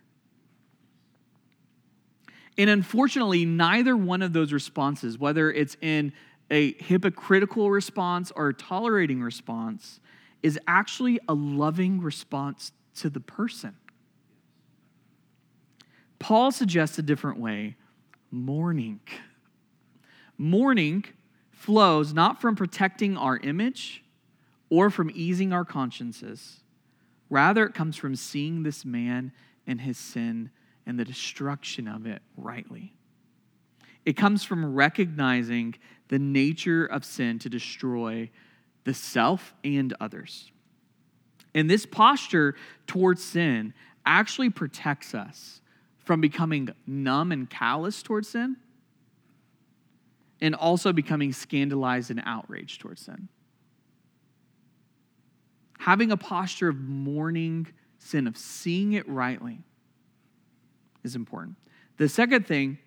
And 2.57 2.69
unfortunately, 2.69 3.45
neither 3.45 3.97
one 3.97 4.21
of 4.21 4.31
those 4.33 4.53
responses, 4.53 5.17
whether 5.17 5.51
it's 5.51 5.75
in 5.81 6.13
a 6.51 6.73
hypocritical 6.73 7.71
response 7.71 8.31
or 8.35 8.49
a 8.49 8.53
tolerating 8.53 9.23
response, 9.23 9.99
is 10.43 10.59
actually 10.67 11.19
a 11.27 11.33
loving 11.33 12.01
response 12.01 12.73
to 12.95 13.09
the 13.09 13.21
person. 13.21 13.75
Paul 16.19 16.51
suggests 16.51 16.99
a 16.99 17.01
different 17.01 17.39
way 17.39 17.75
mourning. 18.29 18.99
Mourning 20.37 21.05
flows 21.51 22.13
not 22.13 22.41
from 22.41 22.55
protecting 22.55 23.17
our 23.17 23.37
image 23.37 24.03
or 24.69 24.89
from 24.89 25.11
easing 25.13 25.53
our 25.53 25.65
consciences. 25.65 26.59
Rather, 27.29 27.65
it 27.65 27.73
comes 27.73 27.95
from 27.95 28.15
seeing 28.15 28.63
this 28.63 28.83
man 28.83 29.31
and 29.65 29.81
his 29.81 29.97
sin 29.97 30.49
and 30.85 30.99
the 30.99 31.05
destruction 31.05 31.87
of 31.87 32.05
it 32.05 32.21
rightly. 32.35 32.93
It 34.05 34.17
comes 34.17 34.43
from 34.43 34.73
recognizing 34.73 35.75
the 36.09 36.19
nature 36.19 36.85
of 36.85 37.05
sin 37.05 37.39
to 37.39 37.49
destroy 37.49 38.29
the 38.83 38.93
self 38.93 39.53
and 39.63 39.93
others. 39.99 40.51
And 41.55 41.69
this 41.69 41.85
posture 41.85 42.55
towards 42.87 43.23
sin 43.23 43.73
actually 44.05 44.49
protects 44.49 45.13
us 45.13 45.61
from 45.99 46.19
becoming 46.19 46.69
numb 46.85 47.31
and 47.31 47.49
callous 47.49 48.03
towards 48.03 48.29
sin 48.29 48.57
and 50.41 50.55
also 50.55 50.91
becoming 50.91 51.31
scandalized 51.31 52.11
and 52.11 52.21
outraged 52.25 52.81
towards 52.81 53.01
sin. 53.01 53.29
Having 55.79 56.11
a 56.11 56.17
posture 56.17 56.67
of 56.67 56.79
mourning 56.79 57.67
sin, 57.97 58.27
of 58.27 58.37
seeing 58.37 58.93
it 58.93 59.07
rightly, 59.07 59.59
is 61.03 61.15
important. 61.15 61.55
The 61.97 62.09
second 62.09 62.45
thing, 62.45 62.77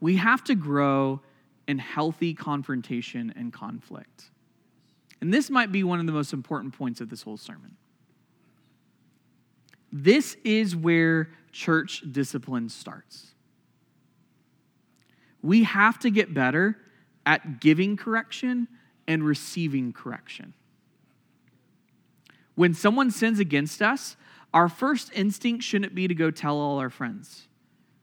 we 0.00 0.16
have 0.16 0.42
to 0.44 0.54
grow 0.54 1.20
in 1.66 1.78
healthy 1.78 2.34
confrontation 2.34 3.32
and 3.36 3.52
conflict. 3.52 4.30
And 5.20 5.32
this 5.32 5.50
might 5.50 5.72
be 5.72 5.82
one 5.82 6.00
of 6.00 6.06
the 6.06 6.12
most 6.12 6.32
important 6.32 6.76
points 6.76 7.00
of 7.00 7.08
this 7.08 7.22
whole 7.22 7.36
sermon. 7.36 7.76
This 9.92 10.36
is 10.44 10.76
where 10.76 11.30
church 11.52 12.02
discipline 12.12 12.68
starts. 12.68 13.32
We 15.42 15.62
have 15.62 15.98
to 16.00 16.10
get 16.10 16.34
better 16.34 16.76
at 17.24 17.60
giving 17.60 17.96
correction 17.96 18.68
and 19.08 19.24
receiving 19.24 19.92
correction. 19.92 20.54
When 22.56 22.74
someone 22.74 23.10
sins 23.10 23.38
against 23.38 23.80
us, 23.82 24.16
our 24.52 24.68
first 24.68 25.10
instinct 25.14 25.62
shouldn't 25.62 25.94
be 25.94 26.08
to 26.08 26.14
go 26.14 26.30
tell 26.30 26.56
all 26.58 26.78
our 26.78 26.90
friends. 26.90 27.48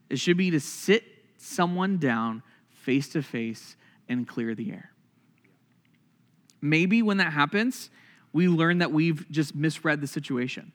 It 0.09 0.19
should 0.19 0.37
be 0.37 0.51
to 0.51 0.59
sit 0.59 1.03
someone 1.37 1.97
down 1.97 2.43
face 2.83 3.09
to 3.09 3.21
face 3.21 3.75
and 4.09 4.27
clear 4.27 4.53
the 4.53 4.71
air. 4.71 4.91
Maybe 6.61 7.01
when 7.01 7.17
that 7.17 7.33
happens, 7.33 7.89
we 8.33 8.47
learn 8.47 8.79
that 8.79 8.91
we've 8.91 9.29
just 9.29 9.55
misread 9.55 10.01
the 10.01 10.07
situation. 10.07 10.71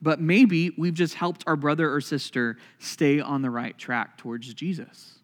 But 0.00 0.20
maybe 0.20 0.70
we've 0.76 0.94
just 0.94 1.14
helped 1.14 1.44
our 1.46 1.56
brother 1.56 1.92
or 1.92 2.00
sister 2.00 2.58
stay 2.78 3.20
on 3.20 3.42
the 3.42 3.50
right 3.50 3.76
track 3.76 4.18
towards 4.18 4.52
Jesus. 4.52 5.18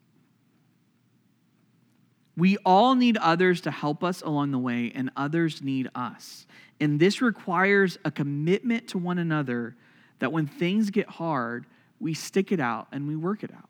We 2.36 2.57
all 2.64 2.94
need 2.94 3.16
others 3.18 3.61
to 3.62 3.70
help 3.70 4.03
us 4.03 4.22
along 4.22 4.53
the 4.53 4.59
way, 4.59 4.92
and 4.94 5.11
others 5.16 5.62
need 5.62 5.90
us. 5.94 6.46
And 6.80 6.98
this 6.98 7.20
requires 7.20 7.98
a 8.05 8.11
commitment 8.11 8.88
to 8.88 8.98
one 8.98 9.18
another 9.18 9.76
that 10.20 10.32
when 10.32 10.46
things 10.46 10.90
get 10.90 11.09
hard, 11.09 11.66
we 11.98 12.14
stick 12.14 12.51
it 12.51 12.61
out 12.61 12.88
and 12.92 13.07
we 13.07 13.16
work 13.16 13.42
it 13.44 13.53
out. 13.53 13.70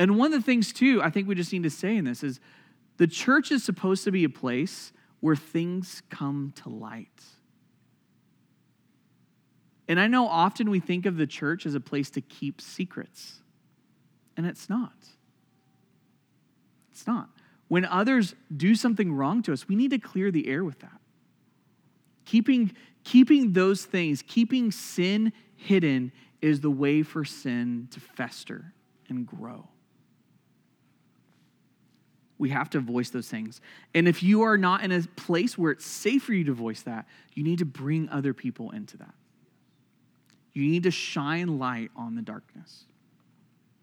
And 0.00 0.16
one 0.16 0.32
of 0.32 0.40
the 0.40 0.46
things, 0.46 0.72
too, 0.72 1.02
I 1.02 1.10
think 1.10 1.28
we 1.28 1.34
just 1.34 1.52
need 1.52 1.64
to 1.64 1.70
say 1.70 1.94
in 1.94 2.06
this 2.06 2.24
is 2.24 2.40
the 2.96 3.06
church 3.06 3.52
is 3.52 3.62
supposed 3.62 4.02
to 4.04 4.10
be 4.10 4.24
a 4.24 4.30
place 4.30 4.94
where 5.20 5.36
things 5.36 6.00
come 6.08 6.54
to 6.62 6.70
light. 6.70 7.22
And 9.88 10.00
I 10.00 10.06
know 10.06 10.26
often 10.26 10.70
we 10.70 10.80
think 10.80 11.04
of 11.04 11.18
the 11.18 11.26
church 11.26 11.66
as 11.66 11.74
a 11.74 11.80
place 11.80 12.08
to 12.12 12.22
keep 12.22 12.62
secrets, 12.62 13.42
and 14.38 14.46
it's 14.46 14.70
not. 14.70 14.94
It's 16.90 17.06
not. 17.06 17.28
When 17.68 17.84
others 17.84 18.34
do 18.56 18.74
something 18.74 19.12
wrong 19.12 19.42
to 19.42 19.52
us, 19.52 19.68
we 19.68 19.76
need 19.76 19.90
to 19.90 19.98
clear 19.98 20.30
the 20.30 20.48
air 20.48 20.64
with 20.64 20.78
that. 20.78 20.98
Keeping, 22.24 22.72
keeping 23.04 23.52
those 23.52 23.84
things, 23.84 24.22
keeping 24.26 24.70
sin 24.70 25.34
hidden, 25.56 26.10
is 26.40 26.60
the 26.60 26.70
way 26.70 27.02
for 27.02 27.22
sin 27.22 27.88
to 27.90 28.00
fester 28.00 28.72
and 29.06 29.26
grow. 29.26 29.68
We 32.40 32.48
have 32.48 32.70
to 32.70 32.80
voice 32.80 33.10
those 33.10 33.28
things. 33.28 33.60
And 33.94 34.08
if 34.08 34.22
you 34.22 34.42
are 34.42 34.56
not 34.56 34.82
in 34.82 34.90
a 34.90 35.02
place 35.02 35.58
where 35.58 35.72
it's 35.72 35.84
safe 35.84 36.22
for 36.22 36.32
you 36.32 36.44
to 36.44 36.54
voice 36.54 36.80
that, 36.82 37.06
you 37.34 37.44
need 37.44 37.58
to 37.58 37.66
bring 37.66 38.08
other 38.08 38.32
people 38.32 38.70
into 38.70 38.96
that. 38.96 39.12
You 40.54 40.62
need 40.62 40.84
to 40.84 40.90
shine 40.90 41.58
light 41.58 41.90
on 41.94 42.14
the 42.14 42.22
darkness. 42.22 42.86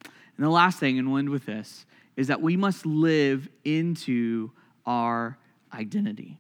And 0.04 0.46
the 0.46 0.50
last 0.50 0.80
thing, 0.80 0.98
and 0.98 1.08
we'll 1.08 1.20
end 1.20 1.30
with 1.30 1.46
this, 1.46 1.86
is 2.16 2.28
that 2.28 2.42
we 2.42 2.58
must 2.58 2.84
live 2.84 3.48
into 3.64 4.50
our 4.88 5.38
identity. 5.72 6.40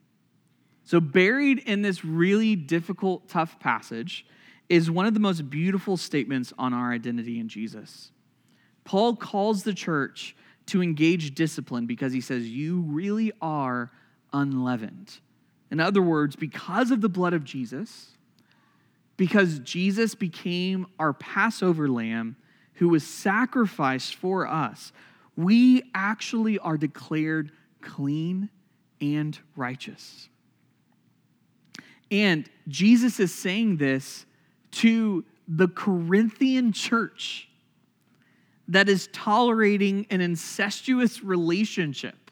So, 0.85 0.99
buried 0.99 1.59
in 1.59 1.83
this 1.83 2.03
really 2.03 2.55
difficult, 2.55 3.29
tough 3.29 3.59
passage 3.59 4.25
is 4.69 4.89
one 4.89 5.05
of 5.05 5.13
the 5.13 5.19
most 5.19 5.51
beautiful 5.51 5.97
statements 5.97 6.51
on 6.57 6.73
our 6.73 6.91
identity 6.91 7.39
in 7.39 7.47
Jesus. 7.47 8.11
Paul 8.85 9.15
calls 9.15 9.61
the 9.61 9.73
church 9.75 10.35
to 10.67 10.81
engage 10.81 11.33
discipline 11.35 11.85
because 11.85 12.13
he 12.13 12.21
says, 12.21 12.47
You 12.47 12.81
really 12.81 13.31
are 13.41 13.91
unleavened. 14.33 15.19
In 15.71 15.79
other 15.79 16.01
words, 16.01 16.35
because 16.35 16.91
of 16.91 17.01
the 17.01 17.09
blood 17.09 17.33
of 17.33 17.43
Jesus, 17.43 18.11
because 19.17 19.59
Jesus 19.59 20.15
became 20.15 20.85
our 20.99 21.13
Passover 21.13 21.89
lamb 21.89 22.37
who 22.75 22.89
was 22.89 23.05
sacrificed 23.05 24.15
for 24.15 24.47
us, 24.47 24.91
we 25.35 25.83
actually 25.93 26.59
are 26.59 26.77
declared 26.77 27.51
clean 27.81 28.49
and 29.01 29.37
righteous. 29.55 30.29
And 32.09 32.49
Jesus 32.67 33.19
is 33.19 33.33
saying 33.33 33.77
this 33.77 34.25
to 34.71 35.25
the 35.47 35.67
Corinthian 35.67 36.71
church 36.71 37.46
that 38.67 38.89
is 38.89 39.07
tolerating 39.13 40.05
an 40.09 40.21
incestuous 40.21 41.23
relationship. 41.23 42.31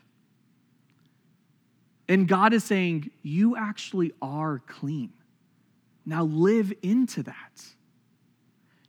And 2.08 2.28
God 2.28 2.54
is 2.54 2.64
saying, 2.64 3.10
You 3.24 3.56
actually 3.56 4.14
are 4.22 4.62
clean. 4.68 5.12
Now 6.06 6.26
live 6.26 6.72
into 6.84 7.24
that. 7.24 7.66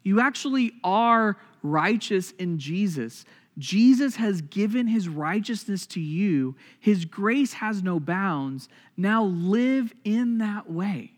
You 0.03 0.21
actually 0.21 0.73
are 0.85 1.37
righteous 1.63 2.33
in 2.33 2.59
Jesus. 2.59 3.25
Jesus 3.59 4.17
has 4.17 4.43
given 4.43 4.87
his 4.87 5.09
righteousness 5.09 5.87
to 5.89 6.01
you. 6.01 6.57
His 6.79 7.07
grace 7.07 7.55
has 7.55 7.83
no 7.83 7.99
bounds. 7.99 8.69
Now 8.97 9.25
live 9.25 9.95
in 10.05 10.39
that 10.39 10.71
way. 10.71 11.13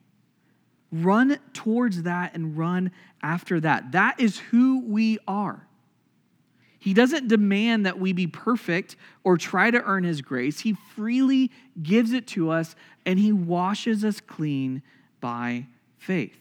Run 0.93 1.39
towards 1.53 2.05
that 2.05 2.35
and 2.35 2.57
run 2.57 2.93
after 3.23 3.61
that. 3.61 3.93
That 3.93 4.21
is 4.21 4.39
who 4.39 4.85
we 4.87 5.19
are. 5.27 5.68
He 6.79 6.95
doesn't 6.95 7.29
demand 7.29 7.87
that 7.87 7.99
we 7.99 8.13
be 8.13 8.27
perfect 8.27 8.97
or 9.25 9.37
try 9.37 9.71
to 9.71 9.83
earn 9.83 10.05
his 10.05 10.23
grace. 10.23 10.61
He 10.61 10.75
freely 10.95 11.51
gives 11.83 12.13
it 12.13 12.27
to 12.29 12.51
us 12.51 12.77
and 13.05 13.19
he 13.19 13.33
washes 13.33 14.05
us 14.05 14.21
clean 14.21 14.83
by 15.21 15.67
faith. 15.97 16.39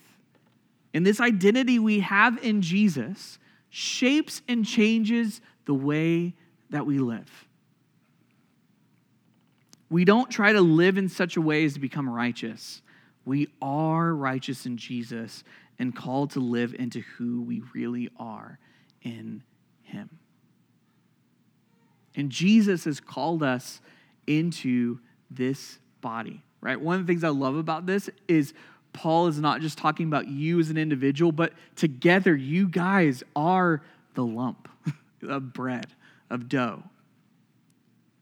And 0.94 1.06
this 1.06 1.20
identity 1.20 1.80
we 1.80 2.02
have 2.02 2.44
in 2.44 2.62
Jesus 2.62 3.40
shapes 3.70 4.42
and 4.48 4.66
changes 4.66 5.42
the 5.66 5.74
way 5.74 6.34
that 6.70 6.86
we 6.86 7.00
live. 7.00 7.48
We 9.90 10.06
don't 10.06 10.30
try 10.30 10.54
to 10.54 10.62
live 10.62 10.98
in 10.98 11.10
such 11.10 11.38
a 11.38 11.42
way 11.42 11.66
as 11.66 11.74
to 11.76 11.80
become 11.80 12.10
righteous. 12.10 12.82
We 13.26 13.48
are 13.62 14.14
righteous 14.14 14.66
in 14.66 14.78
Jesus 14.78 15.44
and 15.80 15.96
called 15.96 16.32
to 16.32 16.40
live 16.40 16.74
into 16.74 17.02
who 17.02 17.42
we 17.42 17.62
really 17.74 18.10
are 18.18 18.60
in 19.02 19.44
Him. 19.84 20.10
And 22.18 22.32
Jesus 22.32 22.84
has 22.86 23.00
called 23.00 23.44
us 23.44 23.80
into 24.26 25.00
this 25.30 25.78
body, 26.02 26.44
right? 26.60 26.82
One 26.82 27.00
of 27.00 27.06
the 27.06 27.12
things 27.12 27.24
I 27.24 27.30
love 27.30 27.56
about 27.56 27.86
this 27.86 28.10
is 28.28 28.54
Paul 28.92 29.28
is 29.28 29.40
not 29.40 29.62
just 29.62 29.78
talking 29.78 30.08
about 30.08 30.28
you 30.28 30.60
as 30.60 30.72
an 30.72 30.78
individual, 30.78 31.32
but 31.32 31.54
together 31.76 32.36
you 32.36 32.68
guys 32.68 33.24
are 33.36 33.84
the 34.16 34.26
lump 34.26 34.68
of 35.22 35.54
bread, 35.54 35.86
of 36.30 36.50
dough. 36.50 36.84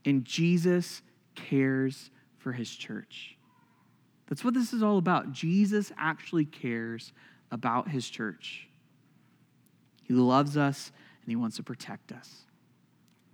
And 0.03 0.25
Jesus 0.25 1.01
cares 1.35 2.11
for 2.37 2.51
his 2.51 2.69
church. 2.69 3.37
That's 4.27 4.43
what 4.43 4.53
this 4.53 4.73
is 4.73 4.83
all 4.83 4.97
about. 4.97 5.31
Jesus 5.31 5.93
actually 5.97 6.45
cares 6.45 7.13
about 7.49 7.87
his 7.87 8.09
church. 8.09 8.67
He 10.03 10.13
loves 10.13 10.57
us 10.57 10.91
and 11.21 11.29
he 11.29 11.35
wants 11.35 11.55
to 11.55 11.63
protect 11.63 12.11
us. 12.11 12.44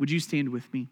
Would 0.02 0.10
you 0.10 0.20
stand 0.20 0.50
with 0.50 0.74
me? 0.74 0.88